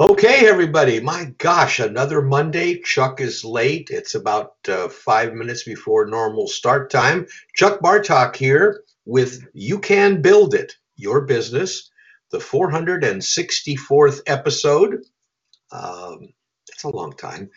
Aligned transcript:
Okay, 0.00 0.48
everybody. 0.48 1.00
My 1.00 1.32
gosh, 1.38 1.78
another 1.78 2.22
Monday. 2.22 2.80
Chuck 2.80 3.20
is 3.20 3.44
late. 3.44 3.88
It's 3.90 4.14
about 4.14 4.54
uh, 4.66 4.88
five 4.88 5.34
minutes 5.34 5.64
before 5.64 6.06
normal 6.06 6.48
start 6.48 6.90
time. 6.90 7.26
Chuck 7.54 7.80
Bartok 7.80 8.34
here 8.34 8.84
with 9.04 9.46
You 9.52 9.78
Can 9.78 10.22
Build 10.22 10.54
It, 10.54 10.74
Your 10.96 11.20
Business 11.22 11.90
the 12.32 12.38
464th 12.38 14.22
episode. 14.26 15.04
Um, 15.70 16.32
it's 16.68 16.84
a 16.84 16.88
long 16.88 17.12
time. 17.12 17.50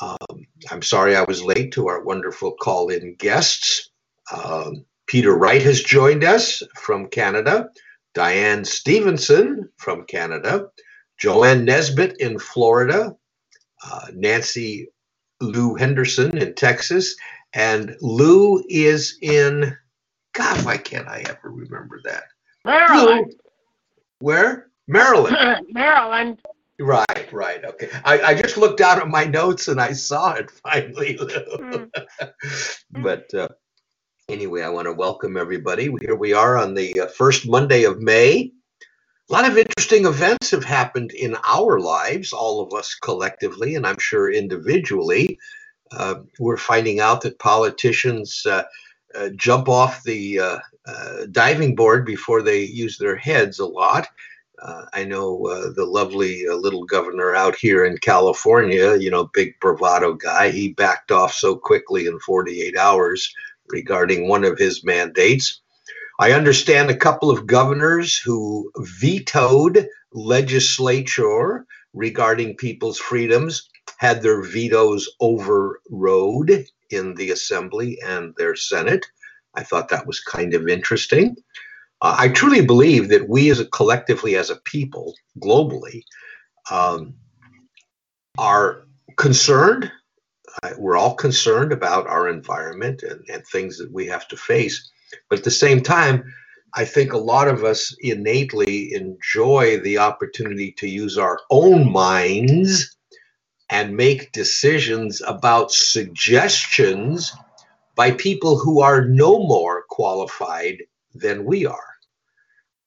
Um, 0.00 0.46
I'm 0.70 0.82
sorry 0.82 1.14
I 1.14 1.22
was 1.22 1.44
late 1.44 1.72
to 1.74 1.88
our 1.88 2.02
wonderful 2.02 2.52
call 2.52 2.88
in 2.88 3.14
guests. 3.16 3.90
Um, 4.34 4.86
Peter 5.06 5.36
Wright 5.36 5.62
has 5.62 5.82
joined 5.82 6.24
us 6.24 6.62
from 6.74 7.08
Canada, 7.08 7.68
Diane 8.14 8.64
Stevenson 8.64 9.68
from 9.76 10.04
Canada, 10.04 10.68
Joanne 11.18 11.64
Nesbitt 11.64 12.16
in 12.20 12.38
Florida, 12.38 13.16
uh, 13.84 14.06
Nancy 14.12 14.88
Lou 15.40 15.74
Henderson 15.74 16.36
in 16.36 16.54
Texas, 16.54 17.16
and 17.52 17.96
Lou 18.00 18.62
is 18.68 19.18
in, 19.22 19.76
God, 20.34 20.64
why 20.64 20.76
can't 20.76 21.08
I 21.08 21.24
ever 21.28 21.50
remember 21.50 22.00
that? 22.04 22.24
Maryland. 22.64 23.26
Lou, 23.28 23.38
where? 24.18 24.70
Maryland. 24.88 25.66
Maryland. 25.70 26.40
Right, 26.78 27.32
right. 27.32 27.64
Okay. 27.64 27.88
I, 28.04 28.20
I 28.20 28.34
just 28.34 28.58
looked 28.58 28.78
down 28.78 29.00
at 29.00 29.08
my 29.08 29.24
notes 29.24 29.68
and 29.68 29.80
I 29.80 29.92
saw 29.92 30.34
it 30.34 30.50
finally. 30.50 31.16
Mm. 31.16 31.90
but 33.02 33.32
uh, 33.32 33.48
anyway, 34.28 34.62
I 34.62 34.68
want 34.68 34.86
to 34.86 34.92
welcome 34.92 35.38
everybody. 35.38 35.90
Here 36.00 36.16
we 36.16 36.34
are 36.34 36.58
on 36.58 36.74
the 36.74 37.00
uh, 37.00 37.06
first 37.06 37.48
Monday 37.48 37.84
of 37.84 38.02
May. 38.02 38.52
A 39.28 39.32
lot 39.32 39.50
of 39.50 39.58
interesting 39.58 40.06
events 40.06 40.52
have 40.52 40.64
happened 40.64 41.10
in 41.10 41.36
our 41.44 41.80
lives, 41.80 42.32
all 42.32 42.60
of 42.60 42.72
us 42.72 42.94
collectively, 42.94 43.74
and 43.74 43.84
I'm 43.84 43.98
sure 43.98 44.30
individually. 44.30 45.36
Uh, 45.90 46.20
we're 46.38 46.56
finding 46.56 47.00
out 47.00 47.22
that 47.22 47.40
politicians 47.40 48.46
uh, 48.46 48.62
uh, 49.16 49.30
jump 49.30 49.68
off 49.68 50.04
the 50.04 50.38
uh, 50.38 50.58
uh, 50.86 51.26
diving 51.32 51.74
board 51.74 52.06
before 52.06 52.40
they 52.40 52.62
use 52.62 52.98
their 52.98 53.16
heads 53.16 53.58
a 53.58 53.66
lot. 53.66 54.06
Uh, 54.62 54.84
I 54.92 55.04
know 55.04 55.72
the 55.74 55.84
lovely 55.84 56.44
little 56.46 56.84
governor 56.84 57.34
out 57.34 57.56
here 57.56 57.84
in 57.84 57.98
California, 57.98 58.94
you 58.94 59.10
know, 59.10 59.24
big 59.32 59.58
bravado 59.60 60.14
guy, 60.14 60.50
he 60.50 60.72
backed 60.72 61.10
off 61.10 61.34
so 61.34 61.56
quickly 61.56 62.06
in 62.06 62.20
48 62.20 62.76
hours 62.76 63.34
regarding 63.70 64.28
one 64.28 64.44
of 64.44 64.56
his 64.56 64.84
mandates. 64.84 65.60
I 66.18 66.32
understand 66.32 66.90
a 66.90 66.96
couple 66.96 67.30
of 67.30 67.46
governors 67.46 68.16
who 68.16 68.70
vetoed 68.78 69.86
legislature 70.12 71.66
regarding 71.92 72.56
people's 72.56 72.98
freedoms 72.98 73.68
had 73.98 74.22
their 74.22 74.42
vetoes 74.42 75.08
overrode 75.20 76.66
in 76.90 77.14
the 77.14 77.30
assembly 77.30 77.98
and 78.04 78.34
their 78.36 78.56
senate. 78.56 79.04
I 79.54 79.62
thought 79.62 79.88
that 79.88 80.06
was 80.06 80.20
kind 80.20 80.54
of 80.54 80.68
interesting. 80.68 81.36
Uh, 82.00 82.16
I 82.18 82.28
truly 82.28 82.64
believe 82.64 83.08
that 83.08 83.28
we, 83.28 83.50
as 83.50 83.60
a 83.60 83.66
collectively 83.66 84.36
as 84.36 84.50
a 84.50 84.56
people, 84.56 85.14
globally, 85.38 86.02
um, 86.70 87.14
are 88.38 88.84
concerned. 89.16 89.90
Uh, 90.62 90.72
we're 90.78 90.96
all 90.96 91.14
concerned 91.14 91.72
about 91.72 92.06
our 92.06 92.28
environment 92.28 93.02
and, 93.02 93.22
and 93.32 93.46
things 93.46 93.78
that 93.78 93.92
we 93.92 94.06
have 94.06 94.28
to 94.28 94.36
face. 94.36 94.90
But 95.28 95.38
at 95.40 95.44
the 95.44 95.50
same 95.50 95.82
time, 95.82 96.24
I 96.74 96.84
think 96.84 97.12
a 97.12 97.18
lot 97.18 97.48
of 97.48 97.64
us 97.64 97.96
innately 98.00 98.92
enjoy 98.94 99.78
the 99.80 99.98
opportunity 99.98 100.72
to 100.72 100.88
use 100.88 101.16
our 101.16 101.40
own 101.50 101.90
minds 101.90 102.96
and 103.70 103.96
make 103.96 104.32
decisions 104.32 105.22
about 105.26 105.72
suggestions 105.72 107.32
by 107.94 108.10
people 108.12 108.58
who 108.58 108.82
are 108.82 109.06
no 109.06 109.38
more 109.38 109.84
qualified 109.88 110.82
than 111.14 111.44
we 111.44 111.66
are. 111.66 111.94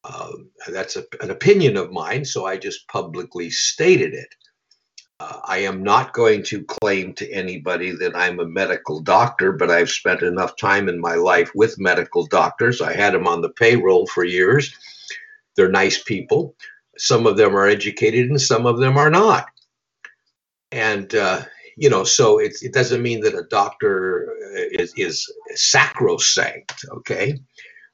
Uh, 0.04 0.32
that's 0.70 0.96
a, 0.96 1.04
an 1.22 1.32
opinion 1.32 1.76
of 1.76 1.92
mine, 1.92 2.24
so 2.24 2.46
I 2.46 2.58
just 2.58 2.88
publicly 2.88 3.50
stated 3.50 4.14
it. 4.14 4.34
Uh, 5.20 5.40
I 5.44 5.60
am 5.60 5.84
not 5.84 6.14
going 6.14 6.44
to 6.44 6.64
claim 6.64 7.14
to 7.16 7.32
anybody 7.32 7.92
that 7.92 8.16
I'm 8.16 8.40
a 8.40 8.46
medical 8.46 9.02
doctor, 9.02 9.52
but 9.52 9.70
I've 9.70 9.90
spent 9.90 10.22
enough 10.22 10.56
time 10.56 10.88
in 10.88 11.00
my 11.00 11.16
life 11.16 11.52
with 11.54 11.80
medical 11.80 12.26
doctors. 12.26 12.82
I 12.82 12.94
had 12.94 13.14
them 13.14 13.28
on 13.28 13.42
the 13.42 13.50
payroll 13.50 14.08
for 14.08 14.24
years. 14.24 14.74
They're 15.56 15.70
nice 15.70 16.02
people. 16.02 16.56
Some 16.98 17.28
of 17.28 17.38
them 17.38 17.56
are 17.56 17.68
educated 17.68 18.30
and 18.30 18.40
some 18.40 18.66
of 18.66 18.80
them 18.80 18.98
are 18.98 19.10
not. 19.10 19.48
And 20.72 21.14
uh, 21.16 21.42
you 21.80 21.90
know, 21.90 22.04
so 22.04 22.40
it, 22.40 22.58
it 22.62 22.74
doesn't 22.74 23.02
mean 23.02 23.22
that 23.22 23.34
a 23.34 23.44
doctor 23.50 24.36
is, 24.54 24.94
is 24.98 25.32
sacrosanct, 25.56 26.86
okay? 26.92 27.40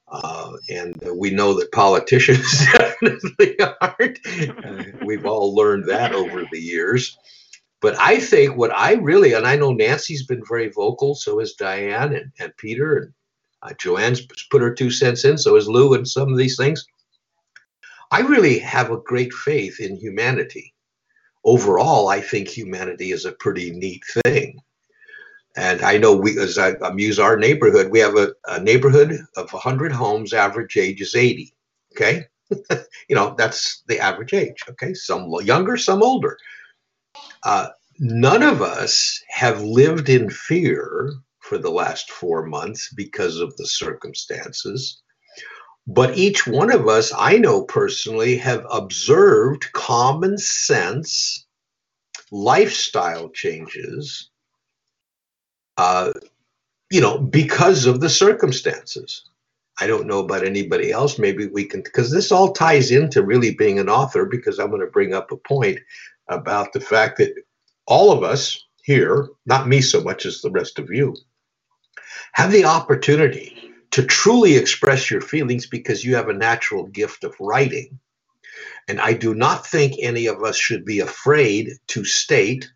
Uh, 0.08 0.52
and 0.70 1.02
we 1.14 1.30
know 1.30 1.54
that 1.54 1.72
politicians 1.72 2.64
definitely 2.72 3.58
aren't. 3.80 4.18
We've 5.04 5.26
all 5.26 5.54
learned 5.54 5.88
that 5.88 6.14
over 6.14 6.44
the 6.50 6.60
years. 6.60 7.18
But 7.80 7.98
I 7.98 8.20
think 8.20 8.56
what 8.56 8.72
I 8.74 8.94
really, 8.94 9.34
and 9.34 9.46
I 9.46 9.56
know 9.56 9.72
Nancy's 9.72 10.26
been 10.26 10.42
very 10.48 10.68
vocal, 10.68 11.14
so 11.14 11.38
has 11.40 11.54
Diane 11.54 12.14
and, 12.14 12.32
and 12.38 12.56
Peter, 12.56 12.96
and 12.96 13.12
uh, 13.62 13.74
Joanne's 13.78 14.26
put 14.50 14.62
her 14.62 14.72
two 14.72 14.90
cents 14.90 15.24
in, 15.24 15.36
so 15.36 15.56
has 15.56 15.68
Lou, 15.68 15.94
and 15.94 16.08
some 16.08 16.32
of 16.32 16.38
these 16.38 16.56
things. 16.56 16.86
I 18.10 18.20
really 18.20 18.58
have 18.60 18.90
a 18.90 18.98
great 18.98 19.32
faith 19.32 19.80
in 19.80 19.96
humanity 19.96 20.72
overall, 21.46 22.08
I 22.08 22.20
think 22.20 22.48
humanity 22.48 23.12
is 23.12 23.24
a 23.24 23.32
pretty 23.32 23.70
neat 23.70 24.02
thing. 24.24 24.60
And 25.56 25.80
I 25.82 25.96
know 25.96 26.14
we, 26.14 26.38
as 26.38 26.58
I 26.58 26.74
amuse 26.82 27.18
our 27.18 27.36
neighborhood, 27.36 27.90
we 27.90 27.98
have 28.00 28.16
a, 28.16 28.34
a 28.46 28.60
neighborhood 28.60 29.18
of 29.36 29.52
100 29.52 29.90
homes, 29.90 30.32
average 30.34 30.76
age 30.76 31.00
is 31.00 31.14
80. 31.14 31.54
Okay. 31.92 32.26
you 33.08 33.16
know, 33.16 33.34
that's 33.36 33.82
the 33.88 33.98
average 33.98 34.34
age. 34.34 34.62
Okay. 34.68 34.92
Some 34.92 35.32
younger, 35.42 35.76
some 35.76 36.02
older. 36.02 36.36
Uh, 37.42 37.68
none 37.98 38.42
of 38.42 38.60
us 38.60 39.22
have 39.28 39.62
lived 39.62 40.10
in 40.10 40.28
fear 40.28 41.14
for 41.40 41.58
the 41.58 41.70
last 41.70 42.10
four 42.10 42.44
months 42.44 42.92
because 42.94 43.40
of 43.40 43.56
the 43.56 43.66
circumstances. 43.66 45.00
But 45.86 46.18
each 46.18 46.46
one 46.46 46.72
of 46.72 46.88
us, 46.88 47.12
I 47.16 47.38
know 47.38 47.62
personally, 47.62 48.36
have 48.38 48.66
observed 48.70 49.72
common 49.72 50.36
sense 50.36 51.46
lifestyle 52.32 53.28
changes, 53.28 54.30
uh, 55.78 56.12
you 56.90 57.00
know, 57.00 57.18
because 57.18 57.86
of 57.86 58.00
the 58.00 58.10
circumstances. 58.10 59.22
I 59.80 59.86
don't 59.88 60.06
know 60.06 60.20
about 60.20 60.44
anybody 60.46 60.92
else. 60.92 61.18
Maybe 61.18 61.46
we 61.46 61.64
can, 61.64 61.82
because 61.82 62.10
this 62.10 62.30
all 62.32 62.52
ties 62.52 62.90
into 62.92 63.22
really 63.22 63.54
being 63.54 63.78
an 63.78 63.88
author, 63.88 64.24
because 64.24 64.58
I'm 64.58 64.70
going 64.70 64.80
to 64.80 64.86
bring 64.86 65.14
up 65.14 65.32
a 65.32 65.36
point 65.36 65.80
about 66.28 66.72
the 66.72 66.80
fact 66.80 67.18
that 67.18 67.34
all 67.86 68.12
of 68.12 68.22
us 68.22 68.64
here, 68.84 69.28
not 69.46 69.68
me 69.68 69.80
so 69.80 70.00
much 70.02 70.26
as 70.26 70.40
the 70.40 70.50
rest 70.50 70.78
of 70.78 70.90
you, 70.90 71.16
have 72.32 72.52
the 72.52 72.64
opportunity 72.66 73.72
to 73.92 74.04
truly 74.04 74.56
express 74.56 75.10
your 75.10 75.22
feelings 75.22 75.66
because 75.66 76.04
you 76.04 76.16
have 76.16 76.28
a 76.30 76.34
natural 76.34 76.86
gift 76.86 77.24
of 77.24 77.34
writing. 77.40 78.00
And 78.88 79.00
I 79.00 79.14
do 79.14 79.34
not 79.34 79.66
think 79.66 79.96
any 80.00 80.26
of 80.26 80.42
us 80.44 80.56
should 80.56 80.84
be 80.84 81.00
afraid 81.00 81.70
to 81.88 82.04
state 82.04 82.70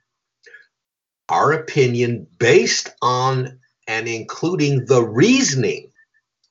our 1.31 1.53
opinion 1.53 2.27
based 2.39 2.91
on 3.01 3.61
and 3.87 4.09
including 4.09 4.85
the 4.85 5.03
reasoning 5.03 5.91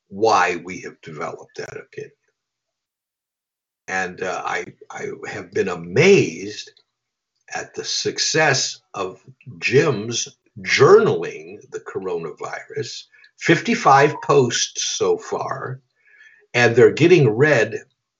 why 0.08 0.56
we 0.64 0.82
have 0.82 1.00
developed 1.02 1.58
that 1.58 1.78
opinion. 1.78 2.12
And 3.88 4.24
uh, 4.24 4.42
I, 4.46 4.66
I 4.90 5.08
have 5.28 5.52
been 5.52 5.68
amazed 5.68 6.72
at 7.54 7.74
the 7.74 7.84
success 7.84 8.82
of 8.94 9.22
Jim's 9.60 10.30
journaling 10.62 11.70
the 11.72 11.80
coronavirus 11.80 13.06
55 13.38 14.16
posts 14.22 14.84
so 14.84 15.18
far, 15.18 15.82
and 16.54 16.76
they're 16.76 16.92
getting 16.92 17.30
read 17.30 17.76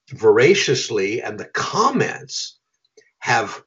voraciously, 0.08 1.22
and 1.22 1.38
the 1.38 1.46
comments 1.46 2.56
have 3.18 3.62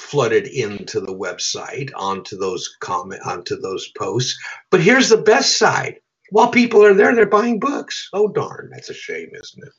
flooded 0.00 0.46
into 0.46 1.00
the 1.00 1.14
website 1.14 1.90
onto 1.94 2.36
those 2.36 2.76
comment 2.80 3.22
onto 3.24 3.60
those 3.60 3.88
posts. 3.96 4.38
But 4.70 4.80
here's 4.80 5.08
the 5.08 5.16
best 5.16 5.58
side. 5.58 6.00
While 6.30 6.50
people 6.50 6.84
are 6.84 6.94
there 6.94 7.14
they're 7.14 7.26
buying 7.26 7.58
books. 7.58 8.08
Oh 8.12 8.28
darn. 8.28 8.70
That's 8.72 8.90
a 8.90 8.94
shame 8.94 9.30
isn't 9.32 9.64
it? 9.64 9.72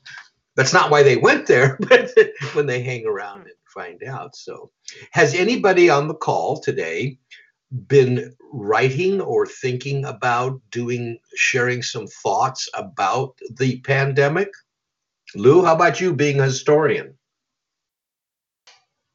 That's 0.56 0.72
not 0.72 0.90
why 0.90 1.02
they 1.02 1.16
went 1.16 1.46
there 1.46 1.78
but 1.88 2.10
when 2.54 2.66
they 2.66 2.82
hang 2.82 3.06
around 3.06 3.42
and 3.42 3.54
find 3.72 4.02
out. 4.04 4.36
So 4.36 4.70
has 5.12 5.34
anybody 5.34 5.90
on 5.90 6.08
the 6.08 6.14
call 6.14 6.60
today 6.60 7.18
been 7.86 8.34
writing 8.52 9.20
or 9.20 9.46
thinking 9.46 10.04
about 10.04 10.60
doing 10.70 11.18
sharing 11.36 11.82
some 11.82 12.06
thoughts 12.06 12.68
about 12.74 13.38
the 13.58 13.80
pandemic? 13.80 14.50
Lou 15.34 15.64
how 15.64 15.74
about 15.74 16.00
you 16.00 16.12
being 16.12 16.40
a 16.40 16.44
historian? 16.44 17.16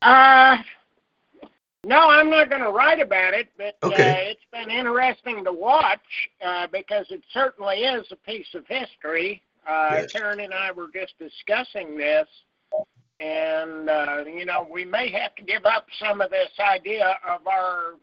Uh, 0.02 0.58
no, 1.86 2.10
I'm 2.10 2.30
not 2.30 2.50
going 2.50 2.64
to 2.64 2.72
write 2.72 3.00
about 3.00 3.34
it, 3.34 3.50
but 3.58 3.76
Okay. 3.84 3.96
uh, 4.28 4.32
it's 4.32 4.46
been 4.52 4.70
interesting 4.72 5.44
to 5.46 5.52
watch 5.54 6.00
uh, 6.44 6.68
because 6.72 7.06
it 7.12 7.22
certainly 7.32 7.78
is 7.84 8.06
a 8.12 8.16
piece 8.16 8.48
of 8.56 8.66
history. 8.68 9.42
Uh, 9.68 10.00
Yes. 10.02 10.12
Karen 10.12 10.40
and 10.42 10.54
I 10.54 10.72
were 10.72 10.88
just 10.94 11.14
discussing 11.20 11.98
this, 11.98 12.28
and 13.20 13.90
uh, 13.90 14.24
you 14.26 14.46
know, 14.46 14.68
we 14.72 14.84
may 14.86 15.10
have 15.12 15.36
to 15.36 15.44
give 15.44 15.66
up 15.66 15.86
some 16.00 16.22
of 16.22 16.30
this 16.32 16.50
idea 16.60 17.18
of 17.28 17.46
our 17.48 17.94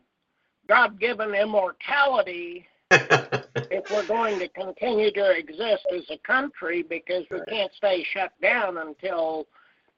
God-given 0.68 1.34
immortality 1.34 2.66
if 2.90 3.84
we're 3.90 4.06
going 4.06 4.38
to 4.38 4.48
continue 4.48 5.10
to 5.12 5.30
exist 5.36 5.86
as 5.94 6.02
a 6.10 6.18
country 6.18 6.82
because 6.82 7.24
we 7.30 7.40
can't 7.48 7.72
stay 7.74 8.04
shut 8.12 8.32
down 8.40 8.78
until 8.78 9.46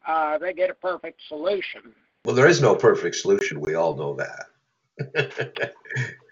uh, 0.07 0.39
they 0.39 0.53
get 0.53 0.71
a 0.71 0.75
perfect 0.75 1.21
solution. 1.29 1.81
Well, 2.25 2.37
there 2.37 2.49
is 2.49 2.61
no 2.61 2.75
perfect 2.75 3.17
solution. 3.17 3.61
We 3.61 3.75
all 3.75 3.97
know 3.97 4.17
that. 4.17 4.47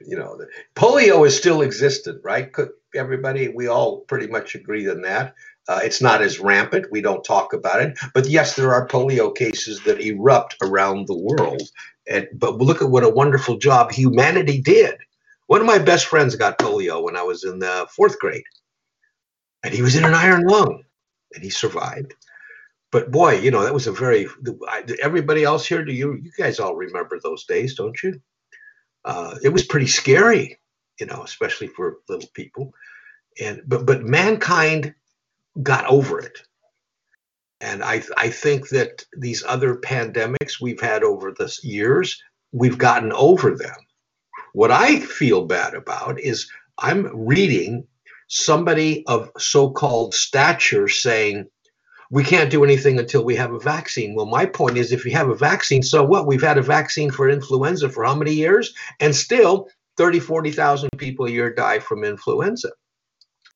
you 0.07 0.17
know, 0.17 0.39
polio 0.77 1.27
is 1.27 1.37
still 1.37 1.63
existent, 1.63 2.21
right? 2.25 2.53
Could 2.53 2.71
everybody? 2.95 3.49
We 3.49 3.69
all 3.69 4.01
pretty 4.03 4.29
much 4.29 4.55
agree 4.55 4.89
on 4.89 5.03
that. 5.03 5.35
Uh, 5.69 5.81
it's 5.85 6.03
not 6.03 6.23
as 6.23 6.41
rampant. 6.41 6.87
We 6.91 7.01
don't 7.03 7.25
talk 7.25 7.53
about 7.53 7.83
it, 7.83 7.99
but 8.15 8.27
yes, 8.29 8.57
there 8.57 8.75
are 8.75 8.89
polio 8.89 9.35
cases 9.35 9.81
that 9.85 10.01
erupt 10.01 10.57
around 10.63 11.07
the 11.07 11.19
world. 11.19 11.63
And 12.09 12.29
but 12.35 12.59
look 12.59 12.83
at 12.83 12.91
what 12.91 13.05
a 13.05 13.09
wonderful 13.11 13.59
job 13.59 13.93
humanity 13.93 14.61
did. 14.61 14.97
One 15.49 15.61
of 15.61 15.67
my 15.67 15.79
best 15.79 16.07
friends 16.07 16.37
got 16.37 16.59
polio 16.59 17.03
when 17.03 17.17
I 17.17 17.23
was 17.23 17.45
in 17.45 17.59
the 17.59 17.87
fourth 17.95 18.19
grade, 18.19 18.45
and 19.63 19.75
he 19.75 19.83
was 19.83 19.97
in 19.97 20.05
an 20.05 20.15
iron 20.15 20.47
lung, 20.47 20.83
and 21.35 21.45
he 21.45 21.51
survived 21.51 22.15
but 22.93 23.11
boy, 23.11 23.39
you 23.41 23.51
know 23.51 23.65
that 23.65 23.75
was 23.75 23.89
a 23.89 23.93
very. 23.93 24.29
I- 24.69 24.85
Everybody 25.03 25.43
else 25.43 25.67
here, 25.67 25.85
do 25.85 25.93
you? 25.93 26.15
You 26.23 26.31
guys 26.39 26.61
all 26.61 26.77
remember 26.77 27.19
those 27.19 27.45
days, 27.47 27.75
don't 27.75 28.01
you? 28.03 28.21
Uh, 29.05 29.37
it 29.43 29.49
was 29.49 29.65
pretty 29.65 29.89
scary, 29.89 30.59
you 31.01 31.07
know, 31.07 31.23
especially 31.25 31.67
for 31.67 31.97
little 32.09 32.29
people. 32.35 32.73
And 33.41 33.63
but 33.67 33.87
but 33.87 34.05
mankind 34.05 34.95
got 35.63 35.87
over 35.87 36.21
it, 36.21 36.39
and 37.61 37.83
I 37.83 38.03
I 38.17 38.29
think 38.29 38.69
that 38.69 39.05
these 39.17 39.43
other 39.43 39.77
pandemics 39.77 40.61
we've 40.61 40.81
had 40.81 41.03
over 41.03 41.33
the 41.33 41.53
years, 41.63 42.23
we've 42.53 42.79
gotten 42.79 43.13
over 43.13 43.57
them. 43.57 43.77
What 44.53 44.71
I 44.71 45.01
feel 45.01 45.47
bad 45.47 45.75
about 45.75 46.21
is 46.21 46.51
I'm 46.79 47.11
reading 47.27 47.87
somebody 48.29 49.05
of 49.07 49.31
so-called 49.39 50.15
stature 50.15 50.89
saying 50.89 51.49
we 52.13 52.23
can't 52.23 52.51
do 52.51 52.63
anything 52.63 52.99
until 52.99 53.25
we 53.25 53.35
have 53.37 53.55
a 53.55 53.59
vaccine. 53.59 54.15
Well, 54.15 54.27
my 54.27 54.45
point 54.45 54.77
is 54.77 54.93
if 54.93 55.07
you 55.07 55.13
have 55.13 55.31
a 55.31 55.35
vaccine, 55.35 55.83
so 55.83 56.05
what? 56.05 56.27
We've 56.27 56.43
had 56.43 56.59
a 56.59 56.63
vaccine 56.63 57.11
for 57.11 57.31
influenza 57.31 57.89
for 57.89 58.05
how 58.05 58.15
many 58.15 58.35
years? 58.35 58.75
And 59.01 59.17
still 59.17 59.71
30, 59.97 60.21
40,000 60.21 60.91
people 60.99 61.25
a 61.25 61.31
year 61.31 61.55
die 61.55 61.79
from 61.79 62.05
influenza 62.05 62.69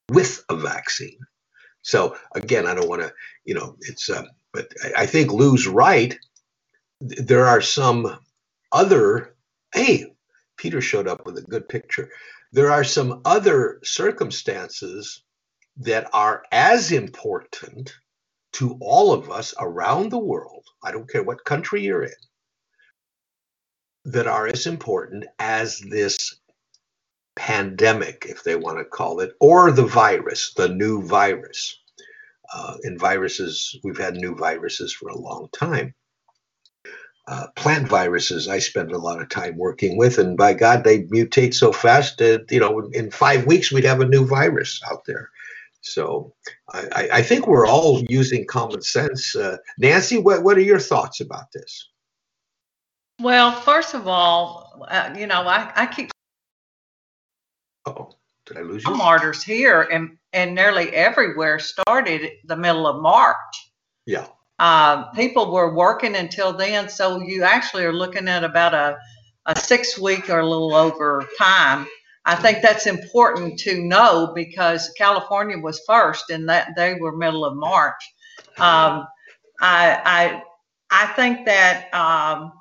with 0.09 0.43
a 0.49 0.57
vaccine. 0.57 1.19
So 1.83 2.17
again, 2.35 2.67
I 2.67 2.75
don't 2.75 2.89
want 2.89 3.03
to, 3.03 3.13
you 3.45 3.53
know, 3.53 3.77
it's, 3.81 4.09
uh, 4.09 4.25
but 4.55 4.69
I, 4.83 5.03
I 5.03 5.07
think 5.07 5.33
Lou's 5.33 5.67
right. 5.67 6.19
There 7.03 7.45
are 7.45 7.61
some 7.61 8.19
other, 8.73 9.37
hey, 9.75 10.15
Peter 10.57 10.81
showed 10.81 11.09
up 11.09 11.27
with 11.27 11.37
a 11.37 11.43
good 11.43 11.69
picture. 11.69 12.09
There 12.53 12.71
are 12.71 12.85
some 12.85 13.21
other 13.27 13.81
circumstances 13.85 15.23
that 15.77 16.09
are 16.15 16.43
as 16.51 16.91
important 16.91 17.95
to 18.57 18.79
all 18.81 19.13
of 19.13 19.31
us 19.31 19.53
around 19.61 20.11
the 20.11 20.19
world, 20.19 20.65
I 20.83 20.91
don't 20.91 21.11
care 21.11 21.23
what 21.23 21.45
country 21.45 21.83
you're 21.83 22.05
in, 22.05 22.13
that 24.07 24.27
are 24.27 24.47
as 24.47 24.67
important 24.67 25.27
as 25.39 25.79
this 25.81 26.41
pandemic, 27.35 28.25
if 28.27 28.43
they 28.45 28.57
want 28.57 28.79
to 28.79 28.85
call 28.85 29.21
it, 29.21 29.33
or 29.41 29.71
the 29.71 29.85
virus, 29.85 30.55
the 30.55 30.69
new 30.69 31.03
virus. 31.03 31.79
Uh, 32.55 32.77
in 32.85 32.99
viruses, 32.99 33.79
we've 33.85 33.99
had 33.99 34.15
new 34.15 34.35
viruses 34.35 34.91
for 34.91 35.11
a 35.11 35.19
long 35.19 35.49
time. 35.53 35.93
Uh, 37.29 37.49
plant 37.57 37.89
viruses, 37.89 38.49
I 38.49 38.61
spend 38.61 38.93
a 38.93 38.99
lot 38.99 39.21
of 39.21 39.29
time 39.29 39.59
working 39.59 39.99
with, 39.99 40.19
and 40.19 40.35
by 40.37 40.55
God, 40.55 40.83
they 40.83 41.03
mutate 41.03 41.53
so 41.53 41.73
fast 41.73 42.19
that 42.19 42.51
you 42.51 42.61
know, 42.61 42.89
in 42.93 43.11
five 43.11 43.45
weeks 43.45 43.71
we'd 43.71 43.85
have 43.85 44.01
a 44.01 44.09
new 44.09 44.25
virus 44.25 44.81
out 44.91 45.05
there. 45.05 45.29
So 45.87 46.35
I, 46.73 47.09
I- 47.13 47.23
think 47.23 47.47
we're 47.47 47.67
all 47.67 48.03
using 48.09 48.45
common 48.47 48.83
sense. 48.83 49.37
Uh, 49.37 49.57
Nancy, 49.79 50.19
what, 50.19 50.43
what 50.43 50.57
are 50.57 50.63
your 50.63 50.81
thoughts 50.81 51.21
about 51.21 51.53
this? 51.53 51.89
Well, 53.21 53.53
first 53.53 53.95
of 53.95 54.07
all, 54.09 54.85
uh, 54.89 55.15
you 55.17 55.27
know, 55.27 55.43
I, 55.47 55.73
I 55.75 55.87
keep 55.87 56.11
Oh, 57.87 58.11
did 58.47 58.57
I 58.59 58.63
lose 58.63 58.85
you? 58.85 58.95
martyrs 58.95 59.43
here 59.45 59.83
and, 59.83 60.19
and 60.33 60.55
nearly 60.57 60.91
everywhere 60.91 61.59
started 61.61 62.33
the 62.45 62.57
middle 62.57 62.87
of 62.89 63.01
March. 63.01 63.37
Yeah. 64.07 64.27
Uh, 64.59 65.05
people 65.13 65.53
were 65.53 65.73
working 65.75 66.17
until 66.17 66.53
then, 66.53 66.89
so 66.89 67.21
you 67.21 67.45
actually 67.45 67.85
are 67.85 67.93
looking 67.93 68.27
at 68.27 68.43
about 68.43 68.75
a, 68.75 68.99
a 69.47 69.57
six 69.57 69.99
week 69.99 70.29
or 70.31 70.41
a 70.41 70.47
little 70.47 70.75
over 70.75 71.25
time. 71.39 71.87
I 72.27 72.35
think 72.35 72.61
that's 72.61 72.87
important 72.87 73.59
to 73.61 73.81
know 73.83 74.33
because 74.35 74.93
California 74.99 75.59
was 75.59 75.81
first 75.87 76.31
and 76.31 76.49
that 76.49 76.71
they 76.77 76.95
were 76.95 77.17
middle 77.17 77.45
of 77.45 77.57
March. 77.57 78.03
Um, 78.59 79.07
I, 79.61 80.01
I, 80.05 80.43
I 80.91 81.07
think 81.15 81.47
that 81.47 81.93
um, 81.95 82.53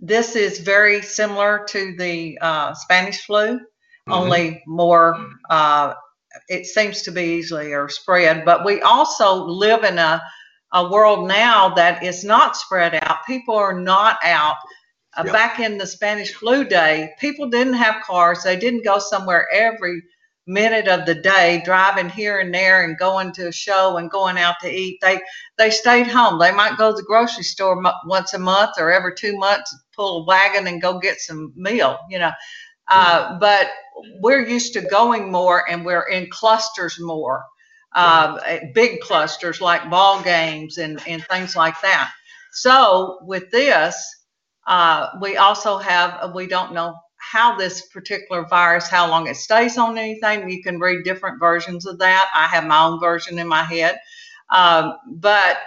this 0.00 0.34
is 0.36 0.58
very 0.58 1.00
similar 1.02 1.64
to 1.68 1.94
the 1.96 2.38
uh, 2.40 2.74
Spanish 2.74 3.24
flu, 3.24 3.60
Mhm. 4.08 4.12
only 4.14 4.62
more, 4.66 5.16
uh, 5.50 5.94
it 6.48 6.66
seems 6.66 7.02
to 7.02 7.12
be 7.12 7.22
easier 7.38 7.88
spread. 7.88 8.44
But 8.44 8.64
we 8.64 8.80
also 8.82 9.34
live 9.34 9.84
in 9.84 9.98
a, 9.98 10.22
a 10.72 10.88
world 10.90 11.28
now 11.28 11.68
that 11.74 12.02
is 12.02 12.24
not 12.24 12.56
spread 12.56 12.94
out. 13.02 13.18
People 13.26 13.54
are 13.56 13.78
not 13.78 14.18
out. 14.24 14.56
Uh, 15.18 15.24
Yep. 15.24 15.32
Back 15.34 15.60
in 15.60 15.78
the 15.78 15.86
Spanish 15.86 16.32
flu 16.32 16.64
day, 16.64 17.12
people 17.18 17.48
didn't 17.48 17.74
have 17.74 18.04
cars. 18.04 18.44
They 18.44 18.56
didn't 18.56 18.84
go 18.84 18.98
somewhere 19.00 19.48
every 19.52 20.02
minute 20.46 20.88
of 20.88 21.06
the 21.06 21.14
day, 21.14 21.60
driving 21.64 22.08
here 22.08 22.38
and 22.38 22.54
there 22.54 22.84
and 22.84 22.96
going 22.98 23.32
to 23.32 23.48
a 23.48 23.52
show 23.52 23.98
and 23.98 24.10
going 24.10 24.38
out 24.38 24.54
to 24.62 24.70
eat. 24.70 24.98
They 25.02 25.20
they 25.58 25.70
stayed 25.70 26.06
home. 26.06 26.38
They 26.38 26.52
might 26.52 26.78
go 26.78 26.90
to 26.92 26.96
the 26.96 27.02
grocery 27.02 27.44
store 27.44 27.82
once 28.06 28.32
a 28.34 28.38
month 28.38 28.72
or 28.78 28.90
every 28.92 29.14
two 29.14 29.36
months, 29.36 29.76
pull 29.94 30.22
a 30.22 30.26
wagon 30.26 30.66
and 30.68 30.80
go 30.80 30.98
get 31.00 31.20
some 31.20 31.52
meal. 31.56 31.98
You 32.08 32.20
know, 32.20 32.32
uh, 32.88 33.38
but 33.38 33.68
we're 34.20 34.46
used 34.46 34.72
to 34.74 34.80
going 34.82 35.30
more 35.30 35.68
and 35.70 35.84
we're 35.84 36.08
in 36.08 36.30
clusters 36.30 36.98
more, 37.00 37.44
uh, 37.94 38.38
big 38.74 39.00
clusters 39.00 39.60
like 39.60 39.90
ball 39.90 40.22
games 40.22 40.78
and, 40.78 41.00
and 41.06 41.24
things 41.26 41.56
like 41.56 41.80
that. 41.82 42.10
So 42.52 43.18
with 43.22 43.50
this, 43.50 43.96
uh, 44.68 45.08
we 45.20 45.36
also 45.36 45.78
have, 45.78 46.32
we 46.34 46.46
don't 46.46 46.72
know 46.72 46.94
how 47.16 47.56
this 47.56 47.86
particular 47.88 48.46
virus, 48.46 48.86
how 48.86 49.08
long 49.08 49.26
it 49.26 49.36
stays 49.36 49.76
on 49.76 49.98
anything. 49.98 50.48
You 50.48 50.62
can 50.62 50.78
read 50.78 51.04
different 51.04 51.40
versions 51.40 51.86
of 51.86 51.98
that. 51.98 52.30
I 52.34 52.46
have 52.46 52.64
my 52.64 52.84
own 52.84 53.00
version 53.00 53.38
in 53.38 53.48
my 53.48 53.64
head. 53.64 53.98
Um, 54.50 54.94
but 55.06 55.58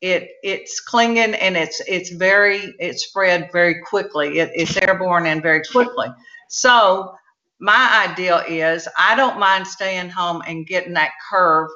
it 0.00 0.30
it's 0.42 0.80
clinging 0.80 1.34
and 1.34 1.56
it's 1.56 1.80
it's 1.86 2.10
very 2.10 2.74
it's 2.78 3.04
spread 3.06 3.50
very 3.52 3.82
quickly. 3.82 4.38
It, 4.38 4.50
it's 4.54 4.76
airborne 4.78 5.26
and 5.26 5.42
very 5.42 5.62
quickly. 5.70 6.08
So 6.48 7.14
my 7.58 8.06
idea 8.08 8.42
is 8.46 8.88
I 8.96 9.14
don't 9.14 9.38
mind 9.38 9.66
staying 9.66 10.08
home 10.08 10.42
and 10.46 10.66
getting 10.66 10.94
that 10.94 11.12
curve, 11.30 11.68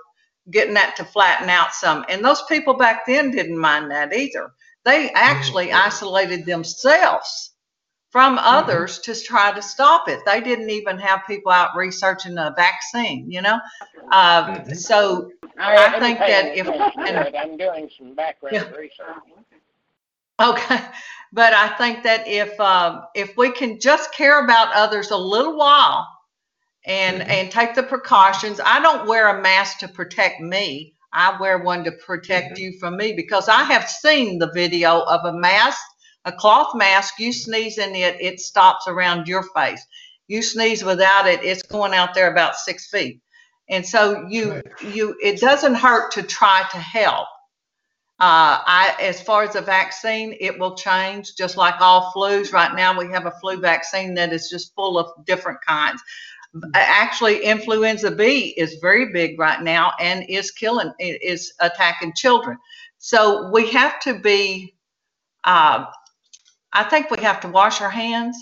getting 0.50 0.74
that 0.74 0.96
to 0.96 1.04
flatten 1.04 1.50
out 1.50 1.74
some. 1.74 2.04
And 2.08 2.24
those 2.24 2.42
people 2.48 2.74
back 2.74 3.04
then 3.06 3.30
didn't 3.30 3.58
mind 3.58 3.90
that 3.90 4.14
either. 4.14 4.52
They 4.84 5.10
actually 5.10 5.72
isolated 5.72 6.44
themselves 6.46 7.52
from 8.10 8.38
others 8.38 9.00
to 9.00 9.14
try 9.20 9.52
to 9.52 9.60
stop 9.62 10.08
it. 10.08 10.20
They 10.24 10.40
didn't 10.40 10.70
even 10.70 10.98
have 11.00 11.22
people 11.26 11.50
out 11.50 11.74
researching 11.76 12.38
a 12.38 12.52
vaccine, 12.56 13.30
you 13.30 13.42
know? 13.42 13.58
Uh, 14.12 14.46
Mhm. 14.46 14.76
So 14.76 15.30
I, 15.58 15.96
I 15.96 15.98
think 16.00 16.18
that 16.20 16.56
if- 16.56 16.68
attention 16.68 17.02
to 17.06 17.08
and- 17.26 17.36
I'm 17.36 17.56
doing 17.56 17.90
some 17.98 18.14
background 18.14 18.54
Yeah. 18.54 18.70
research. 18.76 18.92
Okay, 20.40 20.80
but 21.32 21.52
I 21.52 21.68
think 21.76 22.02
that 22.04 22.26
if 22.26 22.58
uh, 22.60 23.02
if 23.14 23.36
we 23.36 23.50
can 23.52 23.80
just 23.80 24.12
care 24.12 24.42
about 24.44 24.72
others 24.74 25.10
a 25.10 25.16
little 25.16 25.56
while, 25.56 26.08
and 26.86 27.22
Mhm. 27.22 27.28
and 27.28 27.50
take 27.50 27.74
the 27.74 27.82
precautions. 27.82 28.60
I 28.64 28.80
don't 28.80 29.06
wear 29.08 29.28
a 29.38 29.40
mask 29.42 29.78
to 29.78 29.88
protect 29.88 30.40
me. 30.40 30.93
I 31.14 31.37
wear 31.38 31.59
one 31.59 31.85
to 31.85 31.92
protect 31.92 32.59
you 32.59 32.76
from 32.78 32.97
me 32.97 33.12
because 33.12 33.49
I 33.49 33.62
have 33.64 33.88
seen 33.88 34.38
the 34.38 34.50
video 34.52 35.00
of 35.02 35.25
a 35.25 35.38
mask, 35.38 35.80
a 36.25 36.33
cloth 36.33 36.75
mask. 36.75 37.14
You 37.18 37.33
sneeze 37.33 37.78
in 37.78 37.94
it, 37.94 38.16
it 38.21 38.40
stops 38.40 38.87
around 38.88 39.28
your 39.28 39.44
face. 39.54 39.85
You 40.26 40.42
sneeze 40.42 40.85
without 40.85 41.26
it, 41.26 41.44
it's 41.44 41.62
going 41.62 41.94
out 41.94 42.14
there 42.14 42.30
about 42.30 42.56
six 42.56 42.88
feet. 42.88 43.21
And 43.68 43.87
so 43.87 44.26
you 44.28 44.61
you 44.83 45.16
it 45.23 45.40
doesn't 45.40 45.75
hurt 45.75 46.12
to 46.12 46.23
try 46.23 46.64
to 46.71 46.78
help. 46.78 47.28
Uh, 48.21 48.62
I, 48.64 48.97
as 49.00 49.21
far 49.21 49.42
as 49.42 49.54
the 49.54 49.61
vaccine, 49.61 50.37
it 50.38 50.56
will 50.56 50.76
change 50.76 51.35
just 51.37 51.56
like 51.56 51.80
all 51.80 52.12
flus. 52.14 52.52
Right 52.52 52.75
now, 52.75 52.97
we 52.97 53.11
have 53.11 53.26
a 53.26 53.33
flu 53.40 53.59
vaccine 53.59 54.14
that 54.14 54.33
is 54.33 54.49
just 54.49 54.73
full 54.76 54.99
of 54.99 55.11
different 55.26 55.59
kinds. 55.66 56.00
Actually, 56.75 57.44
influenza 57.44 58.11
B 58.11 58.54
is 58.56 58.76
very 58.80 59.12
big 59.12 59.38
right 59.38 59.62
now 59.62 59.92
and 60.00 60.25
is 60.28 60.50
killing, 60.52 60.92
is 60.99 61.52
attacking 61.61 62.12
children. 62.14 62.58
So 62.99 63.50
we 63.52 63.70
have 63.73 64.00
to 64.00 64.18
be, 64.20 64.76
uh, 65.44 65.87
I 66.73 66.84
think 66.84 67.11
we 67.11 67.23
have 67.23 67.40
to 67.40 67.49
wash 67.49 67.80
our 67.80 67.90
hands. 67.90 68.37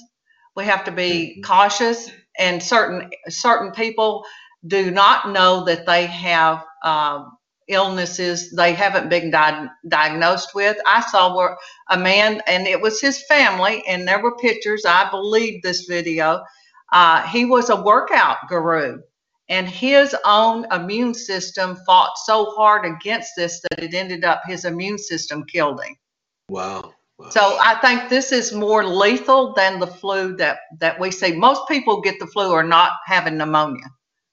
We 0.56 0.64
have 0.64 0.84
to 0.84 0.92
be 0.92 1.42
cautious, 1.42 2.10
and 2.38 2.62
certain 2.62 3.10
certain 3.28 3.72
people 3.72 4.24
do 4.66 4.90
not 4.90 5.30
know 5.30 5.64
that 5.64 5.86
they 5.86 6.06
have 6.06 6.64
um, 6.84 7.32
illnesses 7.68 8.50
they 8.52 8.74
haven't 8.74 9.08
been 9.10 9.30
di- 9.30 9.68
diagnosed 9.88 10.50
with. 10.54 10.76
I 10.86 11.00
saw 11.02 11.36
where 11.36 11.56
a 11.90 11.98
man, 11.98 12.42
and 12.46 12.66
it 12.66 12.80
was 12.80 13.00
his 13.00 13.24
family, 13.26 13.82
and 13.88 14.06
there 14.06 14.22
were 14.22 14.36
pictures. 14.38 14.84
I 14.86 15.10
believe 15.10 15.62
this 15.62 15.86
video. 15.86 16.42
Uh, 16.92 17.26
he 17.28 17.46
was 17.46 17.70
a 17.70 17.82
workout 17.82 18.36
guru, 18.48 19.00
and 19.48 19.66
his 19.66 20.14
own 20.24 20.66
immune 20.70 21.14
system 21.14 21.76
fought 21.86 22.12
so 22.24 22.52
hard 22.56 22.84
against 22.84 23.32
this 23.36 23.60
that 23.62 23.82
it 23.82 23.94
ended 23.94 24.24
up 24.24 24.42
his 24.46 24.64
immune 24.66 24.98
system 24.98 25.44
killed 25.44 25.82
him. 25.82 25.96
Wow. 26.48 26.92
wow. 27.18 27.30
So 27.30 27.58
I 27.60 27.76
think 27.76 28.10
this 28.10 28.30
is 28.30 28.52
more 28.52 28.84
lethal 28.84 29.54
than 29.54 29.80
the 29.80 29.86
flu 29.86 30.36
that 30.36 30.58
that 30.80 31.00
we 31.00 31.10
see. 31.10 31.32
Most 31.32 31.66
people 31.66 32.02
get 32.02 32.18
the 32.18 32.26
flu 32.26 32.52
are 32.52 32.62
not 32.62 32.92
having 33.06 33.38
pneumonia. 33.38 33.86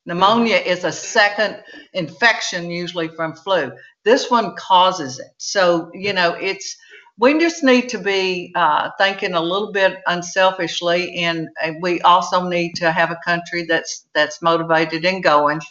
Pneumonia 0.06 0.58
is 0.58 0.84
a 0.84 0.92
second 0.92 1.62
infection 1.94 2.70
usually 2.70 3.10
from 3.10 3.36
flu. 3.36 3.72
This 4.04 4.30
one 4.30 4.56
causes 4.58 5.20
it. 5.20 5.32
So 5.38 5.90
you 5.94 6.12
know 6.12 6.34
it's 6.34 6.76
we 7.20 7.38
just 7.40 7.64
need 7.64 7.90
to 7.90 7.98
be 8.00 8.52
uh, 8.56 8.92
thinking 8.98 9.34
a 9.34 9.42
little 9.42 9.72
bit 9.72 9.98
unselfishly, 10.08 11.16
and 11.18 11.50
we 11.82 12.02
also 12.02 12.48
need 12.48 12.76
to 12.76 12.92
have 12.92 13.12
a 13.12 13.20
country 13.26 13.66
that's 13.66 14.08
that's 14.14 14.42
motivated 14.42 15.06
and 15.06 15.24
going. 15.24 15.62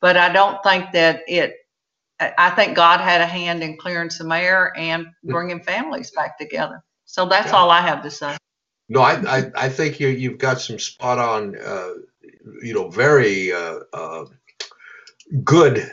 But 0.00 0.16
I 0.16 0.32
don't 0.32 0.62
think 0.62 0.92
that 0.92 1.20
it 1.28 1.54
I 2.20 2.32
I 2.38 2.50
think 2.50 2.74
God 2.76 3.00
had 3.00 3.20
a 3.20 3.26
hand 3.26 3.62
in 3.62 3.76
clearing 3.76 4.10
some 4.10 4.32
air 4.32 4.72
and 4.76 5.06
bringing 5.24 5.62
families 5.62 6.10
back 6.10 6.38
together. 6.38 6.82
So 7.04 7.26
that's 7.26 7.52
Yeah. 7.52 7.58
all 7.58 7.70
I 7.70 7.80
have 7.80 8.02
to 8.02 8.10
say. 8.10 8.36
No, 8.88 9.00
I, 9.00 9.38
I, 9.38 9.50
I 9.56 9.68
think 9.68 9.98
you, 9.98 10.08
you've 10.08 10.38
got 10.38 10.60
some 10.60 10.78
spot 10.78 11.18
on, 11.18 11.56
uh, 11.58 11.90
you 12.62 12.74
know, 12.74 12.88
very 12.90 13.52
uh, 13.52 13.80
uh, 13.92 14.26
good 15.42 15.90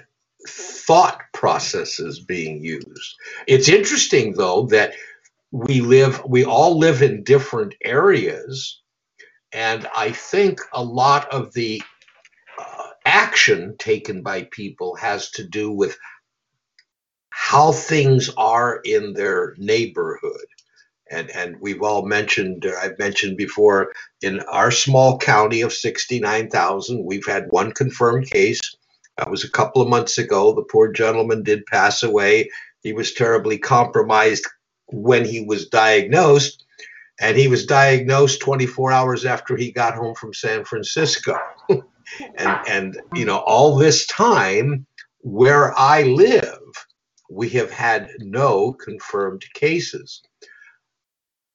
thought 0.48 1.22
processes 1.34 2.20
being 2.20 2.64
used. 2.64 3.16
It's 3.48 3.70
interesting, 3.70 4.34
though, 4.34 4.68
that 4.68 4.94
we 5.52 5.82
live, 5.82 6.24
we 6.26 6.46
all 6.46 6.78
live 6.78 7.02
in 7.02 7.24
different 7.24 7.76
areas. 7.84 8.82
And 9.52 9.88
I 9.96 10.12
think 10.12 10.60
a 10.74 10.84
lot 10.84 11.32
of 11.34 11.54
the 11.54 11.82
uh, 12.60 12.88
action 13.06 13.76
taken 13.78 14.22
by 14.22 14.44
people 14.52 14.96
has 14.96 15.32
to 15.32 15.48
do 15.48 15.72
with 15.72 15.98
how 17.30 17.72
things 17.72 18.30
are 18.38 18.80
in 18.84 19.14
their 19.14 19.56
neighborhood 19.58 20.46
and 21.12 21.30
and 21.32 21.58
we've 21.60 21.82
all 21.82 22.06
mentioned 22.06 22.66
uh, 22.66 22.72
I've 22.82 22.98
mentioned 22.98 23.38
before 23.38 23.92
in 24.22 24.40
our 24.42 24.72
small 24.72 25.18
county 25.18 25.62
of 25.62 25.74
69,000 25.74 27.06
we've 27.06 27.26
had 27.26 27.48
one 27.50 27.72
confirmed 27.74 28.30
case 28.30 28.62
that 29.22 29.30
was 29.30 29.44
a 29.44 29.51
couple 29.51 29.84
of 29.84 29.88
months 29.88 30.18
ago. 30.18 30.51
The 30.51 30.63
poor 30.63 30.92
gentleman 30.92 31.44
did 31.44 31.68
pass 31.68 32.01
away. 32.01 32.50
He 32.82 32.92
was 32.92 33.13
terribly 33.13 33.60
compromised 33.60 34.48
when 34.88 35.25
he 35.25 35.46
was 35.46 35.68
diagnosed 35.68 36.66
and 37.20 37.38
he 37.38 37.48
was 37.48 37.68
diagnosed 37.68 38.42
24 38.42 38.92
hours 38.92 39.24
after 39.24 39.56
he 39.56 39.72
got 39.72 39.94
home 39.94 40.16
from 40.16 40.34
San 40.34 40.66
Francisco. 40.66 41.38
And 42.36 42.68
and 42.68 43.01
you 43.16 43.24
know 43.24 43.38
all 43.38 43.78
this 43.78 44.06
time 44.08 44.86
where 45.20 45.74
I 45.80 46.01
live 46.01 46.60
we 47.30 47.48
have 47.51 47.72
had 47.72 48.10
no 48.20 48.74
confirmed 48.74 49.46
cases. 49.54 50.22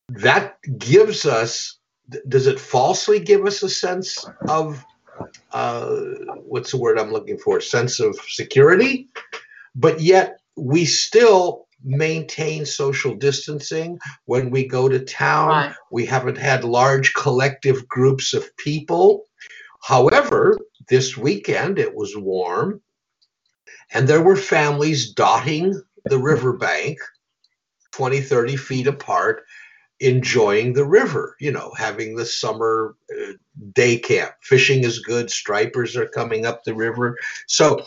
That 0.08 0.56
gives 0.78 1.26
us 1.26 1.78
does 2.26 2.46
it 2.46 2.58
falsely 2.58 3.20
give 3.20 3.44
us 3.44 3.62
a 3.62 3.68
sense 3.68 4.24
of 4.48 4.82
uh, 5.52 5.90
what's 6.44 6.70
the 6.70 6.76
word 6.76 6.98
i'm 6.98 7.12
looking 7.12 7.38
for? 7.38 7.60
Sense 7.60 8.00
of 8.00 8.16
security. 8.28 9.08
But 9.74 10.00
yet 10.00 10.40
we 10.56 10.84
still 10.84 11.66
maintain 11.84 12.64
social 12.66 13.14
distancing. 13.14 13.98
When 14.24 14.50
we 14.50 14.66
go 14.66 14.88
to 14.88 15.04
town 15.04 15.48
Right. 15.48 15.74
we 15.90 16.06
haven't 16.06 16.38
had 16.38 16.64
large 16.64 17.14
collective 17.14 17.86
groups 17.88 18.34
of 18.34 18.56
people. 18.56 19.24
However 19.82 20.58
this 20.88 21.16
weekend 21.16 21.78
it 21.78 21.94
was 21.94 22.16
warm 22.16 22.80
and 23.92 24.08
there 24.08 24.22
were 24.22 24.36
families 24.36 25.12
dotting 25.12 25.80
the 26.06 26.18
riverbank 26.18 26.98
20 27.92 28.20
30 28.20 28.56
feet 28.56 28.86
apart 28.86 29.44
enjoying 30.00 30.72
the 30.74 30.84
river, 30.84 31.36
you 31.40 31.50
know, 31.50 31.72
having 31.76 32.16
the 32.16 32.26
summer 32.26 32.96
uh, 33.10 33.32
day 33.72 33.98
camp. 33.98 34.32
Fishing 34.42 34.84
is 34.84 34.98
good, 35.00 35.30
stripers 35.30 35.96
are 35.96 36.08
coming 36.08 36.46
up 36.46 36.64
the 36.64 36.74
river. 36.74 37.16
So, 37.46 37.84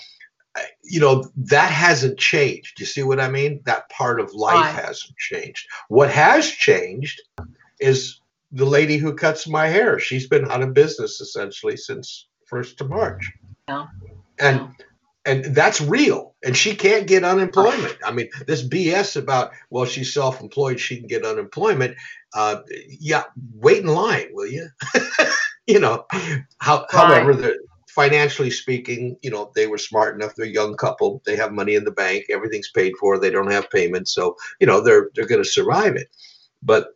you 0.83 0.99
know, 0.99 1.29
that 1.37 1.71
hasn't 1.71 2.17
changed. 2.19 2.79
You 2.79 2.85
see 2.85 3.03
what 3.03 3.19
I 3.19 3.29
mean? 3.29 3.61
That 3.65 3.89
part 3.89 4.19
of 4.19 4.33
life 4.33 4.55
Right. 4.75 4.85
hasn't 4.85 5.17
changed. 5.17 5.67
What 5.87 6.09
has 6.09 6.49
changed 6.49 7.21
is 7.79 8.19
the 8.51 8.65
lady 8.65 8.97
who 8.97 9.13
cuts 9.13 9.47
my 9.47 9.67
hair. 9.67 9.99
She's 9.99 10.27
been 10.27 10.49
out 10.49 10.63
of 10.63 10.73
business 10.73 11.21
essentially 11.21 11.77
since 11.77 12.27
1st 12.51 12.81
of 12.81 12.89
March. 12.89 13.31
Yeah. 13.67 13.87
And 14.39 14.69
and 15.25 15.43
that's 15.53 15.81
real 15.81 16.33
and 16.43 16.55
she 16.55 16.73
can't 16.75 17.05
get 17.05 17.23
unemployment 17.25 17.95
i 18.05 18.11
mean 18.11 18.29
this 18.47 18.65
bs 18.67 19.17
about 19.17 19.51
well 19.69 19.85
she's 19.85 20.13
self-employed 20.13 20.79
she 20.79 20.97
can 20.97 21.07
get 21.07 21.25
unemployment 21.25 21.95
uh, 22.33 22.61
yeah 22.87 23.23
wait 23.53 23.79
in 23.83 23.87
line 23.87 24.27
will 24.31 24.47
you 24.47 24.67
you 25.73 25.79
know 25.79 26.05
how, 26.59 26.87
however 26.91 27.35
the 27.35 27.57
financially 27.89 28.51
speaking 28.51 29.17
you 29.23 29.31
know 29.31 29.51
they 29.55 29.67
were 29.67 29.77
smart 29.79 30.15
enough 30.15 30.35
they're 30.35 30.45
a 30.47 30.49
young 30.49 30.75
couple 30.77 31.21
they 31.25 31.35
have 31.37 31.53
money 31.53 31.75
in 31.75 31.85
the 31.85 31.91
bank 31.91 32.25
everything's 32.29 32.71
paid 32.71 32.93
for 32.99 33.19
they 33.19 33.31
don't 33.31 33.51
have 33.51 33.69
payments 33.71 34.13
so 34.13 34.35
you 34.61 34.67
know 34.67 34.81
they're 34.81 35.09
they're 35.15 35.27
going 35.27 35.43
to 35.43 35.49
survive 35.49 35.95
it 35.95 36.07
but 36.63 36.89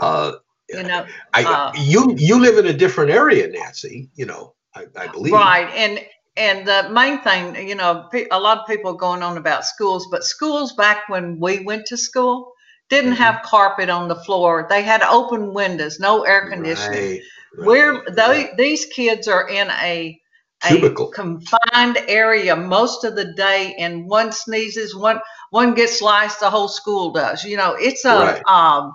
uh 0.00 0.32
You 0.72 0.84
know, 0.84 1.06
i 1.34 1.40
Uh, 1.44 1.72
you 1.74 2.14
you 2.18 2.40
live 2.40 2.58
in 2.58 2.66
a 2.66 2.72
different 2.72 3.10
area 3.10 3.48
nancy 3.48 4.10
you 4.14 4.26
know 4.26 4.54
i, 4.76 4.86
I 4.96 5.08
believe 5.08 5.58
right. 5.58 5.68
And 5.74 6.00
and 6.36 6.66
the 6.66 6.88
main 6.90 7.20
thing, 7.22 7.68
you 7.68 7.74
know, 7.76 8.08
a 8.30 8.40
lot 8.40 8.58
of 8.58 8.66
people 8.66 8.92
are 8.92 8.96
going 8.98 9.22
on 9.22 9.36
about 9.38 9.64
schools, 9.64 10.08
but 10.10 10.24
schools 10.24 10.74
back 10.74 11.08
when 11.08 11.38
we 11.40 11.64
went 11.64 11.86
to 11.86 11.96
school 11.96 12.52
didn't 12.90 13.12
Mhm. 13.12 13.16
have 13.16 13.42
carpet 13.44 13.88
on 13.90 14.08
the 14.08 14.16
floor. 14.16 14.66
They 14.68 14.82
had 14.82 15.02
open 15.02 15.54
windows, 15.54 16.00
no 16.00 16.22
air 16.22 16.46
conditioning. 16.48 17.08
Right, 17.08 17.20
right, 17.20 17.43
We're 17.58 18.04
they, 18.10 18.50
these 18.56 18.86
kids 18.86 19.28
are 19.28 19.48
in 19.48 19.70
a 19.70 20.20
a 20.64 20.94
confined 21.12 21.98
area 22.08 22.56
most 22.56 23.04
of 23.04 23.16
the 23.16 23.32
day, 23.34 23.74
and 23.78 24.06
one 24.08 24.32
sneezes, 24.32 24.96
one 24.96 25.20
one 25.50 25.74
gets 25.74 25.98
sliced, 25.98 26.40
the 26.40 26.50
whole 26.50 26.68
school 26.68 27.12
does. 27.12 27.44
You 27.44 27.56
know, 27.56 27.76
it's 27.78 28.04
a 28.04 28.16
Right. 28.16 28.48
um, 28.48 28.92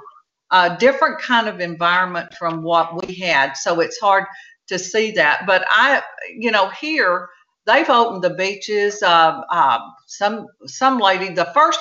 a 0.52 0.76
different 0.78 1.22
kind 1.22 1.48
of 1.48 1.60
environment 1.60 2.34
from 2.36 2.64
what 2.64 3.06
we 3.06 3.14
had, 3.16 3.54
so 3.54 3.82
it's 3.82 4.00
hard 4.00 4.26
to 4.68 4.80
see 4.80 5.12
that. 5.12 5.46
But 5.46 5.66
I, 5.70 6.02
you 6.36 6.52
know, 6.52 6.70
here 6.70 7.30
they've 7.66 7.90
opened 7.90 8.24
the 8.24 8.32
beaches. 8.32 9.02
Uh, 9.04 9.42
uh, 9.52 9.80
some 10.08 10.48
some 10.66 11.00
lady, 11.00 11.30
the 11.34 11.52
first 11.54 11.80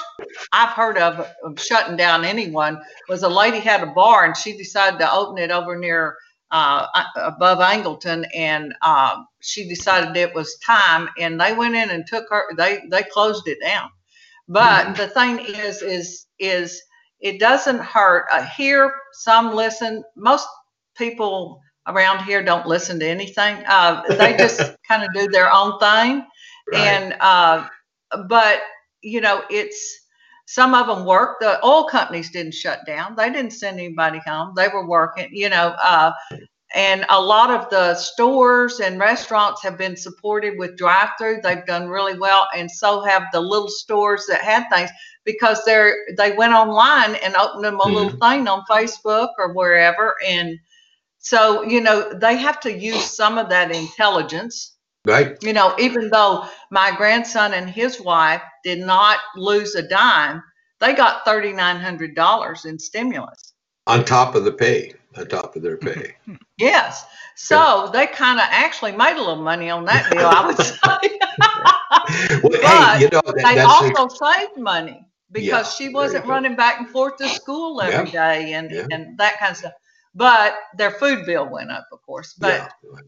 I've 0.53 0.71
heard 0.71 0.99
of, 0.99 1.27
of 1.45 1.61
shutting 1.61 1.97
down 1.97 2.25
anyone 2.25 2.81
was 3.09 3.23
a 3.23 3.29
lady 3.29 3.59
had 3.59 3.83
a 3.83 3.87
bar 3.87 4.27
and 4.27 4.37
she 4.37 4.57
decided 4.57 5.01
to 5.01 5.13
open 5.13 5.39
it 5.39 5.51
over 5.51 5.79
near 5.79 6.17
uh, 6.51 6.87
above 7.17 7.59
Angleton, 7.59 8.25
and 8.35 8.75
uh, 8.83 9.23
she 9.41 9.69
decided 9.69 10.17
it 10.17 10.35
was 10.35 10.57
time, 10.59 11.09
and 11.19 11.41
they 11.41 11.55
went 11.55 11.75
in 11.75 11.91
and 11.91 12.07
took 12.07 12.27
her. 12.31 12.45
They 12.57 12.81
they 12.91 13.03
closed 13.05 13.47
it 13.49 13.59
down. 13.63 13.91
But 14.49 14.95
Mhm. 14.95 14.97
the 14.97 15.09
thing 15.09 15.39
is, 15.41 15.83
is 15.83 16.27
is 16.39 16.81
it 17.21 17.39
doesn't 17.41 17.81
hurt. 17.81 18.27
Uh, 18.33 18.43
here, 18.45 18.93
some 19.13 19.55
listen. 19.55 20.05
Most 20.17 20.47
people 20.97 21.61
around 21.87 22.25
here 22.25 22.43
don't 22.43 22.67
listen 22.67 22.99
to 23.01 23.07
anything. 23.07 23.65
Uh, 23.67 24.03
they 24.17 24.37
just 24.37 24.75
kind 24.89 25.03
of 25.05 25.13
do 25.15 25.29
their 25.29 25.53
own 25.53 25.79
thing, 25.79 26.25
Right. 26.67 27.03
and 27.03 27.15
uh, 27.21 27.67
but 28.29 28.61
you 29.03 29.21
know, 29.21 29.43
it's 29.51 30.07
some 30.51 30.73
of 30.73 30.87
them 30.87 31.05
work. 31.05 31.41
The 31.41 31.63
oil 31.63 31.85
companies 31.85 32.31
didn't 32.31 32.55
shut 32.55 32.87
down. 32.87 33.15
They 33.15 33.31
didn't 33.31 33.53
send 33.53 33.79
anybody 33.79 34.19
home. 34.27 34.55
They 34.57 34.69
were 34.69 34.89
working. 34.89 35.29
You 35.31 35.51
know, 35.51 35.77
uh, 35.85 36.13
and 36.75 37.05
a 37.11 37.21
lot 37.21 37.51
of 37.51 37.69
the 37.69 37.95
stores 37.95 38.81
and 38.81 38.99
restaurants 38.99 39.63
have 39.63 39.77
been 39.77 39.95
supported 39.95 40.59
with 40.59 40.79
drive-through. 40.79 41.43
They've 41.43 41.67
done 41.67 41.91
really 41.91 42.19
well, 42.19 42.49
and 42.57 42.71
so 42.71 43.03
have 43.03 43.25
the 43.31 43.41
little 43.41 43.69
stores 43.69 44.25
that 44.31 44.41
had 44.41 44.67
things 44.71 44.89
because 45.27 45.63
they're 45.67 45.95
they 46.17 46.33
went 46.33 46.55
online 46.55 47.17
and 47.17 47.37
opened 47.37 47.65
them 47.65 47.81
a 47.81 47.87
little 47.87 48.19
thing 48.19 48.49
on 48.49 48.65
Facebook 48.71 49.29
or 49.37 49.53
wherever, 49.53 50.15
and 50.27 50.59
so 51.19 51.63
you 51.63 51.83
know 51.83 52.11
they 52.15 52.39
have 52.39 52.59
to 52.61 52.73
use 52.73 53.05
some 53.05 53.37
of 53.37 53.51
that 53.51 53.71
intelligence. 53.71 54.78
Right. 55.05 55.37
You 55.43 55.53
know, 55.53 55.75
even 55.79 56.09
though 56.11 56.47
my 56.71 56.93
grandson 56.97 57.55
and 57.55 57.69
his 57.69 58.01
wife 58.01 58.43
did 58.65 58.79
not 58.81 59.19
lose 59.37 59.75
a 59.75 59.83
dime, 59.87 60.43
they 60.81 60.95
got 60.95 61.25
thirty 61.25 61.53
nine 61.53 61.77
hundred 61.77 62.15
dollars 62.15 62.65
in 62.65 62.79
stimulus. 62.79 63.55
On 63.87 64.05
top 64.05 64.35
of 64.35 64.45
the 64.45 64.53
pay, 64.53 64.93
on 65.17 65.27
top 65.29 65.57
of 65.57 65.63
their 65.63 65.77
pay. 65.89 66.15
Yes. 66.59 67.05
So 67.37 67.89
they 67.93 68.07
kind 68.09 68.39
of 68.41 68.47
actually 68.51 68.93
made 68.93 69.15
a 69.15 69.19
little 69.21 69.37
money 69.43 69.71
on 69.71 69.85
that 69.87 70.11
deal, 70.11 70.27
I 70.27 70.47
would 70.47 70.57
say. 70.59 71.19
Well, 72.43 72.53
hey, 72.53 72.61
But 72.63 73.01
you 73.01 73.09
know, 73.11 73.21
that, 73.25 73.35
they 73.37 73.43
that's 73.43 73.59
a- 73.83 73.99
also 74.01 74.09
saved 74.09 74.57
money 74.57 75.05
because 75.31 75.47
Yeah, 75.47 75.63
she 75.87 75.89
wasn't 75.93 76.25
you 76.25 76.29
go. 76.29 76.35
running 76.35 76.57
back 76.57 76.81
and 76.81 76.89
forth 76.89 77.17
to 77.19 77.29
school 77.29 77.81
every 77.81 78.11
day 78.11 78.55
and, 78.55 78.71
Yeah. 78.71 78.87
and 78.91 79.17
that 79.19 79.39
kind 79.39 79.53
of 79.53 79.57
stuff. 79.59 79.73
But 80.15 80.57
their 80.77 80.91
food 80.91 81.27
bill 81.27 81.49
went 81.49 81.71
up, 81.71 81.87
of 81.93 82.03
course. 82.03 82.35
But 82.39 82.71
yeah. 82.83 83.01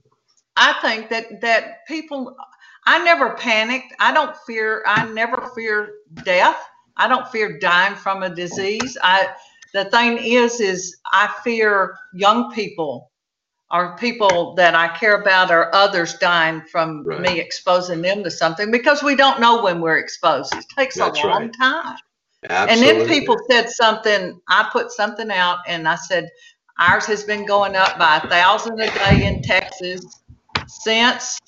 I 0.60 0.74
think 0.82 1.08
that 1.08 1.40
that 1.40 1.86
people, 1.88 2.36
I 2.84 3.02
never 3.02 3.34
panicked. 3.34 3.94
I 3.98 4.12
don't 4.12 4.36
fear. 4.46 4.84
I 4.86 5.10
never 5.10 5.50
fear 5.54 5.90
death. 6.22 6.62
I 6.98 7.08
don't 7.08 7.26
fear 7.28 7.58
dying 7.58 7.96
from 7.96 8.22
a 8.22 8.34
disease. 8.34 8.96
I 9.02 9.28
the 9.72 9.86
thing 9.86 10.18
is, 10.18 10.60
is 10.60 10.98
I 11.12 11.34
fear 11.42 11.96
young 12.12 12.52
people 12.52 13.10
or 13.72 13.96
people 13.96 14.54
that 14.56 14.74
I 14.74 14.88
care 14.88 15.22
about 15.22 15.50
or 15.50 15.74
others 15.74 16.14
dying 16.18 16.60
from 16.70 17.04
Right. 17.06 17.20
me 17.20 17.40
exposing 17.40 18.02
them 18.02 18.22
to 18.24 18.30
something 18.30 18.70
because 18.70 19.02
we 19.02 19.16
don't 19.16 19.40
know 19.40 19.62
when 19.62 19.80
we're 19.80 19.98
exposed. 19.98 20.54
It 20.54 20.66
takes 20.76 20.96
That's 20.96 21.22
a 21.22 21.26
long 21.26 21.42
right. 21.42 21.52
time. 21.58 21.96
Absolutely. 22.50 22.90
And 22.90 23.00
then 23.00 23.08
people 23.08 23.36
said 23.50 23.70
something, 23.70 24.40
I 24.48 24.68
put 24.72 24.90
something 24.90 25.30
out 25.30 25.58
and 25.68 25.88
I 25.88 25.94
said, 25.94 26.28
ours 26.78 27.06
has 27.06 27.24
been 27.24 27.46
going 27.46 27.76
up 27.76 27.98
by 27.98 28.18
a 28.18 28.28
thousand 28.28 28.80
a 28.80 28.90
day 28.92 29.26
in 29.26 29.40
Texas 29.42 30.19
since 30.70 31.38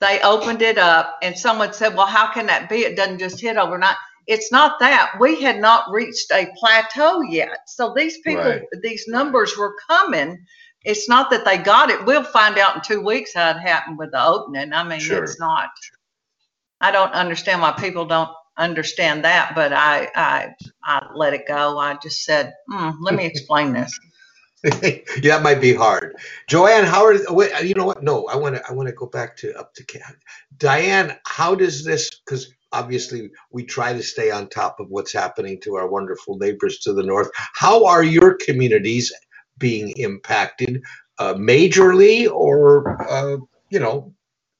they 0.00 0.20
opened 0.22 0.62
it 0.62 0.78
up. 0.78 1.16
And 1.22 1.38
someone 1.38 1.72
said, 1.72 1.94
well, 1.96 2.06
how 2.06 2.32
can 2.32 2.46
that 2.46 2.68
be? 2.68 2.78
It 2.80 2.96
doesn't 2.96 3.18
just 3.18 3.40
hit 3.40 3.56
overnight. 3.56 3.96
It's 4.26 4.52
not 4.52 4.78
that. 4.80 5.14
We 5.20 5.42
had 5.42 5.60
not 5.60 5.90
reached 5.90 6.30
a 6.32 6.48
plateau 6.56 7.22
yet. 7.22 7.58
So 7.68 7.94
these 7.96 8.18
people, 8.20 8.42
Right. 8.42 8.62
these 8.82 9.06
numbers 9.08 9.56
were 9.56 9.76
coming. 9.88 10.38
It's 10.84 11.08
not 11.08 11.30
that 11.30 11.44
they 11.44 11.58
got 11.58 11.90
it. 11.90 12.04
We'll 12.04 12.24
find 12.24 12.58
out 12.58 12.76
in 12.76 12.82
two 12.82 13.00
weeks 13.02 13.32
how 13.34 13.50
it 13.50 13.58
happened 13.58 13.98
with 13.98 14.12
the 14.12 14.24
opening. 14.24 14.72
I 14.72 14.84
mean, 14.84 15.00
Sure. 15.00 15.24
it's 15.24 15.40
not. 15.40 15.70
I 16.80 16.92
don't 16.92 17.12
understand 17.12 17.62
why 17.62 17.72
people 17.72 18.06
don't 18.06 18.30
understand 18.58 19.24
that, 19.24 19.54
but 19.54 19.72
I, 19.72 20.08
I, 20.16 20.48
I 20.84 21.06
let 21.14 21.34
it 21.34 21.48
go. 21.48 21.78
I 21.78 21.96
just 22.02 22.24
said, 22.24 22.54
hmm, 22.70 22.90
let 23.02 23.14
me 23.16 23.26
explain 23.26 23.72
this. 23.74 23.98
yeah, 24.82 24.98
that 25.22 25.42
might 25.42 25.60
be 25.60 25.72
hard. 25.74 26.16
Joanne, 26.48 26.84
how 26.84 27.04
are 27.04 27.14
you 27.62 27.74
know 27.74 27.84
what? 27.86 28.02
No, 28.02 28.26
I 28.26 28.36
want 28.36 28.56
to 28.56 28.62
I 28.68 28.72
want 28.72 28.88
to 28.88 28.94
go 28.94 29.06
back 29.06 29.36
to 29.38 29.56
up 29.58 29.72
to 29.74 29.84
Diane. 30.56 31.16
How 31.26 31.54
does 31.54 31.84
this? 31.84 32.10
Because 32.10 32.52
obviously 32.72 33.30
we 33.52 33.64
try 33.64 33.92
to 33.92 34.02
stay 34.02 34.30
on 34.30 34.48
top 34.48 34.80
of 34.80 34.88
what's 34.90 35.12
happening 35.12 35.60
to 35.60 35.76
our 35.76 35.88
wonderful 35.88 36.36
neighbors 36.38 36.78
to 36.80 36.92
the 36.92 37.04
north. 37.04 37.30
How 37.54 37.86
are 37.86 38.02
your 38.02 38.34
communities 38.34 39.12
being 39.58 39.90
impacted 39.96 40.82
uh, 41.18 41.34
majorly, 41.34 42.30
or 42.30 43.00
uh, 43.10 43.36
you 43.70 43.78
know, 43.78 44.12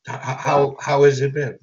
how 0.07 0.77
how 0.81 1.03
has 1.05 1.21
it 1.21 1.35
been? 1.35 1.59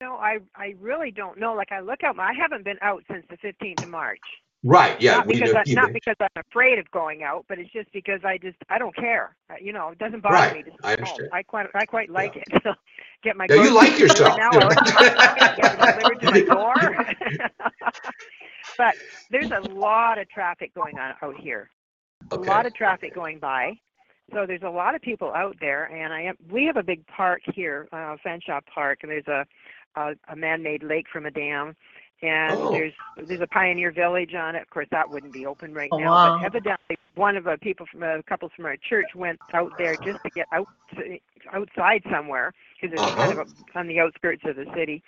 No, 0.00 0.14
I 0.14 0.38
I 0.56 0.74
really 0.80 1.12
don't 1.12 1.38
know. 1.38 1.54
Like 1.54 1.72
I 1.72 1.80
look 1.80 2.02
out, 2.02 2.18
I 2.18 2.32
haven't 2.32 2.64
been 2.64 2.78
out 2.82 3.04
since 3.10 3.24
the 3.30 3.36
15th 3.36 3.84
of 3.84 3.90
March. 3.90 4.18
Right. 4.64 5.00
Yeah. 5.00 5.18
not 5.18 5.26
we 5.26 5.34
because 5.34 5.50
know 5.54 5.60
I, 5.60 5.62
you- 5.66 5.74
not 5.76 5.92
because 5.92 6.16
I'm 6.20 6.42
afraid 6.50 6.78
of 6.78 6.90
going 6.90 7.22
out, 7.22 7.44
but 7.48 7.58
it's 7.58 7.70
just 7.72 7.90
because 7.92 8.20
I 8.24 8.38
just 8.38 8.56
I 8.68 8.78
don't 8.78 8.94
care. 8.96 9.36
You 9.60 9.72
know, 9.72 9.90
it 9.90 9.98
doesn't 9.98 10.22
bother 10.22 10.34
Right, 10.34 10.52
me 10.52 10.62
to 10.64 10.70
I 10.82 10.92
home. 10.92 10.98
understand. 10.98 11.30
I 11.32 11.42
quite 11.42 11.66
I 11.74 11.86
quite 11.86 12.10
like 12.10 12.36
it. 12.36 12.44
So 12.64 12.72
get 13.22 13.36
my 13.36 13.46
Yeah, 13.48 13.62
you 13.64 13.70
like 13.70 13.98
yourself. 13.98 14.36
now. 14.36 14.50
I 14.78 15.52
get 15.56 15.76
delivered 15.76 16.20
to 16.20 16.30
my 16.30 16.40
door. 16.40 16.74
but 18.76 18.94
there's 19.30 19.50
a 19.56 19.60
lot 19.72 20.18
of 20.18 20.28
traffic 20.28 20.74
going 20.74 20.98
on 20.98 21.14
out 21.22 21.36
here. 21.40 21.70
Okay. 22.32 22.42
a 22.42 22.50
lot 22.50 22.66
of 22.66 22.74
traffic 22.74 23.14
going 23.14 23.38
by. 23.38 23.72
So 24.34 24.44
there's 24.46 24.62
a 24.62 24.68
lot 24.68 24.94
of 24.94 25.00
people 25.00 25.32
out 25.34 25.56
there, 25.60 25.84
and 25.86 26.12
I 26.12 26.22
am. 26.22 26.34
We 26.50 26.64
have 26.66 26.76
a 26.76 26.82
big 26.82 27.06
park 27.06 27.40
here, 27.54 27.88
uh, 27.92 28.16
Fanshawe 28.24 28.60
Park, 28.72 28.98
and 29.02 29.10
there's 29.10 29.26
a 29.28 29.46
a, 29.96 30.12
a 30.30 30.36
man-made 30.36 30.82
lake 30.82 31.06
from 31.12 31.24
a 31.26 31.30
dam, 31.30 31.74
and 32.22 32.64
Oh. 32.64 32.70
there's 32.70 32.92
there's 33.16 33.40
a 33.40 33.46
pioneer 33.46 33.92
village 33.92 34.34
on 34.34 34.56
it. 34.56 34.62
Of 34.62 34.70
course, 34.70 34.88
that 34.90 35.08
wouldn't 35.10 35.32
be 35.32 35.46
open 35.46 35.72
right 35.74 35.92
Oh, 35.92 35.96
now, 35.96 36.10
wow. 36.10 36.22
but 36.22 36.34
evidently 36.40 36.96
one 37.14 37.36
of 37.36 37.44
the 37.44 37.56
people 37.60 37.86
from 37.90 38.02
a 38.02 38.22
couple 38.24 38.48
from 38.54 38.66
our 38.66 38.76
church 38.88 39.10
went 39.14 39.40
out 39.54 39.72
there 39.78 39.96
just 39.96 40.22
to 40.24 40.30
get 40.30 40.46
out 40.52 40.68
outside 41.52 42.02
somewhere 42.10 42.52
because 42.80 42.96
it's 42.96 43.06
kind 43.16 43.30
Uh-huh. 43.30 43.32
of 43.32 43.38
a, 43.38 43.78
on 43.78 43.86
the 43.88 44.00
outskirts 44.00 44.42
of 44.46 44.56
the 44.56 44.66
city. 44.76 45.02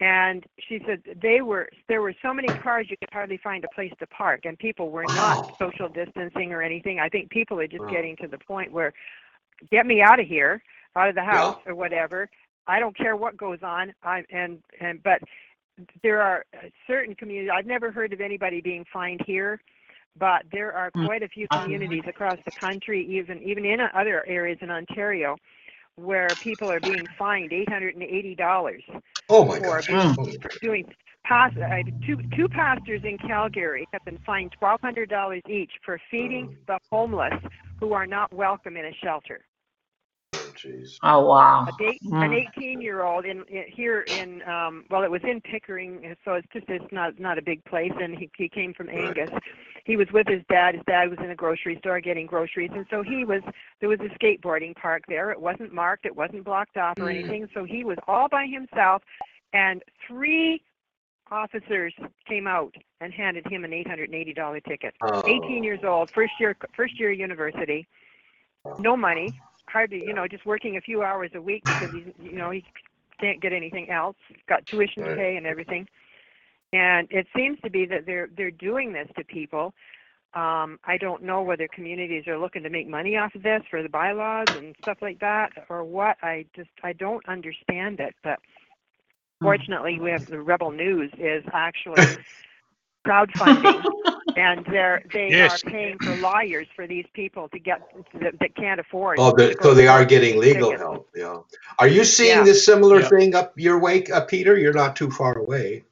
And 0.00 0.44
she 0.68 0.80
said 0.86 1.02
they 1.22 1.40
were 1.40 1.68
there 1.88 2.02
were 2.02 2.14
so 2.22 2.34
many 2.34 2.52
cars 2.52 2.86
you 2.90 2.96
could 2.98 3.08
hardly 3.12 3.38
find 3.42 3.64
a 3.64 3.68
place 3.68 3.92
to 3.98 4.06
park, 4.08 4.40
and 4.44 4.58
people 4.58 4.90
were 4.90 5.06
Wow. 5.06 5.12
not 5.14 5.38
social 5.58 5.88
distancing 5.88 6.52
or 6.52 6.62
anything. 6.62 7.00
I 7.00 7.08
think 7.08 7.30
people 7.30 7.58
are 7.60 7.66
just 7.66 7.86
Wow. 7.86 7.88
getting 7.88 8.16
to 8.18 8.28
the 8.28 8.38
point 8.38 8.72
where, 8.72 8.92
get 9.70 9.86
me 9.86 10.02
out 10.02 10.20
of 10.20 10.26
here, 10.26 10.62
out 10.96 11.08
of 11.08 11.14
the 11.14 11.24
Yeah. 11.30 11.48
house 11.48 11.56
or 11.66 11.74
whatever. 11.74 12.28
I 12.66 12.78
don't 12.80 12.96
care 12.96 13.16
what 13.16 13.36
goes 13.36 13.60
on. 13.62 13.94
I 14.02 14.22
and 14.30 14.62
and 14.80 15.02
but 15.02 15.20
there 16.02 16.22
are 16.22 16.44
uh, 16.54 16.68
certain 16.86 17.14
communities. 17.14 17.50
I've 17.54 17.66
never 17.66 17.90
heard 17.90 18.12
of 18.12 18.20
anybody 18.20 18.60
being 18.60 18.84
fined 18.92 19.20
here, 19.26 19.60
but 20.18 20.42
there 20.52 20.72
are 20.72 20.90
Mm. 20.92 21.06
quite 21.06 21.22
a 21.22 21.28
few 21.28 21.46
communities 21.48 22.04
across 22.08 22.38
the 22.44 22.52
country, 22.52 23.04
even 23.06 23.42
even 23.42 23.64
in 23.64 23.80
other 23.94 24.24
areas 24.26 24.58
in 24.62 24.70
Ontario, 24.70 25.36
where 25.96 26.34
people 26.36 26.70
are 26.70 26.80
being 26.80 27.06
fined 27.18 27.52
eight 27.52 27.68
hundred 27.68 27.94
and 27.94 28.02
eighty 28.02 28.34
dollars 28.34 28.82
Oh 29.28 29.44
my 29.44 29.58
for 29.58 29.82
gosh. 29.82 29.90
Mm. 29.90 30.42
for 30.42 30.52
doing 30.60 30.84
past 31.24 31.56
I 31.58 31.78
have 31.78 32.00
two 32.06 32.16
two 32.36 32.48
pastors 32.48 33.02
in 33.04 33.18
Calgary 33.18 33.86
have 33.92 34.04
been 34.04 34.18
fined 34.24 34.52
twelve 34.58 34.80
hundred 34.80 35.10
dollars 35.10 35.42
each 35.48 35.72
for 35.84 36.00
feeding 36.10 36.56
the 36.66 36.78
homeless 36.90 37.34
who 37.80 37.92
are 37.92 38.06
not 38.06 38.32
welcome 38.32 38.76
in 38.76 38.86
a 38.86 38.92
shelter. 39.02 39.44
Oh, 40.64 40.68
Jeez. 40.68 40.98
Oh, 41.02 41.20
wow. 41.26 41.66
A 41.68 41.72
date, 41.82 42.00
an 42.02 42.10
Mm. 42.12 42.34
eighteen 42.34 42.80
year 42.80 43.02
old 43.04 43.24
in, 43.24 43.42
in 43.48 43.64
here 43.68 44.02
in 44.02 44.42
um 44.48 44.84
well 44.90 45.02
it 45.02 45.10
was 45.10 45.20
in 45.24 45.40
Pickering 45.40 46.14
so 46.24 46.34
it's 46.34 46.46
just 46.52 46.66
it's 46.68 46.92
not 46.92 47.18
not 47.18 47.38
a 47.38 47.42
big 47.42 47.64
place 47.64 47.92
and 48.00 48.16
he 48.16 48.30
he 48.36 48.48
came 48.48 48.72
from 48.74 48.88
Right. 48.88 49.16
Angus. 49.16 49.30
He 49.84 49.96
was 49.96 50.08
with 50.12 50.26
his 50.28 50.42
dad. 50.48 50.74
His 50.74 50.84
dad 50.86 51.10
was 51.10 51.18
in 51.22 51.30
a 51.30 51.34
grocery 51.34 51.76
store 51.78 52.00
getting 52.00 52.26
groceries 52.26 52.70
and 52.74 52.86
so 52.90 53.02
he 53.02 53.24
was 53.24 53.42
there 53.80 53.88
was 53.88 54.00
a 54.00 54.08
skateboarding 54.18 54.74
park 54.76 55.02
there. 55.08 55.30
It 55.30 55.40
wasn't 55.40 55.72
marked, 55.72 56.06
it 56.06 56.16
wasn't 56.16 56.44
blocked 56.44 56.76
off 56.76 56.98
or 56.98 57.04
Mm. 57.04 57.10
anything. 57.20 57.48
So 57.54 57.64
he 57.64 57.84
was 57.84 57.98
all 58.08 58.28
by 58.28 58.46
himself 58.46 59.02
and 59.52 59.82
three 60.06 60.62
officers 61.30 61.92
came 62.28 62.46
out 62.46 62.72
and 63.00 63.12
handed 63.12 63.44
him 63.48 63.64
an 63.64 63.72
eight 63.72 63.88
hundred 63.88 64.04
and 64.10 64.14
eighty 64.14 64.32
dollar 64.32 64.60
ticket. 64.60 64.94
Oh. 65.02 65.22
18 65.26 65.64
years 65.64 65.80
old, 65.84 66.08
first 66.14 66.32
year 66.38 66.56
first 66.76 66.98
year 67.00 67.10
university, 67.10 67.86
no 68.78 68.96
money, 68.96 69.38
hardly 69.76 70.02
you 70.06 70.14
know 70.14 70.26
just 70.26 70.46
working 70.46 70.78
a 70.78 70.80
few 70.80 71.02
hours 71.02 71.30
a 71.34 71.40
week 71.40 71.64
because 71.66 71.90
he's 71.92 72.06
you 72.18 72.38
know 72.38 72.50
he 72.50 72.64
can't 73.20 73.42
get 73.42 73.52
anything 73.52 73.90
else, 73.90 74.16
got 74.48 74.66
tuition 74.66 75.04
to 75.04 75.10
pay 75.10 75.36
and 75.36 75.46
everything, 75.46 75.86
and 76.72 77.06
it 77.10 77.26
seems 77.36 77.58
to 77.60 77.70
be 77.70 77.84
that 77.84 78.06
they're 78.06 78.28
they're 78.36 78.50
doing 78.50 78.92
this 78.92 79.08
to 79.18 79.24
people. 79.24 79.74
Um, 80.32 80.78
I 80.84 80.96
don't 80.98 81.22
know 81.22 81.42
whether 81.42 81.68
communities 81.74 82.24
are 82.26 82.38
looking 82.38 82.62
to 82.62 82.70
make 82.70 82.88
money 82.88 83.16
off 83.16 83.34
of 83.34 83.42
this 83.42 83.62
for 83.70 83.82
the 83.82 83.88
bylaws 83.88 84.48
and 84.54 84.74
stuff 84.80 84.98
like 85.02 85.18
that, 85.20 85.50
or 85.68 85.84
what. 85.84 86.16
I 86.22 86.46
just 86.56 86.70
I 86.82 86.94
don't 86.94 87.26
understand 87.28 88.00
it, 88.00 88.14
but 88.24 88.38
fortunately 89.42 89.98
we 90.00 90.10
have 90.10 90.24
the 90.26 90.40
Rebel 90.40 90.70
News 90.70 91.12
is 91.18 91.44
actually 91.52 92.14
crowdfunding 93.06 93.82
and 94.36 94.64
they're 94.72 95.02
they 95.12 95.28
Yes. 95.30 95.62
are 95.64 95.70
paying 95.70 95.96
for 95.98 96.14
lawyers 96.16 96.66
for 96.76 96.86
these 96.86 97.06
people 97.14 97.48
to 97.50 97.58
get 97.58 97.80
that, 98.20 98.34
that 98.40 98.54
can't 98.56 98.80
afford. 98.80 99.18
Oh, 99.20 99.34
to 99.34 99.48
the, 99.48 99.56
so 99.62 99.74
they 99.74 99.88
are 99.88 100.04
getting 100.04 100.38
legal 100.38 100.70
Tickets. 100.70 100.82
help. 100.82 101.08
Yeah. 101.14 101.36
Are 101.78 101.88
you 101.88 102.04
seeing 102.04 102.38
Yeah. 102.38 102.44
this 102.44 102.64
similar 102.64 103.00
Yeah. 103.00 103.08
thing 103.08 103.34
up 103.34 103.52
your 103.56 103.78
way, 103.78 104.04
uh, 104.06 104.22
Peter? 104.22 104.56
You're 104.58 104.72
not 104.84 104.96
too 104.96 105.10
far 105.10 105.38
away. 105.38 105.84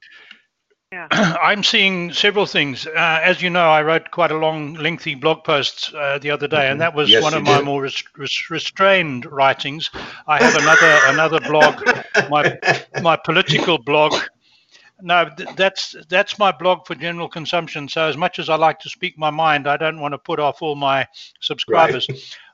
Yeah. 0.91 1.07
I'm 1.49 1.63
seeing 1.63 2.13
several 2.13 2.45
things. 2.45 2.87
Uh, 2.87 3.19
as 3.23 3.41
you 3.41 3.49
know, 3.49 3.67
I 3.69 3.81
wrote 3.81 4.11
quite 4.11 4.31
a 4.31 4.37
long, 4.37 4.75
lengthy 4.75 5.15
blog 5.15 5.43
post 5.43 5.93
uh, 5.93 6.19
the 6.19 6.31
other 6.31 6.47
day, 6.47 6.69
and 6.69 6.79
that 6.79 6.93
was 6.95 7.09
Yes, 7.09 7.23
one 7.23 7.33
you 7.33 7.39
of 7.39 7.43
my 7.43 7.57
did. 7.57 7.65
more 7.65 7.81
res- 7.81 8.03
res- 8.15 8.49
restrained 8.49 9.25
writings. 9.25 9.89
I 10.27 10.41
have 10.41 10.55
another 10.55 10.99
another 11.07 11.39
blog, 11.41 11.83
my 12.29 12.57
my 13.01 13.17
political 13.17 13.77
blog. 13.77 14.13
No, 15.01 15.29
th- 15.35 15.49
that's 15.55 15.95
that's 16.07 16.39
my 16.39 16.51
blog 16.51 16.85
for 16.87 16.95
general 16.95 17.27
consumption. 17.27 17.89
So 17.89 18.07
as 18.07 18.15
much 18.15 18.39
as 18.39 18.49
I 18.49 18.55
like 18.55 18.79
to 18.79 18.89
speak 18.89 19.17
my 19.17 19.29
mind, 19.29 19.67
I 19.67 19.77
don't 19.77 19.99
want 19.99 20.13
to 20.13 20.17
put 20.17 20.39
off 20.39 20.61
all 20.61 20.75
my 20.75 21.05
subscribers. 21.41 22.07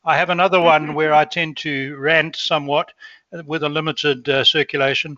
I 0.04 0.17
have 0.17 0.32
another 0.32 0.60
one 0.60 0.95
where 0.95 1.13
I 1.13 1.25
tend 1.25 1.58
to 1.58 1.95
rant 1.97 2.36
somewhat 2.36 2.91
uh, 3.32 3.43
with 3.45 3.63
a 3.63 3.69
limited 3.69 4.27
uh, 4.27 4.43
circulation. 4.43 5.17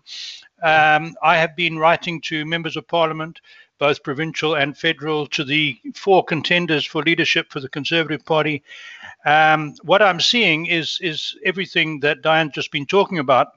Um, 0.62 1.16
I 1.22 1.38
have 1.38 1.56
been 1.56 1.78
writing 1.78 2.20
to 2.22 2.44
members 2.44 2.76
of 2.76 2.86
parliament, 2.86 3.40
both 3.78 4.02
provincial 4.02 4.56
and 4.56 4.76
federal, 4.76 5.26
to 5.28 5.44
the 5.44 5.80
four 5.94 6.22
contenders 6.24 6.84
for 6.84 7.02
leadership 7.02 7.50
for 7.50 7.60
the 7.60 7.70
Conservative 7.70 8.24
Party. 8.26 8.62
Um, 9.24 9.74
what 9.82 10.02
I'm 10.02 10.20
seeing 10.20 10.66
is 10.66 10.98
is 11.00 11.34
everything 11.44 12.00
that 12.00 12.20
Diane's 12.20 12.52
just 12.52 12.70
been 12.70 12.86
talking 12.86 13.18
about, 13.18 13.48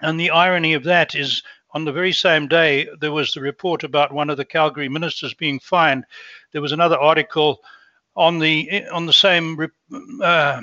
and 0.00 0.20
the 0.20 0.30
irony 0.30 0.74
of 0.74 0.84
that 0.84 1.14
is. 1.14 1.42
On 1.72 1.84
the 1.84 1.92
very 1.92 2.12
same 2.12 2.48
day, 2.48 2.88
there 3.00 3.12
was 3.12 3.32
the 3.32 3.40
report 3.40 3.84
about 3.84 4.12
one 4.12 4.28
of 4.28 4.36
the 4.36 4.44
Calgary 4.44 4.88
ministers 4.88 5.34
being 5.34 5.60
fined. 5.60 6.04
There 6.52 6.62
was 6.62 6.72
another 6.72 6.98
article 6.98 7.62
on 8.16 8.38
the 8.40 8.86
on 8.88 9.06
the 9.06 9.12
same 9.12 9.70
uh, 10.22 10.60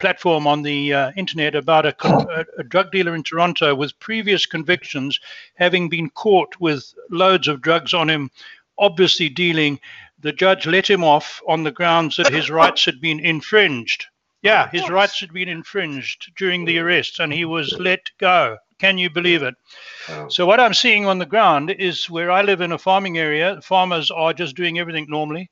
platform 0.00 0.46
on 0.46 0.62
the 0.62 0.92
uh, 0.92 1.12
internet 1.16 1.54
about 1.54 1.86
a, 1.86 2.46
a 2.58 2.64
drug 2.64 2.90
dealer 2.90 3.14
in 3.14 3.22
Toronto 3.22 3.74
with 3.74 3.98
previous 4.00 4.44
convictions, 4.44 5.20
having 5.54 5.88
been 5.88 6.10
caught 6.10 6.58
with 6.58 6.92
loads 7.10 7.46
of 7.46 7.62
drugs 7.62 7.94
on 7.94 8.10
him, 8.10 8.30
obviously 8.78 9.28
dealing. 9.28 9.78
The 10.18 10.32
judge 10.32 10.66
let 10.66 10.90
him 10.90 11.04
off 11.04 11.40
on 11.46 11.62
the 11.62 11.72
grounds 11.72 12.16
that 12.16 12.32
his 12.32 12.50
rights 12.50 12.84
had 12.84 13.00
been 13.00 13.20
infringed. 13.20 14.06
Yeah, 14.42 14.68
his 14.70 14.88
rights 14.88 15.20
had 15.20 15.32
been 15.32 15.48
infringed 15.48 16.32
during 16.36 16.64
the 16.64 16.78
arrest, 16.78 17.20
and 17.20 17.32
he 17.32 17.44
was 17.44 17.78
let 17.78 18.10
go. 18.18 18.58
Can 18.80 18.98
you 18.98 19.10
believe 19.10 19.42
it? 19.42 19.54
Wow. 20.08 20.28
So 20.28 20.46
what 20.46 20.58
I'm 20.60 20.74
seeing 20.74 21.06
on 21.06 21.18
the 21.18 21.26
ground 21.26 21.70
is 21.70 22.08
where 22.08 22.30
I 22.30 22.42
live 22.42 22.60
in 22.62 22.72
a 22.72 22.78
farming 22.78 23.18
area. 23.18 23.60
Farmers 23.62 24.10
are 24.10 24.32
just 24.32 24.56
doing 24.56 24.78
everything 24.78 25.06
normally. 25.08 25.50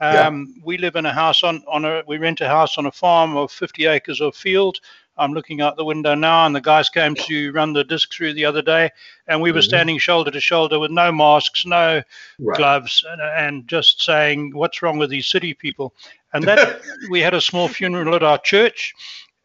Yeah. 0.00 0.26
Um, 0.26 0.54
We 0.64 0.78
live 0.78 0.96
in 0.96 1.04
a 1.06 1.12
house 1.12 1.42
on 1.42 1.62
on 1.68 1.84
a 1.84 2.02
we 2.06 2.16
rent 2.18 2.40
a 2.40 2.48
house 2.48 2.78
on 2.78 2.86
a 2.86 2.92
farm 2.92 3.36
of 3.36 3.52
50 3.52 3.84
acres 3.86 4.20
of 4.20 4.34
field. 4.34 4.80
I'm 5.18 5.34
looking 5.34 5.60
out 5.60 5.76
the 5.76 5.84
window 5.84 6.14
now, 6.14 6.46
and 6.46 6.56
the 6.56 6.62
guys 6.62 6.88
came 6.88 7.14
to 7.14 7.52
run 7.52 7.74
the 7.74 7.84
disc 7.84 8.10
through 8.10 8.32
the 8.32 8.46
other 8.46 8.62
day, 8.62 8.88
and 9.28 9.42
we 9.42 9.52
were 9.52 9.60
Mhm. 9.60 9.64
standing 9.64 9.98
shoulder 9.98 10.30
to 10.30 10.40
shoulder 10.40 10.78
with 10.78 10.90
no 10.90 11.12
masks, 11.12 11.66
no 11.66 12.02
Right. 12.38 12.56
gloves, 12.56 13.04
and, 13.06 13.20
and 13.20 13.68
just 13.68 14.00
saying, 14.02 14.52
"What's 14.54 14.80
wrong 14.80 14.96
with 14.98 15.10
these 15.10 15.26
city 15.26 15.52
people?" 15.52 15.92
And 16.32 16.44
that 16.44 16.80
we 17.10 17.20
had 17.20 17.34
a 17.34 17.40
small 17.40 17.68
funeral 17.68 18.14
at 18.14 18.22
our 18.22 18.38
church. 18.38 18.94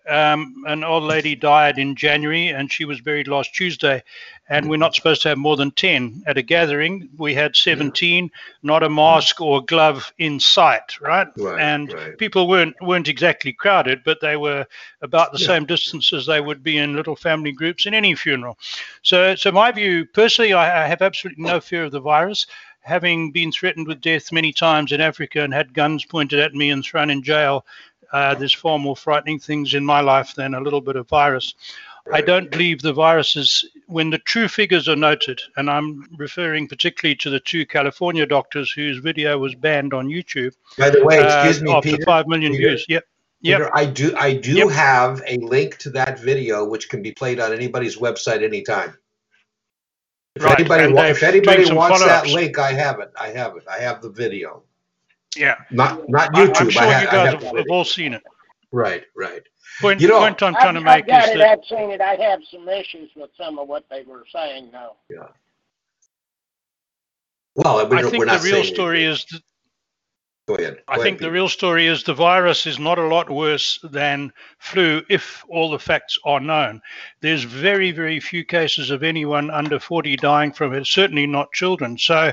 Um, 0.08 0.63
an 0.68 0.84
old 0.84 1.04
lady 1.04 1.36
died 1.36 1.78
in 1.80 1.96
January, 1.96 2.50
and 2.50 2.72
she 2.72 2.86
was 2.86 3.02
buried 3.02 3.28
last 3.28 3.54
Tuesday. 3.54 4.04
And 4.48 4.70
we're 4.70 4.78
not 4.78 4.94
supposed 4.94 5.24
to 5.24 5.30
have 5.30 5.39
more 5.39 5.56
than 5.58 5.72
ten 5.72 6.22
at 6.28 6.38
a 6.38 6.44
gathering. 6.44 7.10
We 7.18 7.34
had 7.34 7.56
17, 7.56 8.30
not 8.62 8.84
a 8.84 8.89
mask 8.89 9.41
or 9.41 9.58
a 9.58 9.62
glove 9.62 10.13
in 10.20 10.39
sight, 10.39 11.02
right? 11.02 11.28
Right, 11.36 11.60
and 11.60 11.91
right. 11.91 12.18
people 12.20 12.48
weren't 12.48 12.76
weren't 12.80 13.08
exactly 13.08 13.54
crowded, 13.54 14.04
but 14.04 14.22
they 14.22 14.38
were 14.38 14.68
about 15.02 15.32
the 15.32 15.39
Yeah. 15.39 15.48
same 15.48 15.65
distance 15.65 16.13
as 16.13 16.28
they 16.28 16.41
would 16.41 16.62
be 16.62 16.78
in 16.78 16.96
little 16.96 17.15
family 17.15 17.52
groups 17.52 17.88
in 17.88 17.96
any 17.96 18.13
funeral. 18.13 18.60
So, 19.02 19.36
so 19.36 19.52
my 19.52 19.72
view 19.72 20.06
personally, 20.06 20.54
I, 20.54 20.84
I 20.84 20.88
have 20.88 21.02
absolutely 21.02 21.44
no 21.44 21.60
fear 21.60 21.86
of 21.86 21.91
the 21.91 22.00
virus. 22.00 22.46
Having 22.82 23.32
been 23.32 23.52
threatened 23.52 23.88
with 23.88 24.00
death 24.00 24.32
many 24.32 24.54
times 24.54 24.91
in 24.91 25.02
Africa 25.02 25.41
and 25.41 25.52
had 25.52 25.74
guns 25.74 26.06
pointed 26.06 26.39
at 26.39 26.54
me 26.54 26.70
and 26.70 26.86
thrown 26.86 27.10
in 27.10 27.24
jail, 27.24 27.65
uh, 28.12 28.36
there's 28.36 28.54
far 28.54 28.80
more 28.80 28.96
frightening 28.96 29.39
things 29.39 29.74
in 29.74 29.86
my 29.86 30.02
life 30.02 30.34
than 30.36 30.54
a 30.54 30.62
little 30.62 30.82
bit 30.82 30.96
of 30.96 31.08
virus. 31.10 31.56
I 32.13 32.22
don't 32.22 32.52
believe 32.52 32.82
the 32.82 32.94
viruses, 32.94 33.65
when 33.88 34.12
the 34.12 34.20
true 34.20 34.48
figures 34.48 34.88
are 34.88 34.96
noted, 34.96 35.41
and 35.58 35.70
I'm 35.70 36.08
referring 36.18 36.68
particularly 36.68 37.15
to 37.15 37.32
the 37.32 37.39
two 37.39 37.65
California 37.65 38.28
doctors 38.28 38.72
whose 38.72 38.98
video 39.00 39.39
was 39.39 39.56
banned 39.56 39.91
on 39.94 40.08
YouTube 40.08 40.54
By 40.78 40.91
the 40.91 41.04
way, 41.04 41.24
excuse 41.24 41.62
uh, 41.62 41.65
me, 41.65 41.74
after 41.74 41.89
Peter. 41.91 42.04
five 42.06 42.28
million 42.28 42.52
Peter, 42.52 42.70
views. 42.70 42.86
Yep. 42.88 43.04
Yep. 43.41 43.58
Peter, 43.60 43.76
I 43.76 43.86
do 43.86 44.15
I 44.18 44.34
do 44.36 44.56
Yep. 44.58 44.70
have 44.70 45.24
a 45.28 45.38
link 45.38 45.78
to 45.80 45.89
that 45.91 46.20
video 46.20 46.63
which 46.63 46.89
can 46.89 47.02
be 47.02 47.12
played 47.12 47.39
on 47.39 47.52
anybody's 47.52 47.98
website 47.98 48.44
anytime. 48.44 48.96
If 50.36 50.44
Right, 50.44 50.60
anybody, 50.60 50.94
wa- 50.94 51.04
if 51.04 51.24
anybody 51.24 51.74
wants 51.74 52.04
that 52.04 52.28
link, 52.28 52.60
I 52.60 52.74
have 52.74 53.00
it. 53.00 53.12
I 53.20 53.30
have 53.30 53.56
it. 53.56 53.63
I 53.68 53.80
have 53.80 54.02
the 54.02 54.10
video. 54.10 54.63
Yeah. 55.38 55.56
Not 55.71 56.08
not 56.10 56.36
I- 56.36 56.45
YouTube. 56.45 56.62
I'm 56.62 56.69
sure 56.69 56.82
I 56.84 56.91
ha- 56.93 57.02
you 57.02 57.08
I 57.08 57.12
guys 57.12 57.34
have 57.34 57.43
have, 57.43 57.58
have 57.58 57.65
all 57.69 57.86
seen 57.86 58.13
it. 58.13 58.24
Right, 58.71 59.04
right. 59.15 59.41
Point, 59.82 60.00
You 60.02 60.08
know- 60.08 60.19
point 60.19 60.41
I'm 60.43 60.54
trying 60.56 60.74
to 60.76 60.80
I've, 60.82 60.88
I've 60.88 60.98
make 61.00 61.08
got 61.08 61.24
is 61.26 61.30
it. 61.32 61.38
that 61.39 61.60
I've 61.60 61.65
seen 61.69 61.91
it. 61.91 62.02
I 62.02 62.15
have 62.15 62.39
some 62.52 62.67
issues 62.69 63.12
with 63.15 63.30
some 63.38 63.60
of 63.60 63.67
what 63.67 63.86
they 63.89 64.04
were 64.04 64.26
saying, 64.34 64.69
though. 64.71 64.95
Yeah. 65.10 65.28
Well, 67.56 67.88
we're, 67.89 67.98
I 67.98 68.04
we're 68.04 68.10
think 68.10 68.26
not 68.26 68.41
the 68.41 68.52
real 68.52 68.63
story 68.63 69.06
anything. 69.06 69.13
is 69.13 69.26
that 69.32 69.41
Go 70.47 70.55
ahead. 70.55 70.77
I 70.88 70.97
think 70.97 71.17
ahead, 71.19 71.19
the 71.21 71.31
real 71.31 71.49
story 71.49 71.88
is 71.88 72.03
the 72.03 72.13
virus 72.13 72.67
is 72.67 72.77
not 72.77 72.99
a 72.99 73.08
lot 73.08 73.31
worse 73.31 73.79
than 73.81 74.31
flu 74.60 75.01
if 75.10 75.43
all 75.49 75.71
the 75.71 75.79
facts 75.79 76.19
are 76.23 76.39
known. 76.39 76.81
There's 77.21 77.43
very, 77.43 77.89
very 77.91 78.19
few 78.19 78.45
cases 78.45 78.91
of 78.91 79.01
anyone 79.01 79.49
under 79.49 79.79
40 79.79 80.15
dying 80.17 80.51
from 80.51 80.73
it, 80.75 80.86
certainly 80.86 81.25
not 81.25 81.51
children. 81.51 81.97
So 81.97 82.31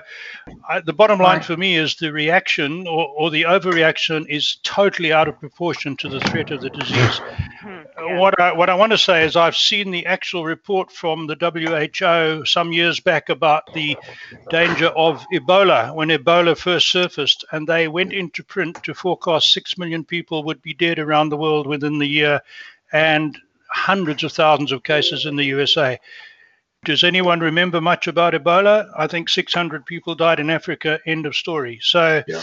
I, 0.68 0.80
the 0.80 0.92
bottom 0.92 1.20
line 1.20 1.38
Right. 1.38 1.44
for 1.44 1.56
me 1.56 1.76
is 1.76 1.96
the 1.96 2.12
reaction 2.12 2.86
or, 2.86 3.08
or 3.16 3.30
the 3.30 3.44
overreaction 3.44 4.26
is 4.28 4.56
totally 4.62 5.10
out 5.10 5.28
of 5.28 5.40
proportion 5.40 5.96
to 5.98 6.08
the 6.10 6.20
threat 6.20 6.50
of 6.50 6.60
the 6.60 6.68
disease. 6.70 7.18
Hmm. 7.60 7.81
Uh, 8.02 8.06
yeah. 8.06 8.18
What 8.18 8.40
I, 8.40 8.52
what 8.52 8.70
I 8.70 8.74
want 8.74 8.92
to 8.92 8.98
say 8.98 9.24
is 9.24 9.36
I've 9.36 9.56
seen 9.56 9.90
the 9.90 10.06
actual 10.06 10.44
report 10.44 10.90
from 10.90 11.26
the 11.26 11.36
WHO 11.36 12.44
some 12.44 12.72
years 12.72 13.00
back 13.00 13.28
about 13.28 13.72
the 13.74 13.96
danger 14.50 14.88
of 14.88 15.24
Ebola 15.32 15.94
when 15.94 16.08
Ebola 16.08 16.56
first 16.56 16.90
surfaced, 16.90 17.44
and 17.52 17.66
they 17.66 17.88
went 17.88 18.12
into 18.12 18.42
print 18.42 18.82
to 18.84 18.94
forecast 18.94 19.52
six 19.52 19.78
million 19.78 20.04
people 20.04 20.42
would 20.44 20.60
be 20.62 20.74
dead 20.74 20.98
around 20.98 21.28
the 21.28 21.36
world 21.36 21.66
within 21.66 21.98
the 21.98 22.06
year, 22.06 22.40
and 22.92 23.38
hundreds 23.70 24.24
of 24.24 24.32
thousands 24.32 24.72
of 24.72 24.82
cases 24.82 25.24
in 25.26 25.36
the 25.36 25.44
USA. 25.44 25.98
Does 26.84 27.04
anyone 27.04 27.38
remember 27.38 27.80
much 27.80 28.08
about 28.08 28.34
Ebola? 28.34 28.90
I 28.98 29.06
think 29.06 29.28
600 29.28 29.86
people 29.86 30.16
died 30.16 30.40
in 30.40 30.50
Africa. 30.50 30.98
End 31.06 31.26
of 31.26 31.36
story. 31.36 31.78
So. 31.80 32.24
Yeah. 32.26 32.42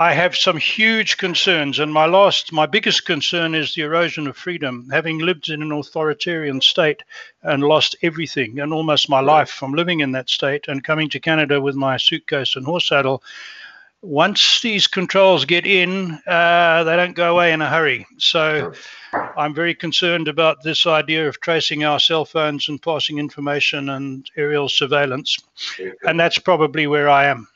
I 0.00 0.14
have 0.14 0.34
some 0.34 0.56
huge 0.56 1.18
concerns, 1.18 1.78
and 1.78 1.92
my 1.92 2.06
last, 2.06 2.54
my 2.54 2.64
biggest 2.64 3.04
concern 3.04 3.54
is 3.54 3.74
the 3.74 3.82
erosion 3.82 4.26
of 4.26 4.34
freedom. 4.34 4.88
Having 4.90 5.18
lived 5.18 5.50
in 5.50 5.60
an 5.60 5.72
authoritarian 5.72 6.62
state 6.62 7.02
and 7.42 7.62
lost 7.62 7.96
everything 8.00 8.60
and 8.60 8.72
almost 8.72 9.10
my 9.10 9.20
life 9.20 9.50
from 9.50 9.74
living 9.74 10.00
in 10.00 10.12
that 10.12 10.30
state 10.30 10.68
and 10.68 10.82
coming 10.82 11.10
to 11.10 11.20
Canada 11.20 11.60
with 11.60 11.74
my 11.74 11.98
suitcase 11.98 12.56
and 12.56 12.64
horse 12.64 12.88
saddle, 12.88 13.22
once 14.00 14.62
these 14.62 14.86
controls 14.86 15.44
get 15.44 15.66
in, 15.66 16.18
uh, 16.26 16.82
they 16.84 16.96
don't 16.96 17.14
go 17.14 17.32
away 17.34 17.52
in 17.52 17.60
a 17.60 17.68
hurry. 17.68 18.06
So 18.16 18.72
I'm 19.36 19.52
very 19.52 19.74
concerned 19.74 20.28
about 20.28 20.62
this 20.62 20.86
idea 20.86 21.28
of 21.28 21.40
tracing 21.40 21.84
our 21.84 22.00
cell 22.00 22.24
phones 22.24 22.70
and 22.70 22.80
passing 22.80 23.18
information 23.18 23.90
and 23.90 24.26
aerial 24.34 24.70
surveillance, 24.70 25.36
and 26.04 26.18
that's 26.18 26.38
probably 26.38 26.86
where 26.86 27.10
I 27.10 27.26
am. 27.26 27.48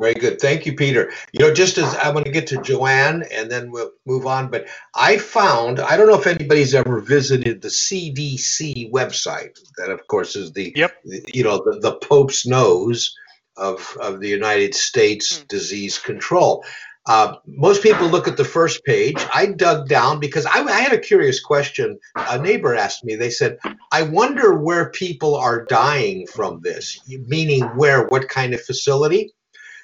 Very 0.00 0.14
good. 0.14 0.40
Thank 0.40 0.64
you, 0.64 0.74
Peter. 0.74 1.10
You 1.32 1.40
know, 1.40 1.52
just 1.52 1.76
as 1.76 1.92
I'm 2.00 2.12
going 2.12 2.24
to 2.24 2.30
get 2.30 2.46
to 2.48 2.62
Joanne 2.62 3.24
and 3.32 3.50
then 3.50 3.72
we'll 3.72 3.90
move 4.06 4.26
on, 4.26 4.48
but 4.48 4.68
I 4.94 5.18
found, 5.18 5.80
I 5.80 5.96
don't 5.96 6.06
know 6.08 6.18
if 6.18 6.26
anybody's 6.28 6.72
ever 6.74 7.00
visited 7.00 7.62
the 7.62 7.68
CDC 7.68 8.92
website. 8.92 9.58
That, 9.76 9.90
of 9.90 10.06
course, 10.06 10.36
is 10.36 10.52
the, 10.52 10.72
Yep. 10.76 10.92
the- 11.04 11.24
you 11.34 11.42
know, 11.42 11.58
the, 11.64 11.80
the 11.80 11.96
Pope's 11.96 12.46
nose 12.46 13.12
of, 13.56 13.96
of 14.00 14.20
the 14.20 14.28
United 14.28 14.74
States 14.74 15.38
Hmm. 15.38 15.44
disease 15.48 15.98
control. 15.98 16.64
Uh, 17.06 17.36
most 17.46 17.82
people 17.82 18.06
look 18.06 18.28
at 18.28 18.36
the 18.36 18.44
first 18.44 18.84
page. 18.84 19.16
I 19.34 19.46
dug 19.46 19.88
down 19.88 20.20
because 20.20 20.44
I, 20.46 20.60
I 20.62 20.80
had 20.80 20.92
a 20.92 20.98
curious 20.98 21.40
question. 21.40 21.98
A 22.14 22.38
neighbor 22.38 22.74
asked 22.74 23.02
me, 23.02 23.16
they 23.16 23.30
said, 23.30 23.58
I 23.90 24.02
wonder 24.02 24.58
where 24.58 24.90
people 24.90 25.34
are 25.34 25.64
dying 25.64 26.26
from 26.26 26.60
this, 26.60 27.00
meaning 27.26 27.62
where, 27.76 28.04
what 28.08 28.28
kind 28.28 28.52
of 28.52 28.60
facility? 28.60 29.32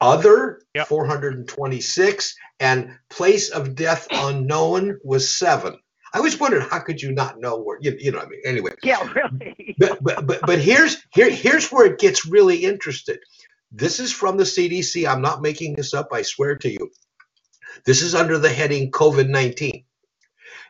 Other 0.00 0.62
Yep. 0.74 0.88
426 0.88 2.34
and 2.58 2.90
place 3.10 3.50
of 3.50 3.74
death 3.74 4.06
unknown 4.10 4.98
was 5.04 5.34
seven. 5.38 5.78
I 6.14 6.18
always 6.18 6.40
wondered 6.40 6.62
how 6.62 6.78
could 6.80 7.02
you 7.02 7.12
not 7.12 7.38
know 7.38 7.58
where 7.58 7.78
you, 7.82 7.94
you 7.98 8.10
know 8.12 8.20
I 8.20 8.26
mean 8.26 8.40
anyway 8.46 8.72
Yeah, 8.82 9.06
really. 9.12 9.76
but 9.78 10.02
but 10.02 10.26
but, 10.26 10.40
but 10.46 10.58
here's 10.58 10.96
here 11.12 11.28
here's 11.28 11.70
where 11.70 11.84
it 11.84 11.98
gets 11.98 12.24
really 12.26 12.64
interested. 12.64 13.18
This 13.70 14.00
is 14.00 14.10
from 14.10 14.38
the 14.38 14.44
CDC. 14.44 15.06
I'm 15.06 15.22
not 15.22 15.42
making 15.42 15.74
this 15.74 15.92
up. 15.92 16.08
I 16.12 16.22
swear 16.22 16.56
to 16.56 16.70
you. 16.70 16.90
This 17.84 18.00
is 18.00 18.14
under 18.14 18.38
the 18.38 18.50
heading 18.50 18.90
COVID-19. 18.90 19.84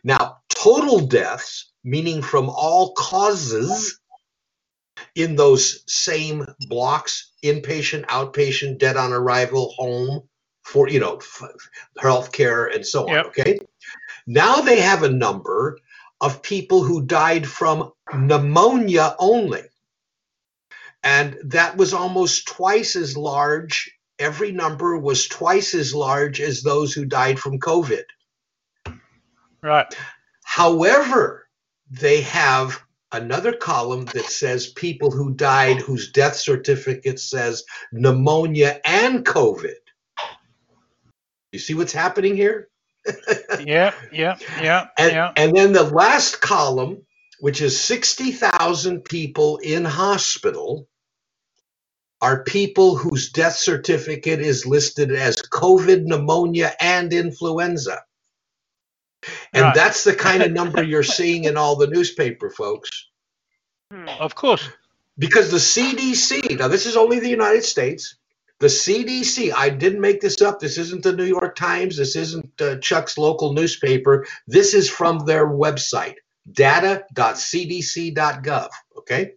Now, 0.05 0.39
total 0.49 1.01
deaths, 1.07 1.73
meaning 1.85 2.23
from 2.23 2.49
all 2.49 2.95
causes 2.95 4.01
in 5.15 5.37
those 5.37 5.85
same 5.87 6.47
blocks, 6.69 7.33
inpatient, 7.43 8.07
outpatient, 8.07 8.79
dead 8.79 8.97
on 8.97 9.13
arrival, 9.13 9.75
home, 9.77 10.23
for 10.63 10.89
you 10.89 11.01
know, 11.01 11.21
healthcare 11.99 12.75
and 12.75 12.87
so 12.87 13.09
on. 13.09 13.15
Yep. 13.15 13.27
Okay. 13.27 13.59
Now 14.27 14.61
they 14.61 14.81
have 14.81 15.03
a 15.03 15.11
number 15.11 15.79
of 16.21 16.43
people 16.43 16.85
who 16.85 17.05
died 17.05 17.47
from 17.47 17.93
pneumonia 18.15 19.17
only. 19.19 19.63
And 21.03 21.37
that 21.45 21.77
was 21.77 21.93
almost 21.93 22.47
twice 22.47 22.95
as 22.95 23.17
large. 23.17 23.91
Every 24.21 24.53
number 24.53 24.97
was 24.97 25.27
twice 25.27 25.75
as 25.75 25.93
large 25.93 26.41
as 26.41 26.63
those 26.63 26.93
who 26.93 27.05
died 27.05 27.41
from 27.41 27.59
COVID. 27.59 28.05
Right. 29.63 29.93
However, 30.45 31.49
they 31.91 32.21
have 32.23 32.81
another 33.13 33.53
column 33.53 34.07
that 34.07 34.25
says 34.25 34.69
people 34.69 35.11
who 35.11 35.35
died 35.35 35.79
whose 35.79 36.11
death 36.11 36.37
certificate 36.37 37.21
says 37.21 37.65
pneumonia 37.93 38.81
and 38.85 39.25
COVID. 39.25 39.75
You 41.53 41.59
see 41.59 41.75
what's 41.75 41.93
happening 41.93 42.37
here? 42.37 42.69
Yeah. 43.65 43.93
Yeah. 44.13 44.37
Yeah. 44.61 44.87
And, 44.99 45.13
yeah. 45.13 45.33
and 45.37 45.55
then 45.55 45.73
the 45.73 45.85
last 45.85 46.41
column, 46.41 47.03
which 47.39 47.61
is 47.61 47.79
60,000 47.79 49.05
people 49.05 49.59
in 49.59 49.85
hospital, 49.85 50.89
are 52.21 52.45
people 52.45 52.97
whose 52.97 53.31
death 53.31 53.57
certificate 53.57 54.41
is 54.41 54.67
listed 54.67 55.13
as 55.13 55.37
COVID, 55.43 56.05
pneumonia, 56.05 56.73
and 56.81 57.13
influenza. 57.13 58.01
And 59.53 59.63
Right. 59.63 59.75
that's 59.75 60.05
the 60.05 60.15
kind 60.15 60.43
of 60.43 60.53
number 60.53 60.83
you're 60.93 61.03
seeing 61.03 61.45
in 61.45 61.57
all 61.57 61.77
the 61.77 61.87
newspaper, 61.87 62.51
folks. 62.51 62.91
Hmm. 63.93 64.09
Of 64.21 64.35
course. 64.35 64.69
Because 65.19 65.51
the 65.51 65.59
CDC, 65.59 66.59
now 66.59 66.69
this 66.69 66.87
is 66.87 66.97
only 66.97 67.21
the 67.21 67.29
United 67.29 67.65
States, 67.65 68.17
the 68.61 68.69
CDC, 68.69 69.53
I 69.55 69.69
didn't 69.71 70.01
make 70.01 70.21
this 70.21 70.41
up. 70.41 70.61
This 70.61 70.79
isn't 70.79 71.03
the 71.03 71.13
New 71.13 71.25
York 71.25 71.57
Times. 71.57 71.97
This 71.97 72.15
isn't 72.15 72.61
uh, 72.61 72.77
Chuck's 72.77 73.19
local 73.19 73.53
newspaper. 73.53 74.25
This 74.47 74.73
is 74.73 74.89
from 74.89 75.19
their 75.27 75.49
website, 75.49 76.15
data.cdc.gov. 76.53 78.69
Okay. 78.99 79.33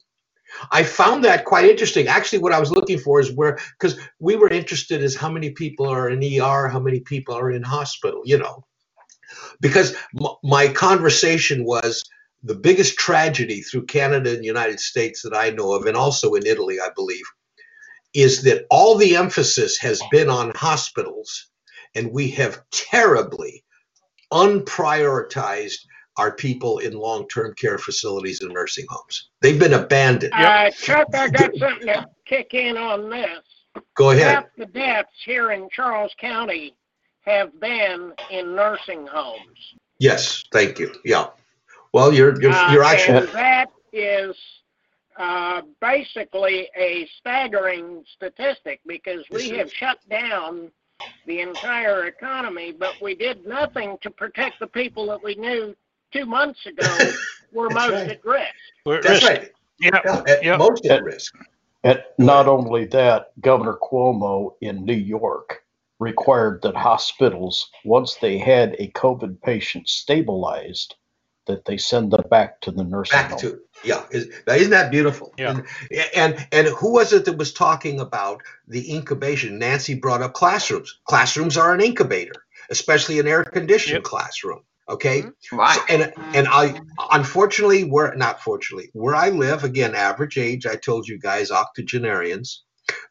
I 0.72 0.84
found 0.84 1.24
that 1.26 1.44
quite 1.44 1.66
interesting. 1.66 2.08
Actually, 2.08 2.40
what 2.40 2.54
I 2.54 2.60
was 2.60 2.72
looking 2.72 3.00
for 3.00 3.20
is 3.20 3.32
where, 3.34 3.58
because 3.80 4.00
we 4.20 4.36
were 4.36 4.48
interested 4.48 5.02
is 5.02 5.16
how 5.16 5.30
many 5.30 5.50
people 5.50 5.88
are 5.88 6.10
in 6.10 6.24
ER, 6.24 6.70
how 6.70 6.80
many 6.80 7.00
people 7.02 7.36
are 7.36 7.52
in 7.52 7.64
hospital, 7.64 8.22
you 8.26 8.38
know. 8.38 8.64
Because 9.62 9.96
m- 10.20 10.36
my 10.44 10.68
conversation 10.68 11.66
was 11.66 12.04
the 12.44 12.56
biggest 12.56 12.98
tragedy 12.98 13.62
through 13.62 13.86
Canada 13.86 14.32
and 14.32 14.40
the 14.40 14.46
United 14.46 14.80
States 14.80 15.22
that 15.24 15.36
I 15.36 15.50
know 15.50 15.74
of, 15.74 15.86
and 15.86 15.98
also 15.98 16.34
in 16.36 16.46
Italy, 16.46 16.80
I 16.80 16.90
believe, 16.96 17.26
is 18.14 18.44
that 18.44 18.66
all 18.70 18.96
the 18.96 19.16
emphasis 19.16 19.78
has 19.80 20.02
been 20.12 20.30
on 20.30 20.52
hospitals, 20.56 21.50
and 21.96 22.12
we 22.12 22.30
have 22.32 22.62
terribly 22.72 23.64
unprioritized 24.32 25.80
our 26.18 26.32
people 26.32 26.80
in 26.80 26.94
long-term 26.94 27.54
care 27.56 27.78
facilities 27.78 28.42
and 28.42 28.54
nursing 28.54 28.86
homes. 28.90 29.30
They've 29.42 29.60
been 29.60 29.74
abandoned. 29.74 30.34
Uh, 30.34 30.72
Chuck, 30.72 31.08
I 31.14 31.28
got 31.30 31.56
something 31.60 31.88
to 31.88 32.06
kick 32.26 32.54
in 32.54 32.78
on 32.78 33.10
this. 33.10 33.84
Go 33.96 34.12
ahead. 34.12 34.36
Half 34.36 34.46
the 34.58 34.66
deaths 34.68 35.10
here 35.26 35.52
in 35.52 35.68
Charles 35.76 36.14
County 36.20 36.76
have 37.26 37.60
been 37.60 38.14
in 38.30 38.56
nursing 38.56 39.08
homes. 39.08 39.76
Yes, 40.00 40.44
thank 40.52 40.80
you. 40.80 40.94
Yeah. 41.04 41.28
Well, 41.94 42.14
you're 42.14 42.40
you're, 42.42 42.52
Uh, 42.52 42.74
you're 42.74 42.84
actually 42.84 43.20
and 43.20 43.28
that 43.30 43.70
is 43.94 44.36
uh, 45.18 45.62
basically 45.82 46.70
a 46.78 47.08
staggering 47.20 48.04
statistic 48.16 48.82
because 48.86 49.24
we 49.32 49.50
have 49.50 49.72
shut 49.72 49.98
down 50.10 50.72
the 51.26 51.40
entire 51.42 52.06
economy, 52.06 52.72
but 52.72 53.02
we 53.02 53.16
did 53.16 53.46
nothing 53.46 53.98
to 54.02 54.10
protect 54.10 54.60
the 54.60 54.68
people 54.68 55.06
that 55.08 55.24
we 55.24 55.36
knew 55.36 55.76
two 56.12 56.26
months 56.26 56.66
ago 56.66 56.98
were 57.54 57.70
most 57.70 57.92
right. 57.92 58.12
at 58.12 58.26
risk. 58.26 58.54
We're 58.86 59.02
that's 59.02 59.24
risk. 59.24 59.28
right. 59.28 59.52
Yeah. 59.80 60.00
Yeah, 60.06 60.24
at 60.28 60.44
Yeah. 60.44 60.58
most 60.58 60.86
at 60.86 61.04
risk. 61.04 61.34
And 61.84 62.04
not 62.18 62.48
only 62.48 62.86
that, 62.86 63.32
Governor 63.42 63.78
Cuomo 63.82 64.56
in 64.62 64.84
New 64.86 64.94
York 64.94 65.64
required 66.00 66.62
that 66.64 66.76
hospitals, 66.76 67.70
once 67.84 68.16
they 68.16 68.38
had 68.38 68.76
a 68.80 68.90
COVID 68.92 69.42
patient 69.42 69.88
stabilized, 69.88 70.96
that 71.48 71.66
they 71.66 71.78
send 71.78 72.12
them 72.12 72.24
back 72.30 72.60
to 72.62 72.72
the 72.72 72.84
nursing 72.84 73.18
back 73.20 73.30
home. 73.32 73.40
to 73.40 73.60
yeah 73.84 74.04
is, 74.10 74.28
isn't 74.48 74.72
that 74.72 74.90
beautiful 74.90 75.32
Yeah. 75.38 75.52
and, 75.52 75.64
and 76.16 76.48
and 76.52 76.68
who 76.70 76.94
was 76.94 77.14
it 77.14 77.26
that 77.26 77.38
was 77.38 77.54
talking 77.54 78.00
about 78.00 78.42
the 78.68 78.92
incubation 78.92 79.60
nancy 79.60 79.94
brought 79.94 80.24
up 80.24 80.34
classrooms 80.34 81.00
classrooms 81.06 81.56
are 81.56 81.72
an 81.74 81.82
incubator 81.82 82.34
especially 82.72 83.20
an 83.20 83.28
air 83.28 83.44
conditioned 83.44 83.94
Yep. 83.98 84.04
classroom 84.06 84.62
okay 84.90 85.22
mm-hmm. 85.22 85.56
Right. 85.56 85.78
So- 85.78 85.84
and 85.94 86.14
and 86.34 86.48
i 86.50 86.80
unfortunately 87.12 87.84
we're 87.84 88.16
not 88.16 88.42
fortunately 88.42 88.90
where 88.94 89.14
i 89.16 89.30
live 89.30 89.64
again 89.64 89.94
average 89.94 90.40
age 90.40 90.66
i 90.66 90.76
told 90.76 91.08
you 91.08 91.20
guys 91.20 91.52
octogenarians 91.52 92.64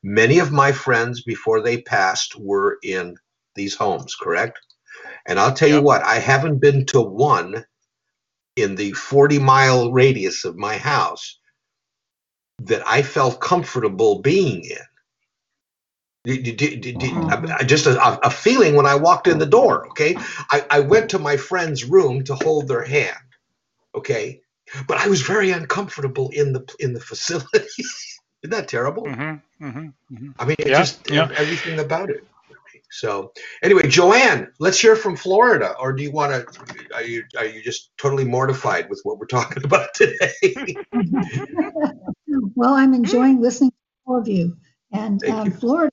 many 0.05 0.41
of 0.41 0.53
my 0.53 0.73
friends 0.73 1.25
before 1.25 1.63
they 1.63 1.83
passed 1.83 2.37
were 2.41 2.79
in 2.85 3.17
these 3.57 3.77
homes 3.77 4.17
correct 4.17 4.61
and 5.27 5.41
i'll 5.41 5.55
tell 5.55 5.69
you 5.69 5.83
what 5.83 6.03
i 6.05 6.17
haven't 6.17 6.61
been 6.61 6.87
to 6.87 7.01
one 7.03 7.65
in 8.57 8.77
the 8.77 8.93
40 8.93 9.41
mile 9.41 9.93
radius 9.93 10.45
of 10.47 10.57
my 10.57 10.79
house 10.79 11.41
that 12.61 12.87
I 12.89 13.03
felt 13.03 13.41
comfortable 13.41 14.23
being 14.23 14.65
in. 14.65 14.79
Did- 16.25 16.45
did- 16.45 16.57
did- 16.59 16.83
did- 16.83 16.99
Mhm. 17.13 17.67
Just 17.69 17.87
a, 17.87 18.27
a 18.27 18.31
feeling 18.31 18.77
when 18.77 18.87
I 18.87 18.97
walked 18.97 19.29
in 19.29 19.39
the 19.39 19.47
door. 19.47 19.89
Okay. 19.91 20.17
I, 20.51 20.67
I 20.71 20.81
went 20.81 21.11
to 21.11 21.21
my 21.21 21.37
friend's 21.39 21.85
room 21.85 22.25
to 22.25 22.37
hold 22.37 22.69
their 22.69 22.85
hand. 22.85 23.19
Okay. 23.95 24.41
But 24.89 24.99
I 24.99 25.09
was 25.09 25.23
very 25.23 25.51
uncomfortable 25.51 26.31
in 26.31 26.53
the 26.55 26.65
in 26.81 26.95
the 26.95 27.01
facility. 27.01 27.85
Isn't 28.45 28.53
that 28.53 28.69
terrible? 28.69 29.05
Mm-hmm, 29.05 29.67
mm-hmm, 29.67 29.89
mm-hmm. 30.15 30.31
I 30.39 30.47
mean, 30.47 30.57
Yeah, 30.61 30.79
just 30.81 31.11
yeah. 31.11 31.31
everything 31.37 31.81
about 31.81 32.11
it. 32.11 32.29
So 32.93 33.33
anyway, 33.63 33.89
Joanne, 33.89 34.53
let's 34.61 34.81
hear 34.81 34.97
from 34.97 35.17
Florida. 35.17 35.75
Or 35.81 35.93
do 35.95 36.03
you 36.05 36.13
want 36.13 36.33
to? 36.33 36.95
Are 36.95 37.03
you 37.05 37.25
are 37.39 37.47
you 37.47 37.63
just 37.63 37.91
totally 37.99 38.25
mortified 38.25 38.91
with 38.91 39.01
what 39.05 39.19
we're 39.19 39.27
talking 39.27 39.65
about 39.67 39.95
today? 39.95 40.33
Well, 42.57 42.75
I'm 42.75 42.95
enjoying 42.95 43.41
listening 43.43 43.71
to 43.73 43.77
all 44.07 44.21
of 44.21 44.29
you. 44.29 44.57
And 44.93 45.25
um, 45.29 45.47
you. 45.47 45.53
Florida 45.53 45.93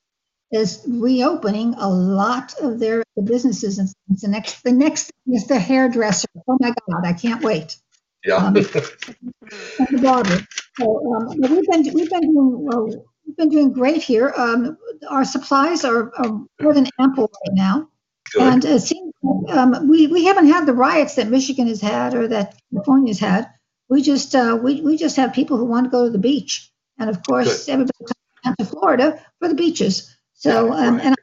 is 0.51 0.83
reopening 0.87 1.75
a 1.75 1.89
lot 1.89 2.55
of 2.61 2.79
their 2.79 3.03
businesses. 3.23 3.79
And 3.79 3.89
the 4.21 4.29
next, 4.29 4.63
the 4.63 4.73
next 4.73 5.05
thing 5.25 5.35
is 5.35 5.47
the 5.47 5.59
hairdresser. 5.59 6.27
Oh 6.47 6.57
my 6.61 6.69
God, 6.89 7.05
I 7.05 7.13
can't 7.13 7.43
wait. 7.43 7.77
Yeah. 8.25 8.35
Um, 8.35 8.55
and. 9.79 10.47
So 10.79 11.13
um, 11.13 11.27
we've 11.37 11.67
been 11.67 11.93
we've 11.93 12.09
been 12.09 12.21
doing 12.21 12.65
well, 12.65 12.85
we've 13.27 13.37
been 13.37 13.49
doing 13.49 13.73
great 13.73 14.01
here. 14.01 14.33
Um, 14.37 14.77
our 15.09 15.25
supplies 15.25 15.83
are, 15.83 16.13
are 16.15 16.41
more 16.61 16.73
than 16.73 16.87
ample 16.99 17.23
right 17.23 17.53
now. 17.53 17.89
Good. 18.33 18.41
And 18.53 18.65
it 18.65 18.81
seems 18.81 19.13
like, 19.21 19.55
um, 19.57 19.89
we, 19.89 20.07
we 20.07 20.25
haven't 20.25 20.47
had 20.47 20.65
the 20.65 20.73
riots 20.73 21.15
that 21.15 21.27
Michigan 21.27 21.67
has 21.67 21.81
had 21.81 22.15
or 22.15 22.27
that 22.29 22.55
California's 22.71 23.19
had. 23.19 23.49
We 23.89 24.01
just 24.01 24.33
uh, 24.35 24.57
we, 24.61 24.81
we 24.81 24.97
just 24.97 25.17
have 25.17 25.33
people 25.33 25.57
who 25.57 25.65
want 25.65 25.85
to 25.85 25.89
go 25.89 26.05
to 26.05 26.09
the 26.11 26.17
beach, 26.17 26.71
and 26.97 27.09
of 27.09 27.21
course 27.23 27.67
everybody 27.67 28.05
comes 28.43 28.55
to 28.59 28.65
Florida 28.65 29.21
for 29.39 29.49
the 29.49 29.55
beaches. 29.55 30.15
So 30.33 30.71
um, 30.71 30.95
Right. 30.95 31.05
and 31.07 31.15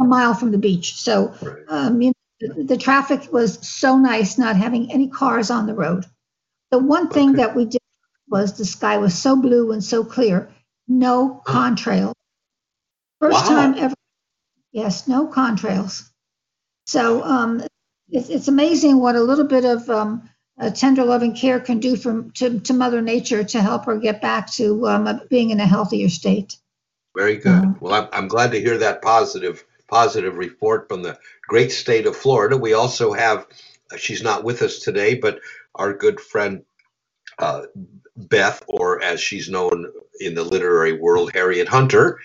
I'm 0.00 0.06
a 0.06 0.08
mile 0.08 0.34
from 0.34 0.52
the 0.52 0.58
beach, 0.58 0.94
so 0.94 1.34
Right. 1.42 1.64
um, 1.68 2.00
you 2.00 2.12
know, 2.40 2.62
the 2.62 2.76
traffic 2.76 3.32
was 3.32 3.58
so 3.66 3.98
nice 3.98 4.38
not 4.38 4.54
having 4.56 4.92
any 4.92 5.08
cars 5.08 5.50
on 5.50 5.66
the 5.66 5.74
road. 5.74 6.04
The 6.70 6.78
one 6.78 7.10
thing 7.10 7.30
Okay. 7.30 7.38
that 7.38 7.56
we 7.56 7.66
did 7.66 7.80
was 8.28 8.58
the 8.58 8.64
sky 8.66 8.98
was 8.98 9.14
so 9.18 9.36
blue 9.36 9.72
and 9.72 9.82
so 9.84 10.04
clear, 10.04 10.50
no 10.88 11.42
contrails. 11.46 12.14
First 13.20 13.46
Wow. 13.46 13.48
time 13.48 13.74
ever. 13.74 13.94
Yes, 14.72 15.08
no 15.08 15.28
contrails. 15.28 16.08
So 16.86 17.22
um, 17.24 17.62
it's, 18.10 18.28
it's 18.28 18.48
amazing 18.48 19.00
what 19.00 19.16
a 19.16 19.20
little 19.22 19.46
bit 19.46 19.64
of 19.64 19.88
um, 19.90 20.30
tender 20.74 21.04
loving 21.04 21.34
care 21.36 21.60
can 21.60 21.80
do 21.80 21.96
for 21.96 22.24
to, 22.34 22.60
to 22.60 22.74
Mother 22.74 23.02
Nature 23.02 23.44
to 23.44 23.62
help 23.62 23.86
her 23.86 23.98
get 23.98 24.22
back 24.22 24.50
to 24.54 24.86
um, 24.88 25.22
being 25.30 25.50
in 25.50 25.60
a 25.60 25.66
healthier 25.66 26.08
state. 26.08 26.56
Very 27.16 27.36
good. 27.36 27.62
Mhm. 27.62 27.80
Well, 27.80 27.94
I'm, 27.94 28.08
I'm 28.12 28.28
glad 28.28 28.52
to 28.52 28.60
hear 28.60 28.78
that 28.78 29.02
positive 29.02 29.64
positive 29.88 30.36
report 30.36 30.88
from 30.88 31.02
the 31.02 31.18
great 31.48 31.72
state 31.72 32.06
of 32.06 32.16
Florida. 32.16 32.56
We 32.56 32.74
also 32.74 33.12
have, 33.12 33.46
uh, 33.92 33.98
she's 33.98 34.22
not 34.22 34.44
with 34.44 34.62
us 34.62 34.80
today, 34.80 35.16
but 35.16 35.40
our 35.78 35.92
good 35.92 36.20
friend 36.20 36.62
uh, 37.38 37.62
Beth, 38.16 38.62
or 38.68 39.02
as 39.02 39.20
she's 39.20 39.48
known 39.48 39.86
in 40.20 40.34
the 40.34 40.42
literary 40.42 40.92
world, 40.92 41.30
Harriet 41.32 41.68
Hunter. 41.68 42.18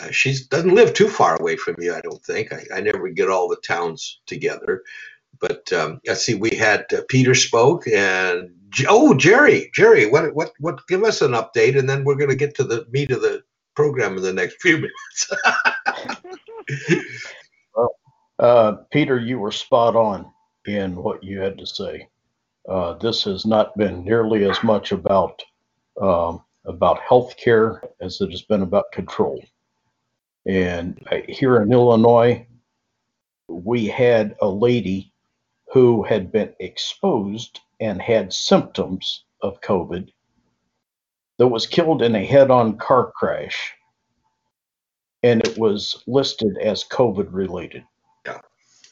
Uh, 0.00 0.10
she 0.10 0.36
doesn't 0.50 0.74
live 0.74 0.94
too 0.94 1.08
far 1.08 1.40
away 1.40 1.56
from 1.56 1.74
you, 1.78 1.94
I 1.94 2.00
don't 2.00 2.24
think. 2.24 2.52
I, 2.52 2.64
I 2.76 2.80
never 2.80 3.08
get 3.08 3.30
all 3.30 3.48
the 3.48 3.56
towns 3.56 4.20
together. 4.26 4.82
But 5.40 5.72
um, 5.72 6.00
let's 6.06 6.22
see, 6.22 6.34
we 6.34 6.50
had 6.50 6.92
uh, 6.92 7.02
Peter 7.08 7.34
spoke 7.34 7.86
and 7.86 8.50
oh, 8.88 9.14
Jerry, 9.14 9.70
Jerry, 9.72 10.10
what, 10.10 10.34
what, 10.34 10.52
what, 10.58 10.86
give 10.88 11.04
us 11.04 11.22
an 11.22 11.32
update 11.32 11.78
and 11.78 11.88
then 11.88 12.04
we're 12.04 12.16
going 12.16 12.30
to 12.30 12.36
get 12.36 12.54
to 12.56 12.64
the 12.64 12.86
meat 12.90 13.10
of 13.10 13.22
the 13.22 13.42
program 13.74 14.16
in 14.16 14.22
the 14.22 14.32
next 14.32 14.60
few 14.60 14.76
minutes. 14.76 15.30
Uh, 18.38 18.76
Peter, 18.92 19.18
you 19.18 19.38
were 19.38 19.50
spot 19.50 19.96
on 19.96 20.30
in 20.66 20.94
what 20.94 21.22
you 21.24 21.40
had 21.40 21.58
to 21.58 21.66
say. 21.66 22.08
Uh, 22.68 22.92
this 22.94 23.24
has 23.24 23.46
not 23.46 23.76
been 23.76 24.04
nearly 24.04 24.44
as 24.48 24.62
much 24.62 24.92
about 24.92 25.42
um, 26.00 26.44
about 26.66 27.00
healthcare 27.00 27.80
as 28.00 28.20
it 28.20 28.30
has 28.30 28.42
been 28.42 28.62
about 28.62 28.92
control. 28.92 29.42
And 30.46 31.00
here 31.28 31.62
in 31.62 31.72
Illinois, 31.72 32.46
we 33.48 33.86
had 33.86 34.36
a 34.42 34.48
lady 34.48 35.12
who 35.72 36.02
had 36.02 36.30
been 36.30 36.52
exposed 36.60 37.60
and 37.80 38.00
had 38.02 38.32
symptoms 38.32 39.24
of 39.40 39.60
COVID 39.62 40.10
that 41.38 41.48
was 41.48 41.66
killed 41.66 42.02
in 42.02 42.14
a 42.14 42.24
head-on 42.24 42.76
car 42.76 43.12
crash, 43.14 43.74
and 45.22 45.46
it 45.46 45.56
was 45.56 46.02
listed 46.06 46.58
as 46.58 46.84
COVID 46.84 47.28
related. 47.30 47.84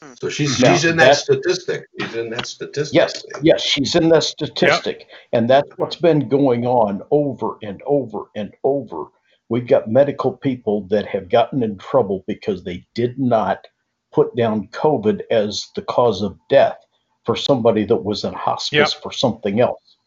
Hmm. 0.01 0.13
so 0.19 0.29
she's, 0.29 0.59
Now, 0.59 0.73
she's 0.73 0.85
in 0.85 0.97
that 0.97 1.07
that- 1.07 1.17
statistic. 1.17 1.87
She's 1.99 2.15
in 2.15 2.29
that 2.31 2.45
statistic. 2.47 2.95
Yes, 2.95 3.23
yes, 3.41 3.61
she's 3.63 3.95
in 3.95 4.09
that 4.09 4.23
statistic. 4.23 5.07
And 5.33 5.49
that's 5.49 5.69
what's 5.77 5.95
been 5.95 6.27
going 6.29 6.65
on 6.65 7.01
over 7.11 7.57
and 7.63 7.81
over 7.85 8.25
and 8.35 8.53
over. 8.63 9.05
We've 9.49 9.67
got 9.67 9.89
medical 9.89 10.33
people 10.33 10.81
that 10.89 11.05
have 11.07 11.29
gotten 11.29 11.63
in 11.63 11.77
trouble 11.77 12.23
because 12.27 12.63
they 12.63 12.85
did 12.93 13.17
not 13.17 13.65
put 14.11 14.35
down 14.35 14.67
COVID 14.69 15.21
as 15.31 15.67
the 15.75 15.81
cause 15.83 16.21
of 16.21 16.37
death 16.49 16.77
for 17.25 17.35
somebody 17.35 17.85
that 17.85 17.95
was 18.03 18.23
in 18.23 18.33
hospice 18.33 18.93
for 18.93 19.11
something 19.11 19.59
else. 19.61 19.97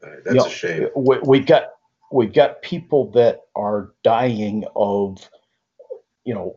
That's 0.00 0.34
Yeah. 0.34 0.46
a 0.46 0.50
shame. 0.50 0.88
We, 0.96 1.18
we've 1.24 1.46
got 1.46 1.70
we've 2.10 2.32
got 2.32 2.62
people 2.62 3.10
that 3.10 3.40
are 3.54 3.92
dying 4.02 4.64
of, 4.76 5.28
you 6.24 6.32
know, 6.34 6.56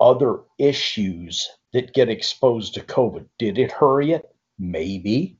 other 0.00 0.40
issues 0.58 1.48
that 1.74 1.92
get 1.92 2.08
exposed 2.08 2.72
to 2.74 2.80
COVID. 2.80 3.26
Did 3.38 3.58
it 3.58 3.72
hurry 3.72 4.12
it? 4.12 4.34
Maybe. 4.58 5.36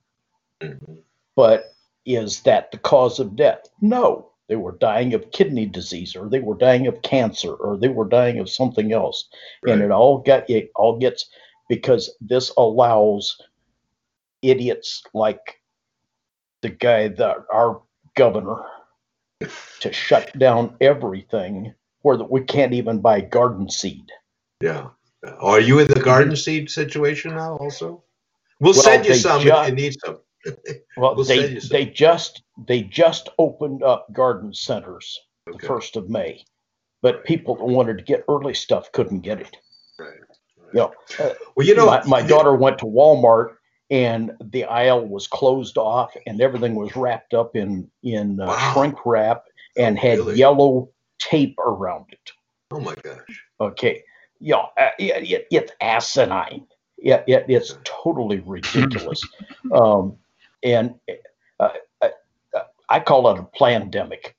Mhm. 0.60 0.98
But 1.36 1.74
is 2.04 2.42
that 2.42 2.70
the 2.70 2.78
cause 2.78 3.18
of 3.18 3.36
death? 3.36 3.68
No. 3.80 4.30
They 4.48 4.56
were 4.56 4.76
dying 4.78 5.14
of 5.14 5.30
kidney 5.30 5.64
disease 5.64 6.14
or 6.14 6.28
they 6.28 6.40
were 6.40 6.56
dying 6.56 6.86
of 6.86 7.00
cancer 7.00 7.54
or 7.54 7.78
they 7.78 7.88
were 7.88 8.04
dying 8.04 8.38
of 8.38 8.50
something 8.50 8.92
else. 8.92 9.28
And 9.66 9.80
it 9.80 9.90
all 9.90 10.18
got 10.18 10.50
it 10.50 10.70
all 10.74 10.98
gets 10.98 11.30
because 11.68 12.14
this 12.20 12.50
allows 12.58 13.40
idiots 14.42 15.02
like 15.14 15.62
the 16.60 16.68
guy 16.68 17.08
that 17.08 17.36
our 17.50 17.80
governor 18.16 18.66
to 19.80 19.92
shut 19.92 20.36
down 20.38 20.76
everything 20.80 21.74
where 22.02 22.16
that 22.18 22.30
we 22.30 22.42
can't 22.42 22.74
even 22.74 23.00
buy 23.00 23.20
garden 23.20 23.70
seed. 23.70 24.10
Yeah. 24.60 24.88
Are 25.40 25.60
you 25.60 25.78
in 25.78 25.88
the 25.88 26.00
garden 26.00 26.36
seed 26.36 26.70
situation 26.70 27.34
now 27.34 27.56
also? 27.56 28.02
We'll 28.60 28.72
Well, 28.74 28.82
send 28.82 29.06
you 29.06 29.14
some 29.14 29.42
ju- 29.42 29.52
if 29.52 29.68
you 29.68 29.74
need 29.74 29.96
some. 30.04 30.18
Well, 30.96 31.14
We'll 31.16 31.24
they 31.24 31.58
some. 31.58 31.68
they 31.70 31.86
just 31.86 32.42
they 32.68 32.82
just 32.82 33.30
opened 33.38 33.82
up 33.82 34.12
garden 34.12 34.52
centers 34.52 35.18
the 35.46 35.58
first 35.58 35.96
of 35.96 36.08
May, 36.10 36.44
but 37.02 37.24
people 37.24 37.56
that 37.56 37.64
wanted 37.64 37.98
to 37.98 38.04
get 38.04 38.24
early 38.28 38.54
stuff 38.54 38.92
couldn't 38.92 39.20
get 39.20 39.40
it. 39.40 39.56
Right. 39.98 40.18
Know, 40.72 40.92
uh, 41.18 41.30
Well, 41.56 41.66
you 41.66 41.74
know, 41.74 41.86
my, 41.86 42.04
my 42.04 42.22
daughter 42.22 42.54
went 42.54 42.78
to 42.80 42.84
Walmart 42.84 43.54
and 43.90 44.32
the 44.42 44.64
aisle 44.64 45.06
was 45.06 45.26
closed 45.26 45.78
off 45.78 46.14
and 46.26 46.40
everything 46.40 46.74
was 46.74 46.94
wrapped 46.94 47.32
up 47.34 47.56
in 47.56 47.90
in 48.02 48.38
uh, 48.40 48.46
Wow. 48.46 48.72
shrink 48.74 49.06
wrap 49.06 49.44
and 49.76 49.98
had 49.98 50.18
Really? 50.18 50.36
yellow 50.36 50.90
tape 51.18 51.58
around 51.58 52.06
it. 52.10 52.32
Oh 52.70 52.80
my 52.80 52.94
gosh. 53.02 53.42
Okay, 53.60 54.02
yeah, 54.44 54.66
uh, 54.76 54.90
it, 54.98 55.30
it, 55.30 55.46
it's 55.50 55.72
asinine. 55.80 56.66
Yeah, 56.98 57.22
it, 57.26 57.46
it's 57.48 57.78
totally 57.84 58.40
ridiculous. 58.40 59.22
um, 59.74 60.16
and 60.62 60.94
uh, 61.58 61.70
I, 62.02 62.10
I 62.90 63.00
call 63.00 63.30
it 63.30 63.38
a 63.40 63.58
pandemic 63.58 64.36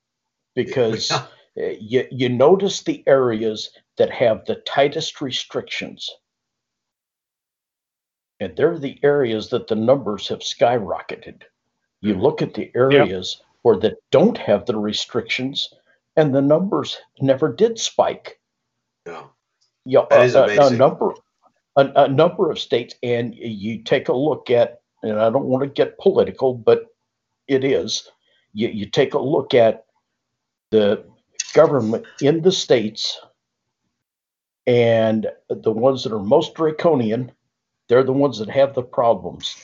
because 0.54 1.10
Yeah. 1.10 1.26
uh, 1.58 1.76
you 1.80 2.08
you 2.12 2.30
notice 2.30 2.84
the 2.84 3.04
areas 3.08 3.72
that 3.98 4.12
have 4.12 4.46
the 4.46 4.56
tightest 4.56 5.22
restrictions, 5.22 6.08
and 8.40 8.56
they're 8.56 8.78
the 8.78 9.00
areas 9.02 9.50
that 9.50 9.68
the 9.68 9.76
numbers 9.76 10.28
have 10.28 10.40
skyrocketed. 10.40 11.42
You 12.02 12.14
look 12.14 12.44
at 12.44 12.54
the 12.54 12.72
areas 12.76 13.42
where 13.64 13.78
that 13.80 13.98
don't 14.12 14.38
have 14.38 14.68
the 14.68 14.78
restrictions, 14.78 15.74
and 16.16 16.34
the 16.36 16.42
numbers 16.42 17.00
never 17.22 17.52
did 17.52 17.80
spike. 17.80 18.40
Yeah. 19.08 19.24
Yeah, 19.86 20.06
That 20.10 20.26
is 20.26 20.36
a, 20.36 20.44
a- 20.44 20.68
a 20.68 20.70
number, 20.78 21.12
a, 21.76 21.92
a 21.96 22.08
number 22.08 22.50
of 22.52 22.60
states, 22.60 22.96
and 23.04 23.36
you 23.36 23.84
take 23.84 24.10
a 24.10 24.14
look 24.14 24.50
at, 24.50 24.82
and 25.04 25.20
I 25.20 25.30
don't 25.30 25.46
want 25.46 25.64
to 25.64 25.70
get 25.70 26.00
political, 26.00 26.54
but 26.56 26.86
it 27.48 27.64
is. 27.64 28.10
You, 28.54 28.70
you 28.70 28.86
take 28.88 29.14
a 29.14 29.20
look 29.20 29.54
at 29.54 29.86
the 30.72 31.06
government 31.54 32.06
in 32.22 32.42
the 32.42 32.52
states, 32.52 33.20
and 34.68 35.28
the 35.50 35.72
ones 35.72 36.04
that 36.04 36.14
are 36.14 36.20
most 36.24 36.56
draconian, 36.56 37.32
they're 37.88 38.04
the 38.04 38.14
ones 38.14 38.40
that 38.40 38.50
have 38.50 38.74
the 38.74 38.82
problems. 38.82 39.56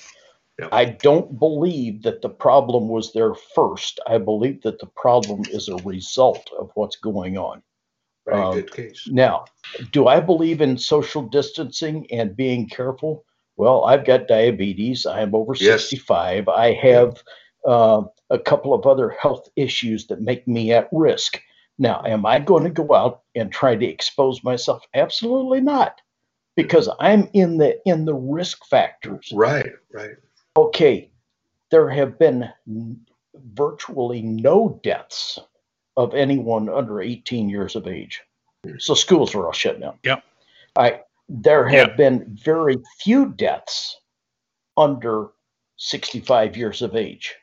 Yep. 0.59 0.69
I 0.72 0.86
don't 0.86 1.39
believe 1.39 2.03
that 2.03 2.22
the 2.22 2.30
problem 2.30 2.88
was 2.88 3.13
there 3.13 3.34
first. 3.34 3.99
I 4.05 4.19
believe 4.19 4.61
that 4.61 4.78
the 4.80 4.86
problem 4.95 5.41
is 5.49 5.69
a 5.69 5.78
result 5.78 6.47
of 6.59 6.69
what's 6.76 6.97
going 6.97 7.38
on. 7.38 7.63
Very 8.26 8.41
Um, 8.41 8.53
good 8.53 8.72
case. 8.72 9.07
Now, 9.09 9.45
do 9.91 10.07
I 10.07 10.19
believe 10.19 10.61
in 10.61 10.78
social 10.78 11.22
distancing 11.24 12.05
and 12.11 12.36
being 12.36 12.69
careful? 12.69 13.26
Well, 13.57 13.84
I've 13.86 14.05
got 14.05 14.28
diabetes. 14.28 15.05
I'm 15.05 15.34
over 15.36 15.53
Yes. 15.59 15.89
65. 15.89 16.47
I 16.47 16.74
have 16.74 17.22
uh, 17.67 18.03
a 18.30 18.39
couple 18.39 18.74
of 18.74 18.86
other 18.86 19.09
health 19.09 19.49
issues 19.55 20.07
that 20.07 20.22
make 20.22 20.47
me 20.47 20.72
at 20.72 20.88
risk. 20.91 21.39
Now, 21.78 22.01
am 22.05 22.26
I 22.26 22.39
going 22.39 22.63
to 22.63 22.69
go 22.69 22.93
out 22.93 23.22
and 23.36 23.51
try 23.51 23.76
to 23.76 23.86
expose 23.86 24.43
myself? 24.43 24.84
Absolutely 24.93 25.61
not, 25.61 25.99
because 26.55 26.89
I'm 26.99 27.30
in 27.34 27.57
the 27.57 27.80
in 27.86 28.05
the 28.05 28.13
risk 28.15 28.65
factors. 28.65 29.32
Right. 29.34 29.72
Right. 29.91 30.15
Okay, 30.57 31.11
there 31.72 31.89
have 31.89 32.19
been 32.19 32.49
virtually 33.53 34.22
no 34.22 34.80
deaths 34.84 35.39
of 35.97 36.13
anyone 36.13 36.69
under 36.69 37.01
18 37.01 37.49
years 37.49 37.75
of 37.75 37.87
age. 37.87 38.21
Hmm. 38.65 38.75
So 38.79 38.93
schools 38.93 39.35
are 39.35 39.45
all 39.45 39.51
shut 39.53 39.79
down. 39.79 39.97
Yeah. 40.03 40.21
I 40.75 41.01
there 41.27 41.67
have 41.67 41.89
Yep. 41.89 41.97
been 41.97 42.25
very 42.43 42.77
few 42.99 43.27
deaths 43.33 43.97
under 44.75 45.29
65 45.77 46.57
years 46.57 46.81
of 46.81 46.95
age. 46.95 47.35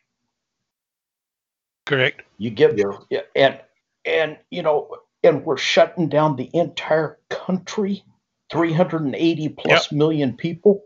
Correct. 1.86 2.22
You 2.36 2.50
give 2.50 2.78
Yeah. 2.78 2.92
yeah, 3.10 3.20
and 3.34 3.60
and 4.04 4.38
you 4.50 4.62
know, 4.62 4.94
and 5.22 5.44
we're 5.44 5.56
shutting 5.56 6.08
down 6.08 6.36
the 6.36 6.50
entire 6.54 7.18
country, 7.30 8.04
380 8.52 9.48
plus 9.50 9.90
million 9.90 10.36
people 10.36 10.82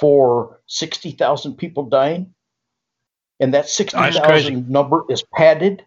for 0.00 0.60
60,000 0.66 1.56
people 1.56 1.84
dying. 1.84 2.34
And 3.40 3.54
that 3.54 3.68
60,000 3.68 4.68
number 4.68 5.04
is 5.08 5.24
padded. 5.34 5.84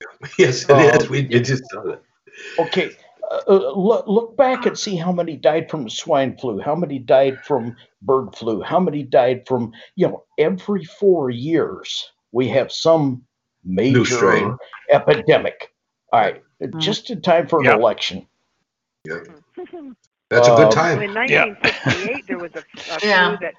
Yes, 0.38 0.64
it 0.64 0.70
Uh, 0.70 0.98
is. 1.00 1.08
We 1.08 1.20
you 1.20 1.40
just 1.40 1.64
saw 1.70 1.82
that. 1.82 2.02
Okay, 2.58 2.96
uh, 3.30 3.40
uh, 3.46 3.72
look, 3.76 4.06
look 4.06 4.36
back 4.36 4.66
and 4.66 4.78
see 4.78 4.96
how 4.96 5.12
many 5.12 5.36
died 5.36 5.70
from 5.70 5.88
swine 5.88 6.36
flu, 6.36 6.60
how 6.60 6.74
many 6.74 6.98
died 6.98 7.44
from 7.44 7.76
bird 8.02 8.34
flu, 8.34 8.62
how 8.62 8.80
many 8.80 9.02
died 9.02 9.46
from, 9.46 9.72
you 9.96 10.08
know, 10.08 10.24
every 10.38 10.84
four 10.84 11.30
years 11.30 12.10
we 12.32 12.48
have 12.48 12.72
some 12.72 13.22
major 13.64 14.56
epidemic. 14.90 15.72
All 16.12 16.20
right, 16.20 16.42
just 16.78 17.10
in 17.10 17.20
time 17.22 17.46
for 17.46 17.60
an 17.60 17.66
Yep. 17.66 17.78
election. 17.78 18.26
Yeah. 19.04 19.20
That's 20.30 20.48
a 20.48 20.54
good 20.56 20.66
Um, 20.66 20.72
time. 20.72 21.02
in 21.02 21.14
Yeah. 21.14 21.44
1968, 21.44 22.26
there 22.26 22.38
was 22.38 22.50
a, 22.54 22.64
a 22.92 22.98
Yeah. 23.02 23.28
flu 23.28 23.38
that 23.38 23.54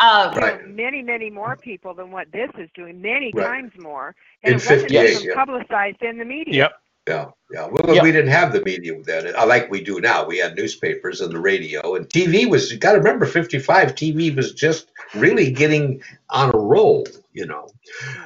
Uh, 0.00 0.32
Right. 0.36 0.66
many, 0.68 1.02
many 1.02 1.28
more 1.30 1.56
people 1.56 1.92
than 1.94 2.10
what 2.10 2.32
this 2.32 2.50
is 2.58 2.68
doing, 2.74 3.00
many 3.02 3.32
Right. 3.34 3.46
times 3.46 3.72
more. 3.78 4.14
And 4.42 4.54
In 4.54 4.60
it 4.60 4.62
wasn't 4.62 4.80
58, 4.82 5.10
even 5.10 5.22
yeah. 5.28 5.34
publicized 5.34 6.02
in 6.02 6.18
the 6.18 6.24
media. 6.24 6.54
Yep. 6.54 6.72
Yeah, 7.08 7.26
yeah. 7.50 7.66
Well, 7.70 7.96
Yeah. 7.96 8.02
we 8.02 8.12
didn't 8.12 8.30
have 8.30 8.52
the 8.52 8.62
media 8.62 8.94
then, 9.02 9.34
uh, 9.34 9.46
like 9.46 9.70
we 9.70 9.82
do 9.82 10.00
now. 10.00 10.24
We 10.26 10.38
had 10.38 10.54
newspapers 10.56 11.20
and 11.20 11.32
the 11.32 11.40
radio, 11.40 11.96
and 11.96 12.08
TV 12.08 12.46
was. 12.46 12.70
You 12.70 12.78
got 12.78 12.92
to 12.92 12.98
remember, 12.98 13.26
fifty-five 13.26 13.94
TV 13.94 14.30
was 14.34 14.52
just 14.54 14.90
really 15.14 15.50
getting 15.50 16.02
on 16.28 16.50
a 16.54 16.58
roll. 16.58 17.06
You 17.32 17.46
know. 17.46 17.68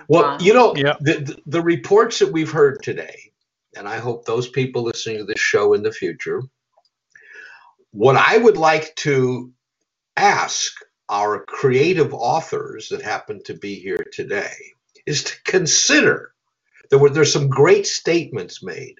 Well, 0.08 0.22
Wow. 0.22 0.38
you 0.40 0.52
know, 0.54 0.74
Yeah. 0.76 0.96
the, 1.00 1.14
the 1.14 1.42
the 1.46 1.62
reports 1.62 2.18
that 2.18 2.32
we've 2.32 2.50
heard 2.50 2.82
today, 2.82 3.32
and 3.76 3.88
I 3.88 3.98
hope 3.98 4.24
those 4.26 4.48
people 4.48 4.82
listening 4.82 5.18
to 5.18 5.24
this 5.24 5.40
show 5.40 5.72
in 5.72 5.82
the 5.82 5.92
future. 5.92 6.42
What 7.92 8.16
I 8.16 8.36
would 8.38 8.56
like 8.56 8.94
to 8.96 9.50
ask 10.16 10.72
our 11.08 11.44
creative 11.44 12.14
authors 12.14 12.88
that 12.90 13.02
happen 13.02 13.42
to 13.44 13.54
be 13.54 13.76
here 13.76 14.04
today 14.12 14.54
is 15.06 15.24
to 15.24 15.42
consider 15.44 16.34
there 16.90 16.98
were 16.98 17.10
there's 17.10 17.32
some 17.32 17.48
great 17.48 17.86
statements 17.86 18.62
made. 18.62 18.96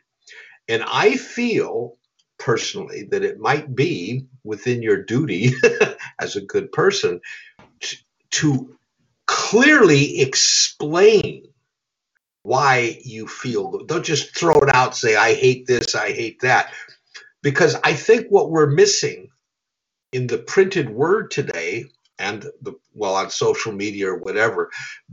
And 0.68 0.84
i 0.86 1.16
feel 1.16 1.96
personally 2.38 3.04
that 3.10 3.24
it 3.24 3.38
might 3.40 3.74
be 3.74 4.26
within 4.44 4.82
your 4.82 5.02
duty 5.02 5.52
as 6.20 6.36
a 6.36 6.42
good 6.42 6.72
person 6.72 7.20
t- 7.80 7.98
to 8.30 8.76
clearly 9.26 10.20
explain 10.20 11.44
why 12.42 12.98
you 13.04 13.28
feel 13.28 13.84
don't 13.86 14.04
just 14.04 14.36
throw 14.36 14.56
it 14.60 14.74
out 14.74 14.96
say 14.96 15.16
i 15.16 15.34
hate 15.34 15.66
this 15.66 15.94
i 15.94 16.12
hate 16.12 16.40
that. 16.42 16.72
Because 17.42 17.76
i 17.84 17.94
think 17.94 18.28
what 18.28 18.50
we're 18.50 18.66
missing 18.70 19.28
in 20.14 20.28
the 20.28 20.38
printed 20.38 20.90
word 20.90 21.30
today 21.30 21.86
and 22.18 22.46
the 22.62 22.74
well 22.94 23.16
on 23.16 23.30
social 23.30 23.72
media 23.72 24.08
or 24.08 24.18
whatever. 24.18 24.70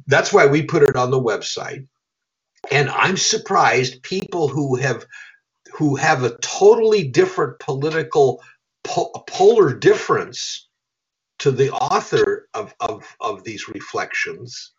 That's 0.07 0.31
why 0.31 0.45
we 0.45 0.61
put 0.61 0.83
it 0.83 0.95
on 0.95 1.11
the 1.11 1.21
website. 1.21 1.87
And 2.71 2.89
i'm 2.91 3.17
surprised 3.17 4.03
people 4.03 4.47
who 4.47 4.75
have 4.75 5.05
who 5.73 5.95
have 5.95 6.23
a 6.23 6.37
totally 6.37 7.07
different 7.07 7.59
political 7.59 8.41
po- 8.83 9.11
polar 9.27 9.73
difference 9.73 10.67
to 11.39 11.51
the 11.51 11.71
author 11.71 12.47
of, 12.53 12.75
of, 12.79 13.03
of 13.19 13.43
these 13.43 13.67
reflections 13.67 14.73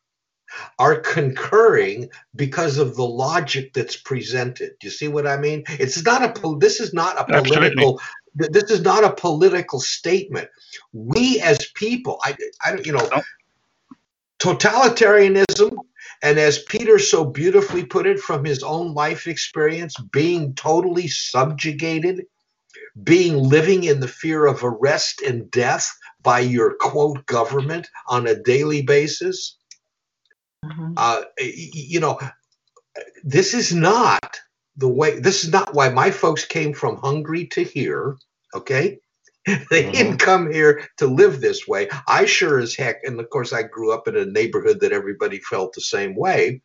are 0.79 1.01
concurring 1.01 2.09
because 2.35 2.79
of 2.79 2.97
the 2.97 3.07
logic 3.07 3.73
that's 3.73 3.97
presented. 3.97 4.73
Do 4.81 4.87
you 4.87 4.91
see 4.91 5.09
what 5.09 5.27
I 5.27 5.37
mean? 5.37 5.65
It's 5.69 6.05
not 6.05 6.23
a 6.23 6.57
this 6.59 6.81
is 6.81 6.93
not 6.93 7.19
a 7.19 7.25
political 7.25 8.01
th- 8.39 8.51
this 8.53 8.71
is 8.71 8.83
not 8.83 9.05
a 9.05 9.13
political 9.13 9.81
statement. 9.81 10.49
We 10.93 11.41
as 11.41 11.67
people, 11.75 12.19
I, 12.23 12.37
I 12.65 12.71
don't, 12.73 12.87
you 12.87 12.93
know, 12.93 13.09
totalitarianism, 14.39 15.77
and 16.23 16.39
as 16.39 16.63
Peter 16.63 16.99
so 16.99 17.25
beautifully 17.25 17.85
put 17.85 18.07
it 18.07 18.21
from 18.21 18.45
his 18.45 18.63
own 18.63 18.95
life 18.95 19.27
experience, 19.27 19.97
being 20.13 20.55
totally 20.55 21.09
subjugated, 21.09 22.25
being 23.03 23.37
living 23.37 23.85
in 23.85 24.01
the 24.01 24.09
fear 24.09 24.47
of 24.47 24.63
arrest 24.63 25.23
and 25.23 25.51
death 25.51 25.91
by 26.23 26.41
your 26.41 26.75
quote 26.75 27.27
government 27.27 27.89
on 28.09 28.27
a 28.27 28.41
daily 28.41 28.83
basis. 28.83 29.57
Mhm. 30.65 30.95
Uh, 30.97 31.23
you 31.39 32.01
know, 32.01 32.19
this 33.25 33.55
is 33.55 33.75
not 33.75 34.41
the 34.77 34.89
way. 34.89 35.19
This 35.19 35.45
is 35.45 35.53
not 35.53 35.75
why 35.75 35.89
my 35.91 36.11
folks 36.11 36.45
came 36.45 36.75
from 36.75 36.97
Hungary 36.97 37.47
to 37.49 37.63
here. 37.63 38.17
Okay, 38.55 38.99
they 39.71 39.91
didn't 39.91 40.19
come 40.19 40.53
here 40.53 40.87
to 40.99 41.07
live 41.07 41.41
this 41.41 41.67
way. 41.67 41.89
I 42.07 42.27
sure 42.27 42.59
as 42.59 42.75
heck, 42.75 43.05
and 43.05 43.19
of 43.21 43.29
course, 43.31 43.53
I 43.53 43.63
grew 43.63 43.93
up 43.93 44.09
in 44.09 44.17
a 44.17 44.25
neighborhood 44.25 44.81
that 44.81 44.93
everybody 44.93 45.41
felt 45.41 45.73
the 45.75 45.81
same 45.81 46.15
way. 46.15 46.63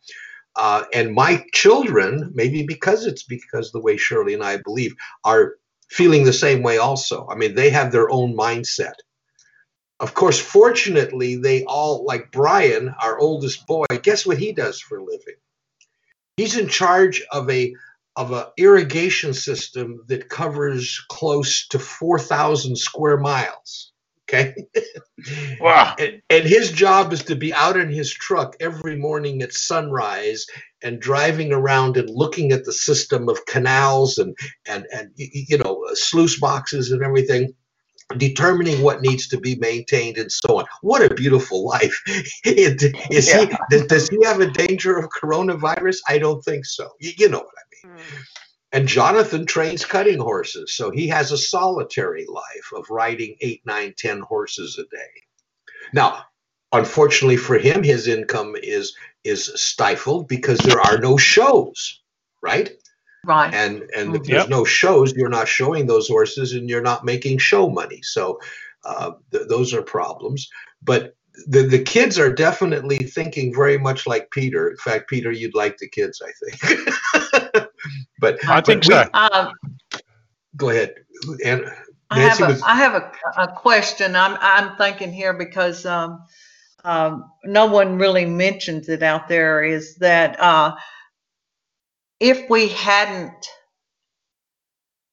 Uh, 0.56 0.86
and 0.94 1.14
my 1.14 1.44
children, 1.54 2.32
maybe 2.34 2.64
because 2.64 3.06
it's 3.06 3.24
because 3.24 3.72
the 3.72 3.82
way 3.82 3.96
Shirley 3.96 4.34
and 4.34 4.44
I 4.44 4.58
believe, 4.58 4.96
are 5.24 5.56
feeling 5.90 6.24
the 6.26 6.34
same 6.34 6.64
way 6.64 6.78
also. 6.78 7.28
I 7.30 7.36
mean, 7.36 7.56
they 7.56 7.70
have 7.70 7.92
their 7.92 8.10
own 8.10 8.36
mindset. 8.36 8.96
Of 10.00 10.14
course, 10.14 10.40
fortunately, 10.40 11.38
they 11.38 11.64
all, 11.64 12.06
like 12.06 12.32
Brian, 12.32 12.94
our 13.02 13.18
oldest 13.18 13.66
boy, 13.66 13.86
guess 14.04 14.26
what 14.26 14.38
he 14.38 14.52
does 14.52 14.80
for 14.80 15.00
a 15.00 15.04
living? 15.04 15.36
He's 16.38 16.56
in 16.56 16.68
charge 16.68 17.24
of 17.32 17.50
a 17.50 17.74
of 18.16 18.32
a 18.32 18.52
irrigation 18.58 19.32
system 19.34 20.04
that 20.08 20.28
covers 20.28 21.06
close 21.08 21.68
to 21.68 21.78
4,000 21.78 22.76
square 22.76 23.18
miles. 23.18 23.92
Okay. 24.28 24.56
Wow. 25.60 25.96
And, 25.98 26.22
and 26.30 26.46
his 26.46 26.72
job 26.72 27.12
is 27.12 27.24
to 27.24 27.36
be 27.36 27.52
out 27.52 27.76
in 27.76 27.90
his 27.90 28.14
truck 28.14 28.56
every 28.60 28.96
morning 28.96 29.42
at 29.42 29.52
sunrise 29.52 30.46
and 30.84 31.02
driving 31.02 31.52
around 31.52 31.98
and 31.98 32.08
looking 32.08 32.52
at 32.52 32.66
the 32.66 32.72
system 32.72 33.28
of 33.28 33.48
canals 33.48 34.20
and 34.20 34.38
and 34.68 34.86
and 34.94 35.10
you 35.16 35.58
know 35.58 35.84
sluice 35.94 36.40
boxes 36.40 36.92
and 36.92 37.02
everything 37.02 37.56
determining 38.16 38.82
what 38.82 39.02
needs 39.02 39.28
to 39.28 39.38
be 39.40 39.56
maintained 39.56 40.18
and 40.18 40.32
so 40.32 40.60
on 40.60 40.66
what 40.82 41.02
a 41.04 41.14
beautiful 41.14 41.66
life 41.66 42.02
It- 42.46 42.82
is 43.12 43.30
he 43.32 43.50
does, 43.70 43.86
does 43.88 44.08
he 44.10 44.24
have 44.24 44.40
a 44.40 44.50
danger 44.50 44.98
of 44.98 45.10
coronavirus 45.10 45.98
i 46.08 46.18
don't 46.18 46.42
think 46.44 46.66
so 46.66 46.90
you, 47.02 47.12
you 47.18 47.30
know 47.30 47.40
what 47.40 47.48
i 47.58 47.62
mean 47.88 47.96
Mm. 47.98 48.00
and 48.72 48.88
Jonathan 48.88 49.46
trains 49.46 49.86
cutting 49.86 50.18
horses, 50.20 50.74
so 50.76 50.90
he 50.90 51.08
has 51.10 51.32
a 51.32 51.38
solitary 51.38 52.26
life 52.28 52.72
of 52.76 52.90
riding 52.90 53.36
eight, 53.40 53.62
nine, 53.66 53.94
ten 53.98 54.20
horses 54.20 54.78
a 54.80 54.84
day. 54.84 55.12
Now, 55.94 56.24
unfortunately 56.74 57.38
for 57.38 57.58
him, 57.60 57.84
his 57.84 58.08
income 58.08 58.56
is 58.62 58.96
is 59.24 59.52
stifled 59.56 60.28
because 60.28 60.58
there 60.60 60.82
are 60.82 60.98
no 60.98 61.18
shows, 61.18 62.02
right? 62.42 62.72
Right. 63.28 63.54
And 63.54 63.84
and 63.96 64.16
if 64.16 64.22
Yep. 64.22 64.26
there's 64.28 64.50
no 64.50 64.64
shows, 64.64 65.14
you're 65.14 65.28
not 65.30 65.50
showing 65.50 65.86
those 65.86 66.08
horses, 66.08 66.54
and 66.54 66.70
you're 66.70 66.82
not 66.82 67.04
making 67.04 67.40
show 67.40 67.70
money. 67.70 68.00
So 68.02 68.40
uh, 68.86 69.12
th- 69.32 69.48
those 69.50 69.74
are 69.74 69.82
problems. 69.82 70.50
But 70.82 71.14
the, 71.46 71.64
the 71.64 71.84
kids 71.84 72.18
are 72.18 72.32
definitely 72.34 72.98
thinking 73.00 73.54
very 73.54 73.78
much 73.78 74.08
like 74.08 74.32
Peter. 74.32 74.70
In 74.70 74.78
fact, 74.78 75.10
Peter, 75.10 75.30
you'd 75.32 75.54
like 75.56 75.78
the 75.78 75.90
kids, 75.90 76.22
I 76.26 76.32
think. 76.40 77.68
but 78.22 78.40
I 78.48 78.62
think 78.62 78.86
we- 78.86 78.94
so. 78.94 79.04
Uh, 79.14 79.52
Go 80.56 80.70
ahead. 80.70 80.96
And 81.46 81.66
I 82.10 82.20
have 82.22 82.40
Nancy 82.40 82.44
a, 82.44 82.48
was- 82.48 82.62
I 82.64 82.76
have 82.76 82.94
a, 82.96 83.12
a 83.38 83.48
question. 83.52 84.16
I'm, 84.16 84.38
I'm 84.40 84.76
thinking 84.78 85.12
here 85.12 85.34
because, 85.34 85.86
um, 85.86 86.24
um, 86.86 87.30
no 87.44 87.66
one 87.66 87.98
really 87.98 88.26
mentions 88.26 88.88
it 88.90 89.04
out 89.04 89.28
there 89.28 89.64
is 89.64 89.96
that, 89.98 90.40
uh, 90.40 90.76
if 92.20 92.50
we 92.50 92.70
hadn't 92.70 93.48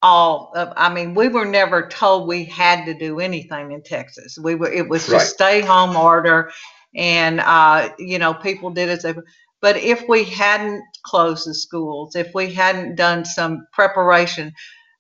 all, 0.03 0.53
uh, 0.55 0.73
I 0.77 0.93
mean, 0.93 1.15
we 1.15 1.29
were 1.29 1.47
never 1.47 1.89
told 1.89 2.29
we 2.29 2.45
had 2.45 2.85
to 2.87 2.95
do 2.95 3.21
anything 3.21 3.73
in 3.73 3.83
Texas. 3.83 4.39
We 4.39 4.55
were, 4.55 4.71
it 4.71 4.89
was 4.89 5.09
Right. 5.09 5.19
just 5.21 5.35
stay 5.35 5.61
home 5.63 5.97
order 5.97 6.51
and, 6.95 7.41
uh, 7.41 7.91
you 7.99 8.19
know, 8.19 8.35
people 8.35 8.71
did 8.71 8.91
as 8.91 9.03
they, 9.03 9.15
but 9.61 9.77
if 9.79 10.07
we 10.09 10.25
hadn't 10.25 10.83
closed 11.05 11.49
the 11.49 11.55
schools, 11.55 12.17
if 12.17 12.35
we 12.35 12.53
hadn't 12.53 12.97
done 12.97 13.25
some 13.25 13.67
preparation, 13.73 14.53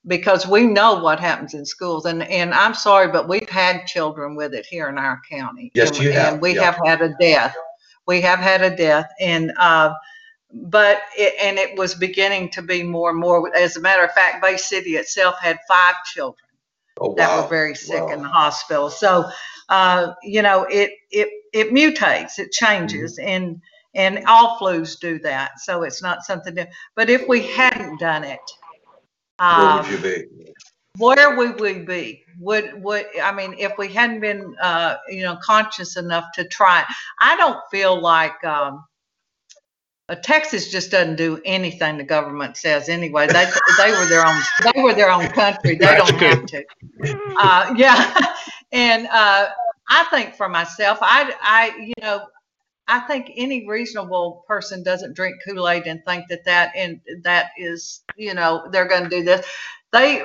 because 0.07 0.46
we 0.46 0.66
know 0.66 0.94
what 0.96 1.18
happens 1.18 1.55
in 1.55 1.64
schools 1.64 2.05
and 2.05 2.22
and 2.24 2.52
I'm 2.52 2.74
sorry 2.74 3.09
but 3.11 3.28
we've 3.28 3.48
had 3.48 3.86
children 3.86 4.36
with 4.36 4.52
it 4.55 4.66
here 4.66 4.88
in 4.88 4.98
our 4.98 5.20
county 5.30 5.70
Yes, 5.74 5.90
and, 5.90 5.98
you 5.98 6.12
have, 6.12 6.32
and 6.34 6.42
we 6.42 6.55
yeah. 6.55 6.62
have 6.62 6.78
had 6.84 7.00
a 7.00 7.14
death 7.20 7.57
we 8.07 8.20
have 8.20 8.38
had 8.38 8.62
a 8.62 8.76
death 8.76 9.11
and 9.20 9.52
uh 9.59 9.94
but 10.55 11.02
it, 11.16 11.34
and 11.42 11.59
it 11.59 11.76
was 11.76 11.94
beginning 11.94 12.50
to 12.50 12.62
be 12.62 12.82
more 12.82 13.11
and 13.11 13.18
more. 13.18 13.55
As 13.57 13.76
a 13.76 13.80
matter 13.80 14.05
of 14.05 14.12
fact, 14.12 14.42
Bay 14.42 14.57
City 14.57 14.96
itself 14.96 15.36
had 15.40 15.59
five 15.68 15.96
children 16.05 16.48
Oh, 17.00 17.14
that 17.16 17.36
were 17.36 17.48
very 17.48 17.74
sick 17.74 18.02
Wow. 18.02 18.09
in 18.11 18.22
the 18.22 18.28
hospital. 18.28 18.88
So, 18.88 19.28
uh, 19.68 20.14
you 20.22 20.42
know, 20.42 20.64
it 20.64 20.92
it 21.11 21.28
it 21.52 21.70
mutates, 21.72 22.38
it 22.38 22.52
changes, 22.52 23.18
Mm-hmm. 23.18 23.28
and 23.28 23.61
and 23.94 24.24
all 24.26 24.59
flus 24.59 24.98
do 24.98 25.18
that. 25.20 25.61
So 25.61 25.82
it's 25.82 26.02
not 26.02 26.22
something. 26.22 26.55
To, 26.55 26.68
but 26.94 27.11
if 27.11 27.26
we 27.28 27.42
hadn't 27.42 27.98
done 27.98 28.24
it, 28.24 28.38
Where 29.48 29.72
um, 29.74 29.76
would 29.76 29.88
you 29.90 29.98
be? 29.98 30.55
where 30.98 31.36
would 31.36 31.61
we 31.61 31.80
be? 31.80 32.22
Would 32.38 32.82
would 32.82 33.07
I 33.20 33.32
mean 33.32 33.55
if 33.59 33.76
we 33.78 33.88
hadn't 33.88 34.20
been 34.20 34.55
uh, 34.62 34.96
you 35.09 35.22
know 35.22 35.36
conscious 35.42 35.96
enough 35.96 36.26
to 36.34 36.44
try? 36.46 36.84
I 37.20 37.36
don't 37.36 37.59
feel 37.70 38.00
like 38.00 38.42
um, 38.44 38.84
uh, 40.09 40.14
Texas 40.16 40.70
just 40.70 40.90
doesn't 40.90 41.16
do 41.16 41.40
anything 41.44 41.96
the 41.96 42.05
government 42.05 42.57
says 42.57 42.88
anyway. 42.88 43.26
They 43.26 43.46
they 43.78 43.90
were 43.90 44.07
their 44.07 44.26
own 44.26 44.40
they 44.74 44.82
were 44.82 44.94
their 44.94 45.11
own 45.11 45.28
country. 45.28 45.76
They 45.76 45.86
That's 45.86 46.11
don't 46.11 46.20
have 46.20 46.46
to. 46.46 46.64
Uh, 47.38 47.74
yeah, 47.76 48.14
and 48.72 49.07
uh, 49.07 49.48
I 49.88 50.05
think 50.11 50.34
for 50.34 50.48
myself, 50.48 50.98
I 51.00 51.34
I 51.42 51.76
you 51.78 51.94
know. 52.00 52.26
I 52.86 53.00
think 53.00 53.32
any 53.34 53.66
reasonable 53.66 54.44
person 54.46 54.82
doesn't 54.82 55.16
drink 55.16 55.36
Kool-Aid 55.48 55.86
and 55.86 56.05
think 56.05 56.28
that 56.28 56.44
that 56.44 56.70
and 56.76 57.00
that 57.22 57.52
is, 57.57 58.05
you 58.14 58.34
know, 58.34 58.68
they're 58.70 58.86
going 58.86 59.05
to 59.05 59.09
do 59.09 59.22
this. 59.22 59.46
They 59.90 60.22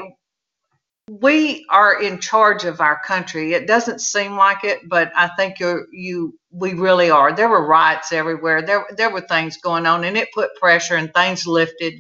we 1.09 1.65
are 1.69 2.01
in 2.01 2.19
charge 2.19 2.65
of 2.65 2.81
our 2.81 2.99
country. 3.01 3.53
It 3.53 3.65
doesn't 3.65 3.99
seem 3.99 4.35
like 4.35 4.63
it, 4.63 4.87
but 4.87 5.11
I 5.15 5.29
think 5.29 5.59
you 5.59 5.87
you 5.91 6.38
we 6.51 6.73
really 6.73 7.09
are. 7.11 7.35
There 7.35 7.49
were 7.49 7.65
riots 7.67 8.11
everywhere. 8.11 8.61
There 8.63 8.85
there 8.97 9.11
were 9.11 9.21
things 9.21 9.57
going 9.57 9.85
on, 9.85 10.03
and 10.05 10.17
it 10.17 10.29
put 10.33 10.55
pressure 10.59 10.95
and 10.95 11.13
things 11.13 11.47
lifted. 11.47 11.95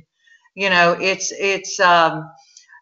You 0.55 0.69
know, 0.69 0.93
it's 0.99 1.31
it's 1.33 1.79
um, 1.79 2.29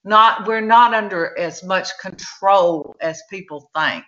not 0.06 0.48
we're 0.48 0.62
not 0.62 0.94
under 0.94 1.38
as 1.38 1.64
much 1.64 1.90
control 2.02 2.96
as 3.02 3.22
people 3.30 3.70
think. 3.78 4.06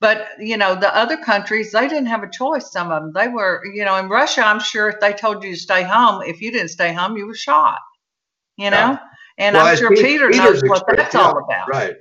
But 0.00 0.28
you 0.40 0.56
know, 0.58 0.74
the 0.76 0.94
other 0.96 1.16
countries 1.18 1.72
they 1.72 1.88
didn't 1.88 2.06
have 2.06 2.22
a 2.24 2.30
choice. 2.30 2.72
Some 2.72 2.92
of 2.92 3.02
them 3.02 3.12
they 3.14 3.28
were, 3.28 3.62
you 3.74 3.84
know, 3.84 3.96
in 3.96 4.08
Russia. 4.08 4.42
I'm 4.42 4.60
sure 4.60 4.88
if 4.88 5.00
they 5.00 5.12
told 5.14 5.44
you 5.44 5.54
to 5.54 5.60
stay 5.60 5.82
home, 5.84 6.22
if 6.22 6.40
you 6.42 6.52
didn't 6.52 6.70
stay 6.70 6.92
home, 6.94 7.16
you 7.16 7.26
were 7.26 7.34
shot. 7.36 7.78
You 8.58 8.70
know, 8.70 8.76
Yeah. 8.78 8.98
and 9.38 9.56
Well, 9.56 9.66
I'm 9.66 9.76
sure 9.76 9.90
Pete- 9.90 10.06
Peter 10.06 10.30
knows 10.30 10.62
what 10.64 10.84
that's 10.96 11.14
yeah, 11.14 11.20
all 11.22 11.38
about. 11.38 11.68
Right. 11.68 11.96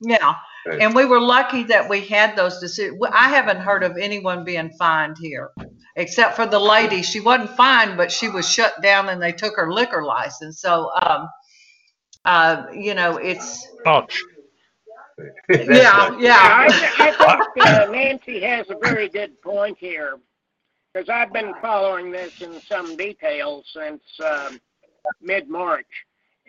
Yeah. 0.00 0.34
Right. 0.64 0.80
And 0.80 0.94
we 0.94 1.04
were 1.06 1.20
lucky 1.20 1.64
that 1.64 1.88
we 1.88 2.02
had 2.02 2.36
those 2.36 2.60
decisions. 2.60 3.00
I 3.12 3.28
haven't 3.28 3.58
heard 3.58 3.82
of 3.82 3.96
anyone 3.96 4.44
being 4.44 4.70
fined 4.78 5.16
here, 5.20 5.50
except 5.96 6.36
for 6.36 6.46
the 6.46 6.58
lady. 6.58 7.02
She 7.02 7.20
wasn't 7.20 7.50
fined, 7.56 7.96
but 7.96 8.12
she 8.12 8.28
was 8.28 8.48
shut 8.48 8.80
down 8.80 9.08
and 9.08 9.20
they 9.20 9.32
took 9.32 9.56
her 9.56 9.72
liquor 9.72 10.04
license. 10.04 10.60
So, 10.60 10.90
um, 11.02 11.28
uh, 12.24 12.66
you 12.72 12.94
know, 12.94 13.16
it's, 13.16 13.66
Ouch. 13.86 14.22
Yeah, 15.48 16.16
yeah. 16.18 16.38
I, 16.40 16.66
I 16.98 17.46
think 17.54 17.66
uh, 17.66 17.86
Nancy 17.90 18.40
has 18.40 18.70
a 18.70 18.76
very 18.80 19.08
good 19.08 19.40
point 19.42 19.76
here, 19.78 20.18
because 20.94 21.08
I've 21.08 21.32
been 21.32 21.54
following 21.60 22.10
this 22.12 22.40
in 22.40 22.60
some 22.60 22.96
detail 22.96 23.62
since 23.74 24.02
um, 24.24 24.60
mid-March, 25.20 25.86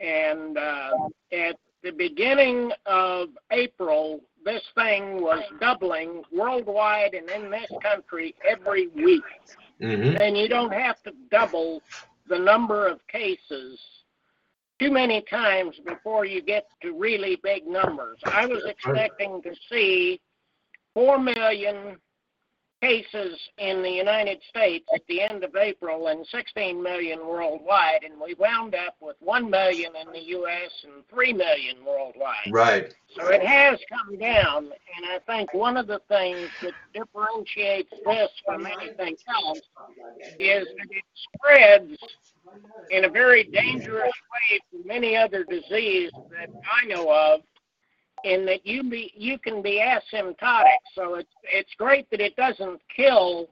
and 0.01 0.57
uh, 0.57 0.91
at 1.31 1.55
the 1.83 1.91
beginning 1.91 2.71
of 2.85 3.29
April, 3.51 4.21
this 4.43 4.63
thing 4.75 5.21
was 5.21 5.43
doubling 5.59 6.23
worldwide 6.31 7.13
and 7.13 7.29
in 7.29 7.51
this 7.51 7.69
country 7.81 8.33
every 8.47 8.87
week. 8.87 9.23
Mhm. 9.79 10.19
And 10.19 10.37
you 10.37 10.47
don't 10.47 10.73
have 10.73 11.01
to 11.03 11.11
double 11.29 11.81
the 12.27 12.39
number 12.39 12.87
of 12.87 13.05
cases 13.07 13.79
too 14.79 14.91
many 14.91 15.21
times 15.21 15.77
before 15.85 16.25
you 16.25 16.41
get 16.41 16.67
to 16.81 16.93
really 16.93 17.35
big 17.37 17.67
numbers. 17.67 18.19
I 18.25 18.45
was 18.45 18.63
expecting 18.65 19.41
to 19.43 19.55
see 19.69 20.19
4 20.93 21.19
million 21.19 21.97
cases 22.83 23.39
in 23.59 23.81
the 23.81 23.89
United 23.89 24.41
States 24.49 24.85
at 24.93 25.01
the 25.07 25.21
end 25.21 25.43
of 25.43 25.55
April 25.55 26.07
and 26.07 26.25
16 26.27 26.83
million 26.83 27.25
worldwide, 27.25 28.03
and 28.03 28.19
we 28.19 28.33
wound 28.33 28.75
up 28.75 28.95
with 28.99 29.15
1 29.19 29.49
million 29.49 29.93
in 29.95 30.11
the 30.11 30.21
U.S. 30.37 30.71
and 30.83 31.07
3 31.09 31.33
million 31.33 31.77
worldwide. 31.85 32.51
Right. 32.51 32.93
So 33.15 33.27
it 33.27 33.41
has 33.41 33.79
come 33.89 34.19
down, 34.19 34.65
and 34.65 35.05
I 35.05 35.19
think 35.25 35.53
one 35.53 35.77
of 35.77 35.87
the 35.87 36.01
things 36.09 36.49
that 36.61 36.73
differentiates 36.93 37.93
this 38.05 38.29
from 38.45 38.65
anything 38.65 39.15
else 39.29 39.61
is 40.39 40.67
that 40.67 40.87
it 40.89 41.03
spreads 41.35 41.97
in 42.91 43.05
a 43.05 43.09
very 43.09 43.45
dangerous 43.45 44.11
way 44.33 44.59
from 44.71 44.91
any 44.91 45.15
other 45.15 45.45
disease 45.45 46.11
that 46.31 46.49
I 46.81 46.85
know 46.85 47.09
of, 47.09 47.41
in 48.23 48.45
that 48.45 48.65
you 48.65 48.83
be 48.83 49.11
you 49.15 49.37
can 49.37 49.61
be 49.61 49.79
asymptotic. 49.81 50.81
So 50.95 51.15
it's 51.15 51.33
it's 51.43 51.73
great 51.77 52.09
that 52.11 52.21
it 52.21 52.35
doesn't 52.35 52.81
kill 52.95 53.49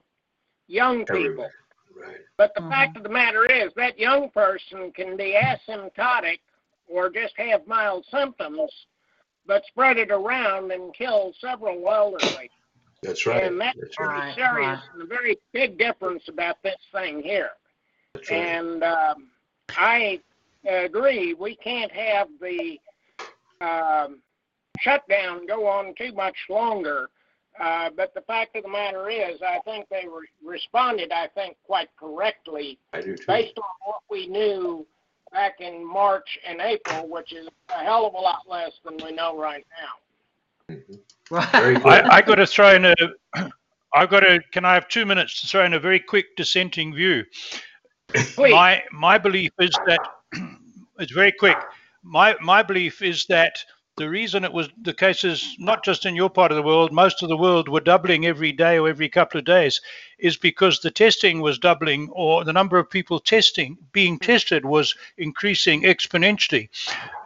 young 0.66 1.04
people. 1.04 1.48
Right. 1.94 2.16
But 2.38 2.52
the 2.54 2.62
fact 2.62 2.96
of 2.96 3.02
the 3.02 3.08
matter 3.08 3.44
is 3.44 3.70
that 3.76 3.98
young 3.98 4.30
person 4.30 4.92
can 4.92 5.16
be 5.16 5.36
asymptotic 5.40 6.38
or 6.88 7.10
just 7.10 7.34
have 7.36 7.66
mild 7.66 8.06
symptoms, 8.10 8.70
but 9.46 9.62
spread 9.66 9.98
it 9.98 10.10
around 10.10 10.72
and 10.72 10.94
kill 10.94 11.32
several 11.40 11.86
elderly. 11.88 12.50
That's 13.02 13.26
right. 13.26 13.42
And 13.44 13.60
that's 13.60 13.78
That's 13.80 13.96
very 13.98 14.08
right. 14.08 14.34
serious 14.34 14.80
and 14.94 15.02
a 15.02 15.06
very 15.06 15.36
big 15.52 15.76
difference 15.76 16.22
about 16.28 16.62
this 16.62 16.78
thing 16.92 17.22
here. 17.22 17.50
That's 18.14 18.30
right. 18.30 18.38
And 18.38 18.84
um, 18.84 19.28
I 19.70 20.20
agree, 20.64 21.34
we 21.34 21.56
can't 21.56 21.90
have 21.92 22.28
the 22.40 22.78
um, 23.60 24.18
shutdown 24.80 25.46
go 25.46 25.66
on 25.66 25.94
too 25.96 26.12
much 26.12 26.36
longer. 26.48 27.08
Uh, 27.60 27.90
but 27.96 28.14
the 28.14 28.22
fact 28.22 28.56
of 28.56 28.62
the 28.62 28.68
matter 28.68 29.10
is, 29.10 29.40
I 29.42 29.58
think 29.66 29.86
they 29.90 30.06
re- 30.08 30.26
responded, 30.42 31.12
I 31.12 31.28
think, 31.28 31.56
quite 31.64 31.88
correctly 31.98 32.78
I 32.94 33.02
do 33.02 33.14
too. 33.14 33.24
based 33.26 33.58
on 33.58 33.64
what 33.84 34.00
we 34.10 34.26
knew 34.26 34.86
back 35.32 35.60
in 35.60 35.84
March 35.84 36.38
and 36.46 36.60
April, 36.60 37.08
which 37.08 37.32
is 37.32 37.48
a 37.68 37.84
hell 37.84 38.06
of 38.06 38.14
a 38.14 38.18
lot 38.18 38.42
less 38.48 38.72
than 38.84 38.96
we 39.04 39.12
know 39.12 39.36
right 39.36 39.66
now. 39.80 40.76
Very 41.52 41.74
good. 41.74 41.86
I, 41.86 42.16
I 42.16 42.22
got 42.22 42.36
to 42.36 42.46
throw 42.46 42.74
in 42.74 42.86
a. 42.86 42.94
I've 43.94 44.08
got 44.08 44.20
to. 44.20 44.40
Can 44.52 44.64
I 44.64 44.72
have 44.72 44.88
two 44.88 45.04
minutes 45.04 45.42
to 45.42 45.46
throw 45.46 45.64
in 45.64 45.74
a 45.74 45.80
very 45.80 46.00
quick 46.00 46.34
dissenting 46.36 46.94
view? 46.94 47.24
Please. 48.14 48.52
My 48.52 48.82
my 48.92 49.18
belief 49.18 49.52
is 49.60 49.76
that 49.86 50.00
it's 50.98 51.12
very 51.12 51.32
quick. 51.32 51.58
My 52.02 52.36
my 52.40 52.62
belief 52.62 53.02
is 53.02 53.26
that 53.26 53.58
the 53.98 54.08
reason 54.08 54.42
it 54.42 54.52
was 54.52 54.70
the 54.80 54.94
cases, 54.94 55.54
not 55.58 55.84
just 55.84 56.06
in 56.06 56.16
your 56.16 56.30
part 56.30 56.50
of 56.50 56.56
the 56.56 56.62
world, 56.62 56.92
most 56.92 57.22
of 57.22 57.28
the 57.28 57.36
world 57.36 57.68
were 57.68 57.80
doubling 57.80 58.24
every 58.24 58.50
day 58.50 58.78
or 58.78 58.88
every 58.88 59.08
couple 59.08 59.38
of 59.38 59.44
days, 59.44 59.80
is 60.18 60.36
because 60.36 60.80
the 60.80 60.90
testing 60.90 61.42
was 61.42 61.58
doubling 61.58 62.08
or 62.12 62.42
the 62.42 62.54
number 62.54 62.78
of 62.78 62.88
people 62.88 63.20
testing 63.20 63.76
being 63.92 64.18
tested 64.18 64.64
was 64.64 64.94
increasing 65.18 65.82
exponentially, 65.82 66.70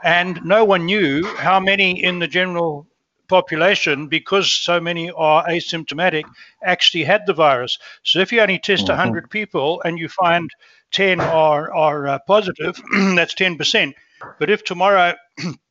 and 0.03 0.45
no 0.45 0.65
one 0.65 0.87
knew 0.87 1.25
how 1.37 1.61
many 1.61 2.03
in 2.03 2.19
the 2.19 2.27
general 2.27 2.89
population, 3.29 4.09
because 4.09 4.53
so 4.53 4.81
many 4.81 5.11
are 5.13 5.47
asymptomatic, 5.47 6.25
actually 6.65 7.05
had 7.05 7.27
the 7.27 7.35
virus. 7.35 7.79
So 8.03 8.19
if 8.21 8.33
you 8.33 8.41
only 8.41 8.59
test 8.59 8.89
100 8.89 9.31
people 9.31 9.83
and 9.85 9.99
you 9.99 10.09
find 10.09 10.51
10 10.93 11.21
are, 11.21 11.73
are 11.73 12.07
uh, 12.09 12.19
positive, 12.27 12.77
that's 13.15 13.35
10%. 13.35 13.95
But 14.39 14.51
if 14.51 14.65
tomorrow 14.65 15.15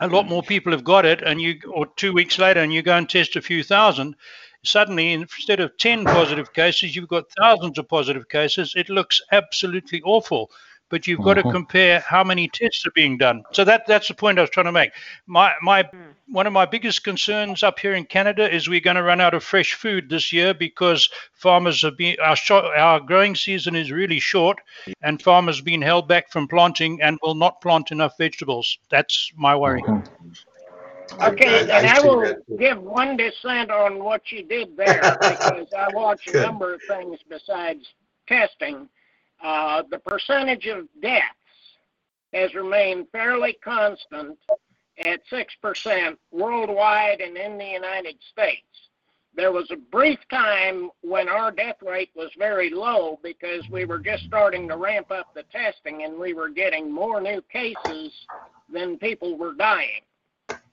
a 0.00 0.06
lot 0.06 0.28
more 0.28 0.42
people 0.42 0.72
have 0.72 0.84
got 0.84 1.04
it 1.04 1.22
and 1.22 1.40
you 1.40 1.58
or 1.72 1.86
two 1.96 2.12
weeks 2.12 2.38
later 2.38 2.60
and 2.60 2.72
you 2.72 2.82
go 2.82 2.96
and 2.96 3.08
test 3.08 3.36
a 3.36 3.42
few 3.42 3.62
thousand 3.64 4.14
suddenly 4.62 5.12
instead 5.12 5.58
of 5.58 5.76
10 5.78 6.04
positive 6.04 6.52
cases 6.52 6.94
you've 6.94 7.08
got 7.08 7.30
thousands 7.38 7.78
of 7.78 7.88
positive 7.88 8.28
cases. 8.28 8.74
It 8.76 8.88
looks 8.88 9.20
absolutely 9.32 10.02
awful 10.02 10.50
but 10.90 11.06
you've 11.06 11.22
got 11.22 11.34
to 11.34 11.40
mm-hmm. 11.40 11.52
compare 11.52 12.00
how 12.00 12.22
many 12.22 12.48
tests 12.48 12.84
are 12.86 12.90
being 12.90 13.16
done. 13.16 13.42
So 13.52 13.64
that 13.64 13.86
that's 13.86 14.08
the 14.08 14.14
point 14.14 14.38
i 14.38 14.42
was 14.42 14.50
trying 14.50 14.66
to 14.66 14.72
make. 14.72 14.90
My 15.26 15.52
my 15.62 15.84
hmm. 15.84 16.10
one 16.28 16.46
of 16.46 16.52
my 16.52 16.66
biggest 16.66 17.04
concerns 17.04 17.62
up 17.62 17.78
here 17.78 17.94
in 17.94 18.04
canada 18.04 18.52
is 18.52 18.68
we're 18.68 18.80
going 18.80 18.96
to 18.96 19.02
run 19.02 19.20
out 19.20 19.34
of 19.34 19.42
fresh 19.42 19.74
food 19.74 20.10
this 20.10 20.32
year 20.32 20.52
because 20.52 21.08
farmers 21.32 21.80
have 21.82 21.96
been 21.96 22.16
our 22.22 22.36
short, 22.36 22.64
our 22.76 23.00
growing 23.00 23.34
season 23.34 23.74
is 23.74 23.90
really 23.90 24.18
short 24.20 24.58
and 25.02 25.22
farmers 25.22 25.56
have 25.56 25.64
been 25.64 25.82
held 25.82 26.08
back 26.08 26.30
from 26.30 26.46
planting 26.48 27.00
and 27.00 27.18
will 27.22 27.34
not 27.34 27.60
plant 27.60 27.90
enough 27.90 28.16
vegetables. 28.18 28.78
That's 28.90 29.32
my 29.36 29.56
worry. 29.56 29.82
Mm-hmm. 29.82 30.30
Okay, 31.22 31.70
I- 31.70 31.76
I 31.76 31.78
and 31.78 31.86
I 31.86 32.00
see 32.00 32.08
will 32.08 32.34
give 32.58 32.80
one 32.80 33.16
dissent 33.16 33.70
on 33.70 34.02
what 34.02 34.30
you 34.30 34.42
did 34.42 34.76
there 34.76 35.16
because 35.20 35.72
I 35.76 35.88
watch 35.92 36.26
a 36.28 36.40
number 36.46 36.74
of 36.74 36.80
things 36.88 37.18
besides 37.28 37.84
testing. 38.28 38.88
Uh, 39.42 39.82
the 39.90 39.98
percentage 39.98 40.66
of 40.66 40.86
deaths 41.00 41.24
has 42.32 42.54
remained 42.54 43.06
fairly 43.10 43.56
constant 43.64 44.38
at 45.04 45.20
6% 45.32 46.16
worldwide 46.30 47.20
and 47.20 47.36
in 47.36 47.56
the 47.58 47.64
United 47.66 48.16
States. 48.30 48.62
there 49.34 49.52
was 49.52 49.70
a 49.70 49.76
brief 49.76 50.18
time 50.30 50.90
when 51.02 51.28
our 51.28 51.52
death 51.52 51.76
rate 51.82 52.10
was 52.16 52.30
very 52.36 52.68
low 52.68 53.18
because 53.22 53.66
we 53.70 53.84
were 53.84 53.98
just 53.98 54.24
starting 54.24 54.68
to 54.68 54.76
ramp 54.76 55.10
up 55.10 55.32
the 55.34 55.44
testing 55.44 56.02
and 56.02 56.18
we 56.18 56.34
were 56.34 56.48
getting 56.48 56.92
more 56.92 57.20
new 57.20 57.40
cases 57.42 58.12
than 58.72 58.98
people 58.98 59.38
were 59.38 59.54
dying. 59.54 60.02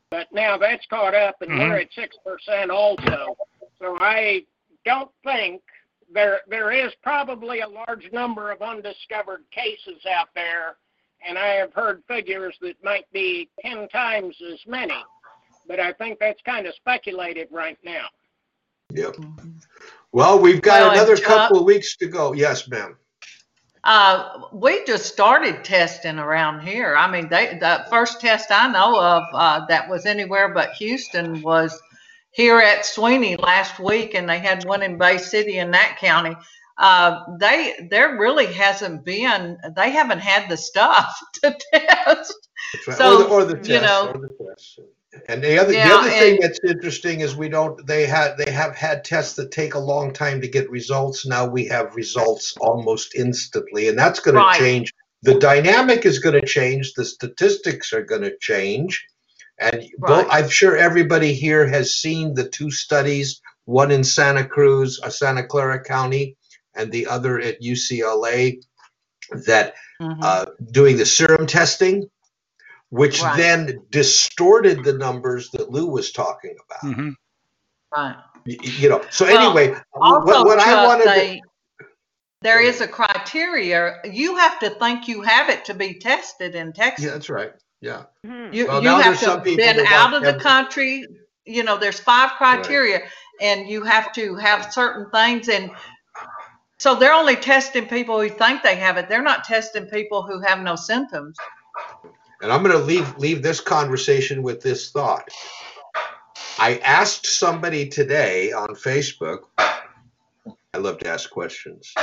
But 0.10 0.28
now 0.32 0.58
that's 0.58 0.86
caught 0.88 1.14
up 1.14 1.42
and 1.42 1.52
we're 1.58 1.78
at 1.78 1.92
6% 1.92 2.70
also. 2.70 3.38
So 3.80 3.98
I 4.02 4.44
don't 4.86 5.12
think 5.24 5.62
there 6.14 6.42
there 6.48 6.72
is 6.72 6.94
probably 7.04 7.62
a 7.62 7.68
large 7.68 8.12
number 8.12 8.52
of 8.52 8.62
undiscovered 8.62 9.44
cases 9.52 10.06
out 10.10 10.30
there 10.36 10.78
and 11.28 11.38
I 11.38 11.48
have 11.56 11.74
heard 11.74 12.04
figures 12.08 12.56
that 12.62 12.76
might 12.84 13.12
be 13.12 13.50
10 13.62 13.90
times 13.90 14.36
as 14.52 14.60
many. 14.68 14.94
But 15.68 15.80
I 15.80 15.92
think 15.94 16.20
that's 16.20 16.42
kind 16.44 16.68
of 16.68 16.76
speculated 16.76 17.48
right 17.52 17.78
now. 17.84 18.06
Yep. 18.94 19.16
Well, 20.12 20.40
we've 20.40 20.62
got 20.62 20.82
Well, 20.82 20.92
another 20.92 21.16
Chuck- 21.16 21.26
couple 21.26 21.60
of 21.60 21.66
weeks 21.66 21.98
to 21.98 22.08
go. 22.08 22.34
Yes, 22.34 22.68
ma'am. 22.70 22.96
Uh, 23.84 24.42
we 24.54 24.84
just 24.86 25.06
started 25.06 25.64
testing 25.64 26.20
around 26.20 26.62
here. 26.62 26.96
I 26.96 27.10
mean, 27.10 27.30
they, 27.30 27.58
the 27.60 27.86
first 27.90 28.20
test 28.22 28.52
I 28.52 28.68
know 28.72 29.00
of 29.02 29.24
uh, 29.34 29.66
that 29.68 29.90
was 29.90 30.06
anywhere 30.06 30.54
but 30.54 30.72
Houston 30.74 31.42
was 31.42 31.82
here 32.38 32.60
at 32.60 32.86
Sweeney 32.86 33.36
last 33.36 33.80
week, 33.80 34.14
and 34.14 34.30
they 34.30 34.38
had 34.38 34.64
one 34.66 34.84
in 34.84 34.96
Bay 34.98 35.18
City 35.18 35.58
in 35.58 35.72
that 35.72 35.98
county. 36.00 36.36
Uh, 36.78 37.22
they 37.40 37.88
there 37.90 38.20
really 38.20 38.46
hasn't 38.46 39.04
been. 39.04 39.58
They 39.76 39.90
haven't 39.90 40.20
had 40.20 40.48
the 40.48 40.56
stuff 40.56 41.10
to 41.42 41.58
test. 41.74 42.48
Right. 42.88 42.96
So, 42.98 43.16
or 43.16 43.24
the, 43.24 43.30
or 43.30 43.46
the 43.46 43.56
test. 43.56 43.70
you 43.70 43.82
know- 43.82 44.14
the. 44.14 44.88
And 45.30 45.44
the 45.44 45.58
other 45.58 45.74
Yeah, 45.74 45.88
the 45.88 45.96
other 45.96 46.10
thing 46.10 46.34
and- 46.36 46.44
that's 46.44 46.60
interesting 46.64 47.22
is 47.22 47.36
we 47.36 47.50
don't 47.50 47.84
they 47.88 48.06
had 48.06 48.38
they 48.38 48.52
have 48.52 48.76
had 48.76 49.04
tests 49.04 49.34
that 49.38 49.50
take 49.50 49.74
a 49.74 49.80
long 49.80 50.14
time 50.14 50.40
to 50.42 50.48
get 50.48 50.70
results. 50.70 51.26
Now 51.26 51.48
we 51.48 51.66
have 51.70 51.96
results 51.96 52.56
almost 52.62 53.16
instantly, 53.16 53.88
and 53.88 53.98
that's 53.98 54.20
going 54.20 54.36
Right. 54.36 54.54
to 54.54 54.60
change. 54.60 54.94
The 55.24 55.40
dynamic 55.40 56.06
is 56.06 56.20
going 56.20 56.40
to 56.40 56.46
change. 56.46 56.94
The 56.94 57.04
statistics 57.06 57.94
are 57.94 58.04
going 58.04 58.22
to 58.22 58.38
change, 58.40 59.04
and 59.60 59.84
both, 60.00 60.28
I'm 60.30 60.50
sure 60.50 60.76
everybody 60.78 61.34
here 61.34 61.68
has 61.68 61.96
seen 61.96 62.34
the 62.34 62.48
two 62.48 62.72
studies: 62.72 63.42
one 63.66 63.92
in 63.92 64.04
Santa 64.04 64.46
Cruz, 64.46 65.00
uh, 65.04 65.10
Santa 65.10 65.46
Clara 65.46 65.84
County, 65.84 66.36
and 66.76 66.92
the 66.92 67.08
other 67.08 67.40
at 67.40 67.62
UCLA. 67.62 68.62
That 69.46 69.74
Mhm. 70.02 70.24
uh, 70.24 70.46
doing 70.72 70.96
the 70.96 71.06
serum 71.06 71.48
testing, 71.48 72.10
which 72.90 73.22
Right. 73.22 73.36
then 73.36 73.80
distorted 73.90 74.86
the 74.86 74.94
numbers 74.94 75.50
that 75.52 75.70
Lou 75.70 75.88
was 75.88 76.12
talking 76.14 76.56
about. 76.66 76.96
hmm 76.96 77.10
right. 77.94 78.16
Y- 78.46 78.56
y- 78.64 78.72
You 78.78 78.90
know, 78.90 79.02
so 79.10 79.26
Well, 79.26 79.38
anyway, 79.38 79.76
Also, 79.94 80.26
what, 80.26 80.46
what 80.46 80.60
I 80.60 80.66
Chuck, 80.72 80.88
wanted 80.88 81.04
to, 81.14 81.42
there 82.42 82.62
is 82.62 82.80
a 82.80 82.88
criteria. 82.88 83.96
You 84.06 84.38
have 84.38 84.60
to 84.60 84.70
think 84.70 85.08
you 85.10 85.22
have 85.24 85.50
it 85.50 85.66
to 85.66 85.74
be 85.74 86.00
tested 86.00 86.56
in 86.56 86.72
Texas. 86.72 87.04
yeah, 87.06 87.12
that's 87.12 87.30
right. 87.30 87.52
Yeah. 87.82 88.04
You, 88.24 88.68
Well, 88.68 88.82
you 88.82 88.90
have 88.90 89.20
to 89.20 89.30
have 89.30 89.44
been 89.44 89.80
out 89.88 90.14
of 90.14 90.24
the 90.24 90.40
country. 90.40 91.06
You 91.46 91.64
know, 91.64 91.78
there's 91.78 92.00
five 92.00 92.32
criteria, 92.32 93.02
and 93.40 93.70
you 93.70 93.84
have 93.84 94.12
to 94.14 94.36
have 94.36 94.74
certain 94.74 95.10
things. 95.12 95.48
And 95.48 95.72
so 96.78 96.96
they're 96.96 97.14
only 97.14 97.36
testing 97.36 97.88
people 97.88 98.20
who 98.20 98.30
think 98.30 98.64
they 98.64 98.76
have 98.76 98.98
it. 98.98 99.08
They're 99.08 99.22
not 99.22 99.44
testing 99.44 99.86
people 99.86 100.24
who 100.24 100.42
have 100.42 100.60
no 100.60 100.76
symptoms. 100.76 101.38
And 102.42 102.52
I'm 102.52 102.64
going 102.64 102.78
to 102.78 102.84
leave 102.84 103.18
leave 103.18 103.42
this 103.42 103.60
conversation 103.62 104.44
with 104.44 104.62
this 104.62 104.92
thought. 104.92 105.28
I 106.60 106.78
asked 106.84 107.26
somebody 107.26 107.88
today 107.88 108.52
on 108.52 108.70
Facebook. 108.70 109.42
I 109.58 110.80
love 110.80 110.98
to 111.00 111.08
ask 111.08 111.30
questions. 111.30 111.94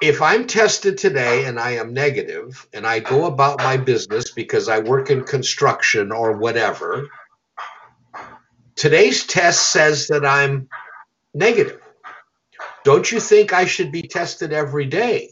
If 0.00 0.22
I'm 0.22 0.46
tested 0.46 0.96
today 0.96 1.46
and 1.46 1.58
I 1.58 1.72
am 1.72 1.92
negative 1.92 2.66
and 2.72 2.86
I 2.86 3.00
go 3.00 3.26
about 3.26 3.58
my 3.58 3.76
business 3.76 4.30
because 4.30 4.68
I 4.68 4.78
work 4.78 5.10
in 5.10 5.24
construction 5.24 6.12
or 6.12 6.36
whatever, 6.38 7.08
today's 8.76 9.26
test 9.26 9.72
says 9.72 10.06
that 10.08 10.24
I'm 10.24 10.68
negative. 11.34 11.80
Don't 12.84 13.10
you 13.10 13.18
think 13.18 13.52
I 13.52 13.64
should 13.64 13.90
be 13.90 14.02
tested 14.02 14.52
every 14.52 14.86
day 14.86 15.30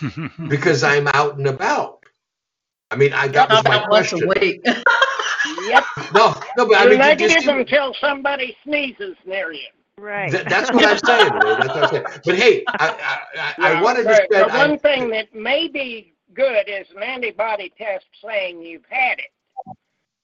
because 0.48 0.84
I'm 0.84 1.08
out 1.08 1.38
and 1.38 1.46
about? 1.46 2.00
I 2.90 2.96
mean, 2.96 3.14
I 3.14 3.28
that 3.28 3.48
was 3.48 3.64
my 3.64 3.76
About 3.76 3.90
once 3.90 4.12
a 4.12 4.20
question. 4.20 4.28
week. 4.40 4.60
Yep. 5.66 5.84
No, 6.14 6.32
no, 6.56 6.66
but 6.68 6.76
I 6.76 6.82
You're 6.84 6.90
mean, 6.90 7.00
you 7.00 7.16
just- 7.28 7.46
negative 7.46 7.56
until 7.56 7.94
somebody 8.00 8.56
sneezes 8.64 9.16
near 9.24 9.50
you. 9.52 9.66
Right. 9.98 10.32
That, 10.32 10.48
that's 10.48 10.72
what 10.72 10.84
I'm 10.86 10.98
saying. 10.98 11.34
Lou, 11.40 11.56
That's 11.56 11.74
what 11.74 11.84
I'm 11.84 11.88
saying. 11.88 12.04
But 12.24 12.36
hey, 12.36 12.66
I, 12.78 12.88
I, 12.88 13.18
I, 13.40 13.54
I 13.60 13.74
Yeah, 13.74 13.82
wanted 13.82 14.08
to 14.08 14.16
spend. 14.16 14.50
The 14.50 14.58
one 14.58 14.72
I, 14.72 14.78
thing 14.78 15.10
that 15.10 15.34
may 15.34 15.68
be 15.68 16.14
good 16.34 16.68
is 16.68 16.86
an 16.96 17.02
antibody 17.02 17.72
test 17.78 18.06
saying 18.24 18.62
you've 18.62 18.86
had 18.88 19.18
it. 19.18 19.32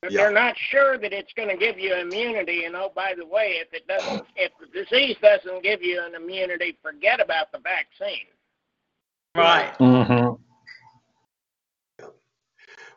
But 0.03 0.13
Yeah. 0.13 0.19
they're 0.23 0.33
not 0.33 0.57
sure 0.71 0.99
that 0.99 1.13
it's 1.13 1.33
going 1.35 1.49
to 1.51 1.57
give 1.57 1.79
you 1.79 1.95
immunity. 1.95 2.65
And 2.65 2.77
oh, 2.77 2.93
by 2.95 3.15
the 3.17 3.27
way, 3.27 3.61
if 3.61 3.73
it 3.73 3.87
doesn't, 3.87 4.27
if 4.37 4.53
the 4.61 4.67
disease 4.67 5.17
doesn't 5.23 5.63
give 5.63 5.83
you 5.83 6.03
an 6.03 6.15
immunity, 6.15 6.79
forget 6.83 7.21
about 7.21 7.53
the 7.53 7.59
vaccine. 7.61 8.27
right. 9.37 9.75
Mm-hmm. 9.81 10.50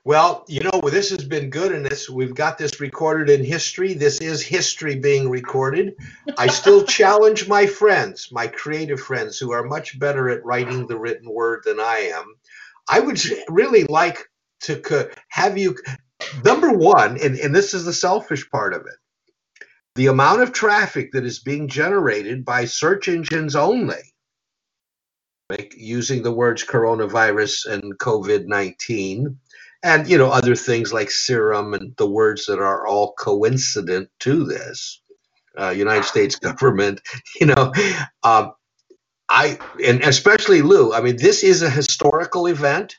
Well, 0.06 0.45
you 0.47 0.62
know, 0.62 0.82
this 0.89 1.12
has 1.12 1.26
been 1.26 1.49
good, 1.49 1.74
and 1.74 1.86
this 1.86 2.10
we've 2.10 2.36
got 2.36 2.58
this 2.58 2.82
recorded 2.82 3.30
in 3.30 3.45
history. 3.45 3.93
This 3.93 4.20
is 4.22 4.41
history 4.41 4.95
being 4.95 5.30
recorded. 5.30 5.95
I 6.38 6.47
still 6.47 6.84
challenge 6.88 7.47
my 7.47 7.68
friends, 7.68 8.30
my 8.32 8.47
creative 8.47 8.99
friends, 9.01 9.39
who 9.39 9.51
are 9.54 9.64
much 9.64 9.99
better 9.99 10.30
at 10.30 10.45
writing 10.45 10.88
the 10.88 10.97
written 10.97 11.30
word 11.30 11.64
than 11.66 11.80
I 11.80 12.12
am. 12.16 12.36
I 12.89 12.99
would 13.01 13.22
really 13.49 13.86
like 13.86 14.20
to 14.64 15.10
have 15.30 15.58
you. 15.58 15.78
Number 16.45 16.72
one, 16.74 17.18
and, 17.22 17.38
and 17.38 17.56
this 17.56 17.74
is 17.74 17.86
the 17.86 17.93
selfish 17.93 18.49
part 18.49 18.74
of 18.74 18.82
it. 18.82 18.95
the 19.95 20.08
amount 20.08 20.41
of 20.41 20.54
traffic 20.54 21.12
that 21.14 21.26
is 21.26 21.39
being 21.39 21.68
generated 21.68 22.45
by 22.45 22.66
search 22.66 23.08
engines 23.10 23.56
only, 23.56 24.12
using 25.76 26.24
the 26.24 26.32
words 26.32 26.64
coronavirus 26.64 27.66
and 27.72 27.98
COVID 27.98 28.46
19, 28.46 29.38
and 29.84 30.08
you 30.08 30.18
know 30.18 30.30
other 30.30 30.56
things 30.56 30.94
like 30.94 31.12
serum 31.12 31.74
and 31.74 31.96
the 31.98 32.10
words 32.10 32.46
that 32.46 32.60
are 32.60 32.88
all 32.88 33.14
coincident 33.14 34.10
to 34.20 34.46
this, 34.46 35.02
uh, 35.60 35.70
United 35.70 36.06
States 36.06 36.36
government, 36.48 37.02
you 37.39 37.48
know, 37.48 37.72
um, 38.24 38.54
I 39.30 39.58
and 39.86 40.02
especially 40.02 40.62
Lou. 40.62 40.94
I 40.94 41.02
mean, 41.02 41.18
this 41.18 41.44
is 41.44 41.62
a 41.62 41.70
historical 41.70 42.48
event. 42.48 42.98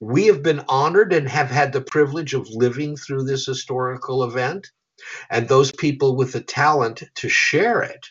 We 0.00 0.26
have 0.26 0.42
been 0.42 0.64
honored 0.68 1.12
and 1.12 1.28
have 1.28 1.50
had 1.50 1.72
the 1.72 1.80
privilege 1.80 2.34
of 2.34 2.48
living 2.50 2.96
through 2.96 3.24
this 3.24 3.46
historical 3.46 4.24
event 4.24 4.70
and 5.30 5.48
those 5.48 5.72
people 5.72 6.16
with 6.16 6.32
the 6.32 6.40
talent 6.40 7.02
to 7.14 7.28
share 7.28 7.82
it 7.82 8.06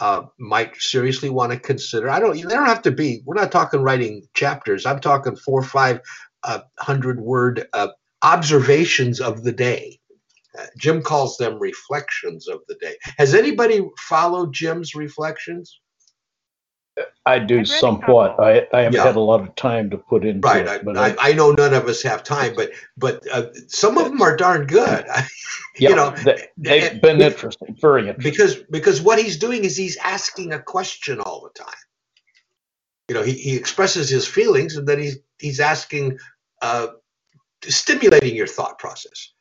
uh, 0.00 0.22
might 0.38 0.74
seriously 0.76 1.28
want 1.28 1.52
to 1.52 1.58
consider. 1.58 2.08
I 2.10 2.18
don't. 2.18 2.34
They 2.34 2.42
don't 2.42 2.66
have 2.66 2.82
to 2.82 2.90
be. 2.90 3.22
We're 3.24 3.34
not 3.34 3.52
talking 3.52 3.82
writing 3.82 4.22
chapters. 4.34 4.86
I'm 4.86 5.00
talking 5.00 5.36
four 5.36 5.62
five 5.62 6.00
uh, 6.42 6.60
hundred 6.78 7.20
word 7.20 7.68
uh, 7.74 7.88
observations 8.22 9.20
of 9.20 9.44
the 9.44 9.52
day. 9.52 9.98
Uh, 10.58 10.66
Jim 10.78 11.02
calls 11.02 11.36
them 11.36 11.60
reflections 11.60 12.48
of 12.48 12.60
the 12.66 12.74
day. 12.76 12.96
Has 13.18 13.34
anybody 13.34 13.82
followed 13.98 14.52
Jim's 14.52 14.94
reflections? 14.94 15.78
I 17.26 17.38
do 17.38 17.58
read 17.58 17.68
a 17.68 17.72
somewhat. 17.80 18.00
couple. 18.00 18.44
I, 18.44 18.66
I 18.72 18.80
haven't 18.82 18.94
Yeah. 18.96 19.04
had 19.04 19.16
a 19.16 19.20
lot 19.20 19.42
of 19.42 19.54
time 19.56 19.90
to 19.90 19.98
put 19.98 20.24
into 20.24 20.46
Right. 20.48 20.66
it, 20.66 20.84
but 20.84 20.96
I, 20.96 21.08
I, 21.10 21.16
I 21.20 21.32
know 21.34 21.52
none 21.52 21.74
of 21.74 21.86
us 21.88 22.02
have 22.02 22.22
time, 22.24 22.54
but 22.56 22.70
but 22.96 23.22
uh, 23.32 23.46
some 23.68 23.98
of 23.98 24.04
them 24.06 24.22
are 24.22 24.36
darn 24.36 24.66
good. 24.66 25.06
yeah, 25.78 25.90
you 25.90 25.94
know, 25.96 26.10
they, 26.10 26.48
they've 26.58 27.00
been 27.02 27.20
interesting, 27.20 27.76
very 27.80 28.08
interesting. 28.08 28.32
because 28.32 28.56
because 28.70 29.02
what 29.02 29.18
he's 29.20 29.38
doing 29.38 29.64
is 29.64 29.76
he's 29.76 29.96
asking 29.98 30.52
a 30.52 30.60
question 30.60 31.20
all 31.20 31.42
the 31.42 31.64
time. 31.64 31.74
You 33.08 33.14
know, 33.16 33.22
he, 33.22 33.32
he 33.34 33.56
expresses 33.56 34.08
his 34.10 34.26
feelings 34.26 34.76
and 34.76 34.86
then 34.88 35.00
he's 35.00 35.18
he's 35.38 35.60
asking, 35.60 36.18
uh, 36.62 36.88
stimulating 37.64 38.36
your 38.36 38.48
thought 38.48 38.78
process, 38.78 39.32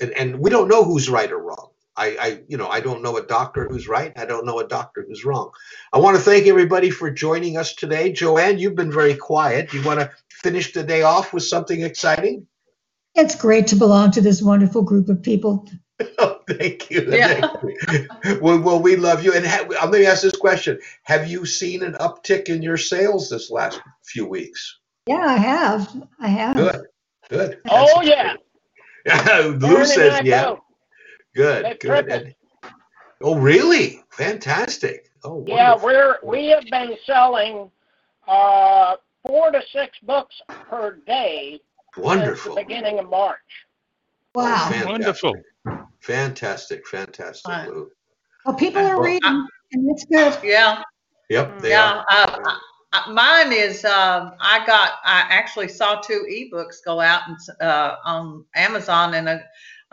and 0.00 0.12
and 0.12 0.40
we 0.40 0.50
don't 0.50 0.68
know 0.68 0.84
who's 0.84 1.10
right 1.10 1.32
or 1.32 1.38
wrong. 1.38 1.70
I, 1.96 2.16
I 2.20 2.40
you 2.48 2.56
know 2.56 2.68
I 2.68 2.80
don't 2.80 3.02
know 3.02 3.16
a 3.16 3.26
doctor 3.26 3.66
who's 3.68 3.88
right. 3.88 4.12
I 4.16 4.24
don't 4.24 4.46
know 4.46 4.58
a 4.58 4.66
doctor 4.66 5.04
who's 5.06 5.24
wrong. 5.24 5.50
I 5.92 5.98
want 5.98 6.16
to 6.16 6.22
thank 6.22 6.46
everybody 6.46 6.90
for 6.90 7.10
joining 7.10 7.56
us 7.56 7.74
today. 7.74 8.12
Joanne, 8.12 8.58
you've 8.58 8.74
been 8.74 8.92
very 8.92 9.14
quiet. 9.14 9.72
You 9.72 9.82
want 9.82 10.00
to 10.00 10.10
finish 10.28 10.72
the 10.72 10.82
day 10.82 11.02
off 11.02 11.32
with 11.32 11.44
something 11.44 11.82
exciting? 11.82 12.46
It's 13.14 13.36
great 13.36 13.68
to 13.68 13.76
belong 13.76 14.10
to 14.12 14.20
this 14.20 14.42
wonderful 14.42 14.82
group 14.82 15.08
of 15.08 15.22
people. 15.22 15.68
Oh, 16.18 16.40
thank 16.48 16.90
you. 16.90 17.06
Yeah. 17.08 17.40
Thank 17.62 18.08
you. 18.24 18.38
well, 18.42 18.60
well, 18.60 18.82
we 18.82 18.96
love 18.96 19.24
you. 19.24 19.32
And 19.32 19.46
ha- 19.46 19.64
let 19.68 19.90
me 19.90 20.04
ask 20.04 20.22
this 20.22 20.36
question: 20.36 20.80
Have 21.04 21.30
you 21.30 21.46
seen 21.46 21.84
an 21.84 21.92
uptick 21.94 22.48
in 22.48 22.62
your 22.62 22.76
sales 22.76 23.30
this 23.30 23.48
last 23.48 23.80
few 24.04 24.26
weeks? 24.26 24.80
Yeah, 25.06 25.24
I 25.24 25.36
have. 25.36 26.02
I 26.18 26.28
have. 26.28 26.56
Good, 26.56 26.86
good. 27.30 27.58
Oh, 27.70 28.02
yeah. 28.02 28.34
yeah. 29.06 29.54
Lou 29.56 29.84
says 29.84 30.20
yeah. 30.24 30.44
both. 30.46 30.58
Good, 31.34 31.64
That's 31.64 31.78
good. 31.78 32.08
And, 32.10 32.34
Oh, 33.22 33.36
really? 33.36 34.02
Fantastic. 34.10 35.10
Oh, 35.24 35.44
Yeah, 35.46 35.76
we're 35.82 36.18
we 36.22 36.46
have 36.46 36.64
been 36.70 36.96
selling 37.06 37.70
uh, 38.28 38.96
four 39.26 39.50
to 39.50 39.62
six 39.72 39.96
books 40.02 40.34
per 40.48 40.96
day 41.06 41.60
since 41.94 42.04
wonderful. 42.04 42.54
the 42.56 42.62
beginning 42.62 42.98
of 42.98 43.08
March. 43.08 43.38
Wow. 44.34 44.68
Fantastic. 44.70 44.88
Wonderful. 44.88 45.34
Fantastic, 46.00 46.86
fantastic, 46.86 47.48
Right. 47.48 47.68
Lou. 47.68 47.90
Well, 48.44 48.54
people 48.56 48.82
are 48.86 49.02
reading, 49.02 49.46
and 49.72 49.90
it's 49.90 50.04
good. 50.04 50.36
Yeah. 50.42 50.82
Yep, 51.30 51.60
they 51.60 51.70
yeah, 51.70 52.02
are. 52.10 52.28
uh, 52.28 52.56
uh, 52.92 53.10
mine 53.12 53.52
is. 53.52 53.84
Um, 53.86 54.32
I 54.38 54.62
got. 54.66 54.98
I 55.04 55.24
actually 55.30 55.68
saw 55.68 56.00
two 56.00 56.26
ebooks 56.30 56.84
go 56.84 57.00
out 57.00 57.22
and, 57.26 57.38
uh, 57.62 57.96
on 58.04 58.44
Amazon 58.54 59.14
and 59.14 59.28
uh, 59.28 59.38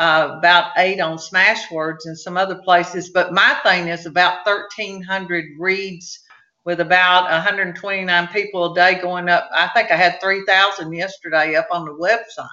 uh, 0.02 0.36
about 0.40 0.72
eight 0.78 1.00
on 1.00 1.18
Smashwords 1.18 2.06
and 2.06 2.18
some 2.18 2.36
other 2.36 2.56
places. 2.56 3.12
But 3.12 3.34
my 3.34 3.56
thing 3.64 3.88
is 3.88 4.06
about 4.08 4.44
thirteen 4.44 5.04
hundred 5.04 5.46
reads 5.60 6.20
with 6.66 6.80
about 6.80 7.24
129 7.30 8.28
people 8.28 8.72
a 8.72 8.76
day 8.76 9.00
going 9.02 9.28
up. 9.30 9.50
I 9.52 9.68
think 9.70 9.92
I 9.92 9.96
had 9.96 10.22
3,000 10.22 10.94
yesterday 10.94 11.56
up 11.56 11.68
on 11.72 11.86
the 11.86 11.94
website. 11.94 12.48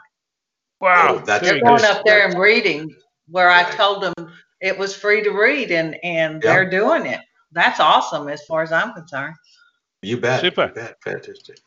Wow. 0.81 1.09
Oh, 1.11 1.19
that's 1.19 1.45
They're 1.45 1.61
going 1.61 1.85
up 1.85 2.03
there 2.07 2.27
and 2.27 2.39
reading 2.39 2.95
where 3.29 3.51
I 3.51 3.65
told 3.73 4.03
them 4.03 4.15
it 4.63 4.79
was 4.79 4.97
free 4.97 5.23
to 5.23 5.31
read 5.31 5.71
and 5.71 5.97
and 6.03 6.43
Yeah. 6.43 6.53
they're 6.53 6.71
doing 6.71 7.07
it. 7.07 7.21
That's 7.53 7.81
awesome 7.81 8.29
as 8.29 8.45
far 8.47 8.63
as 8.63 8.73
I'm 8.73 8.95
concerned. 8.95 9.35
You 10.03 10.19
bet. 10.21 10.41
Super. 10.43 10.69
You 10.69 10.75
bet. 10.75 11.03
Fantastic. 11.03 11.59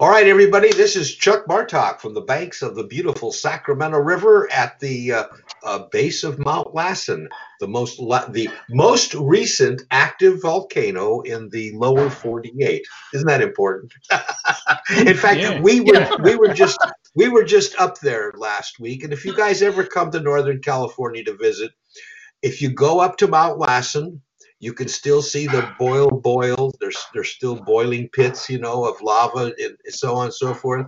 All 0.00 0.10
right, 0.10 0.26
everybody. 0.26 0.72
This 0.72 0.96
is 0.96 1.14
Chuck 1.14 1.46
Bartok 1.46 2.00
from 2.00 2.14
the 2.14 2.20
banks 2.20 2.62
of 2.62 2.74
the 2.74 2.82
beautiful 2.84 3.30
Sacramento 3.30 3.98
River 3.98 4.50
at 4.52 4.80
the 4.80 5.12
uh, 5.12 5.24
uh, 5.64 5.84
base 5.92 6.24
of 6.24 6.38
Mount 6.40 6.74
Lassen, 6.74 7.28
the 7.60 7.68
most 7.68 8.00
la- 8.00 8.26
the 8.26 8.50
most 8.70 9.14
recent 9.14 9.82
active 9.92 10.42
volcano 10.42 11.20
in 11.20 11.48
the 11.50 11.72
lower 11.76 12.10
48. 12.10 12.84
Isn't 13.14 13.28
that 13.28 13.40
important? 13.42 13.94
in 15.06 15.16
fact, 15.16 15.38
Yeah. 15.40 15.60
we 15.60 15.80
were 15.80 15.94
Yeah. 15.94 16.16
we 16.22 16.34
were 16.34 16.52
just 16.54 16.78
we 17.14 17.28
were 17.28 17.44
just 17.44 17.80
up 17.80 18.00
there 18.00 18.32
last 18.36 18.80
week, 18.80 19.04
and 19.04 19.12
if 19.12 19.24
you 19.24 19.36
guys 19.36 19.62
ever 19.62 19.84
come 19.84 20.10
to 20.10 20.20
Northern 20.20 20.60
California 20.60 21.22
to 21.24 21.36
visit, 21.36 21.70
if 22.42 22.60
you 22.62 22.70
go 22.70 22.98
up 23.00 23.18
to 23.18 23.28
Mount 23.28 23.58
Lassen, 23.58 24.22
you 24.58 24.72
can 24.72 24.88
still 24.88 25.20
see 25.20 25.46
the 25.46 25.70
boil 25.78 26.10
boil. 26.10 26.72
There's 26.80 26.96
there's 27.12 27.28
still 27.28 27.56
boiling 27.56 28.08
pits, 28.08 28.48
you 28.48 28.58
know, 28.58 28.84
of 28.84 29.02
lava 29.02 29.52
and 29.58 29.76
so 29.88 30.16
on 30.16 30.26
and 30.26 30.34
so 30.34 30.54
forth. 30.54 30.86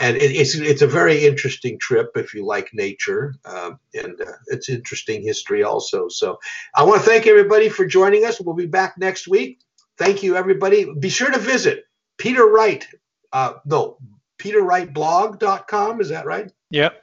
And 0.00 0.16
it, 0.16 0.32
it's 0.32 0.54
it's 0.54 0.82
a 0.82 0.86
very 0.86 1.24
interesting 1.24 1.78
trip 1.78 2.10
if 2.16 2.34
you 2.34 2.44
like 2.44 2.68
nature, 2.74 3.34
um, 3.46 3.78
and 3.94 4.20
uh, 4.20 4.32
it's 4.48 4.68
interesting 4.68 5.22
history 5.22 5.62
also. 5.62 6.08
So 6.08 6.38
I 6.74 6.82
want 6.82 7.02
to 7.02 7.08
thank 7.08 7.26
everybody 7.26 7.70
for 7.70 7.86
joining 7.86 8.26
us. 8.26 8.40
We'll 8.40 8.54
be 8.54 8.66
back 8.66 8.98
next 8.98 9.26
week. 9.26 9.60
Thank 9.96 10.22
you, 10.22 10.36
everybody. 10.36 10.92
Be 10.98 11.08
sure 11.08 11.30
to 11.30 11.38
visit 11.38 11.86
Peter 12.18 12.46
Wright. 12.46 12.86
Uh, 13.32 13.54
no, 13.64 13.96
PeterWrightBlog.com. 14.38 16.02
Is 16.02 16.10
that 16.10 16.26
right? 16.26 16.52
Yep. 16.70 17.02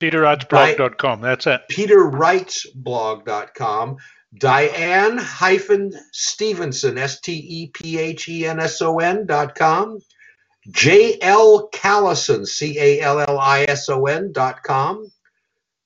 PeterWrightsBlog.com. 0.00 1.20
That's 1.20 1.46
it. 1.46 1.60
PeterWrightsBlog.com. 1.70 3.98
Diane 4.36 5.18
hyphen 5.18 5.92
Stephenson, 6.12 6.96
S 6.96 7.20
T 7.20 7.32
E 7.32 7.66
P 7.68 7.98
H 7.98 8.28
E 8.28 8.46
N 8.46 8.60
S 8.60 8.80
O 8.80 8.98
N 8.98 9.26
dot 9.26 9.54
com. 9.54 9.98
J 10.70 11.18
L 11.20 11.68
Callison, 11.68 12.46
C 12.46 12.78
A 12.78 13.00
L 13.00 13.20
L 13.20 13.38
I 13.38 13.64
S 13.68 13.88
O 13.88 14.06
N 14.06 14.32
dot 14.32 14.62
com. 14.62 15.10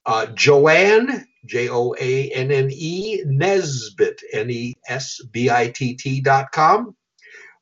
Uh, 0.04 0.26
Joanne, 0.26 1.26
J 1.46 1.68
O 1.70 1.94
A 1.98 2.30
N 2.30 2.52
N 2.52 2.70
E, 2.70 3.22
Nesbitt, 3.26 4.22
N 4.32 4.50
E 4.50 4.74
S 4.88 5.20
B 5.32 5.50
I 5.50 5.68
T 5.68 5.94
T 5.94 6.20
dot 6.20 6.52
com. 6.52 6.94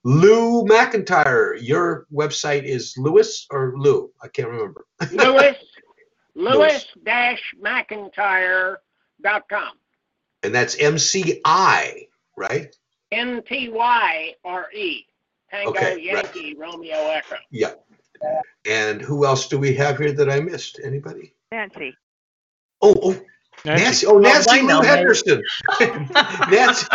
Lou 0.03 0.65
McIntyre, 0.65 1.57
your 1.63 2.07
website 2.13 2.65
is 2.65 2.95
Lewis 2.99 3.47
or 3.51 3.73
Lou? 3.75 4.11
I 4.23 4.29
can't 4.29 4.49
remember. 4.49 4.85
Lewis, 5.13 5.57
Lewis. 6.35 6.87
Lewis-McIntyre.com. 10.45 10.47
And 10.47 10.55
that's 10.55 10.79
M 10.79 10.99
C 10.99 11.41
I, 11.45 12.07
right? 12.37 12.75
N 13.13 13.43
T 13.47 13.69
Y 13.71 14.35
R 14.45 14.67
E. 14.73 15.07
Tango 15.51 15.71
Okay, 15.71 15.95
right. 15.95 16.03
Yankee 16.03 16.55
Romeo 16.59 17.11
Echo. 17.11 17.37
Yeah. 17.51 17.75
And 18.67 19.03
who 19.03 19.27
else 19.27 19.49
do 19.49 19.59
we 19.59 19.75
have 19.75 19.99
here 19.99 20.13
that 20.13 20.31
I 20.31 20.41
missed? 20.41 20.81
Anybody? 20.83 21.35
Nancy. 21.53 21.95
Oh, 22.81 22.95
oh, 23.03 23.21
Nancy. 23.65 24.07
Oh, 24.07 24.19
Nancy 24.19 24.51
oh, 24.51 24.55
I 24.55 24.61
know, 24.63 24.77
Lou 24.81 24.83
maybe. 24.83 24.97
Henderson. 24.97 25.43
Nancy, 26.51 26.87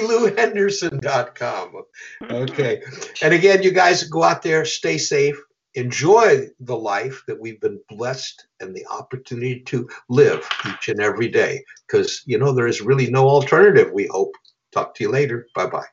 NancyLouHenderson.com. 0.00 1.82
Okay. 2.30 2.82
And 3.22 3.34
again, 3.34 3.62
you 3.62 3.70
guys 3.70 4.04
go 4.04 4.22
out 4.22 4.42
there, 4.42 4.64
stay 4.64 4.98
safe, 4.98 5.40
enjoy 5.74 6.46
the 6.60 6.76
life 6.76 7.22
that 7.26 7.40
we've 7.40 7.60
been 7.60 7.80
blessed 7.88 8.46
and 8.60 8.74
the 8.74 8.86
opportunity 8.86 9.60
to 9.60 9.88
live 10.08 10.48
each 10.66 10.88
and 10.88 11.00
every 11.00 11.28
day. 11.28 11.64
Because, 11.86 12.22
you 12.26 12.38
know, 12.38 12.52
there 12.52 12.66
is 12.66 12.80
really 12.80 13.10
no 13.10 13.28
alternative, 13.28 13.92
we 13.92 14.06
hope. 14.10 14.34
Talk 14.72 14.94
to 14.96 15.04
you 15.04 15.10
later. 15.10 15.46
Bye 15.54 15.66
bye. 15.66 15.86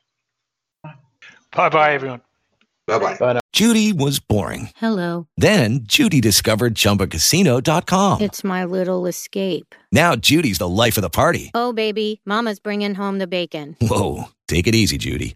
Bye 1.55 1.69
bye, 1.69 1.93
everyone. 1.93 2.21
Bye 2.87 2.99
bye. 2.99 3.39
Judy 3.53 3.93
was 3.93 4.19
boring. 4.19 4.69
Hello. 4.75 5.27
Then 5.37 5.79
Judy 5.83 6.19
discovered 6.19 6.75
ChumbaCasino.com. 6.75 8.21
It's 8.21 8.43
my 8.43 8.65
little 8.65 9.05
escape. 9.05 9.73
Now 9.91 10.15
Judy's 10.17 10.57
the 10.57 10.67
life 10.67 10.97
of 10.97 11.01
the 11.01 11.09
party. 11.09 11.51
Oh, 11.53 11.71
baby, 11.71 12.21
Mama's 12.25 12.59
bringing 12.59 12.95
home 12.95 13.17
the 13.17 13.27
bacon. 13.27 13.77
Whoa, 13.81 14.25
take 14.49 14.67
it 14.67 14.75
easy, 14.75 14.97
Judy. 14.97 15.35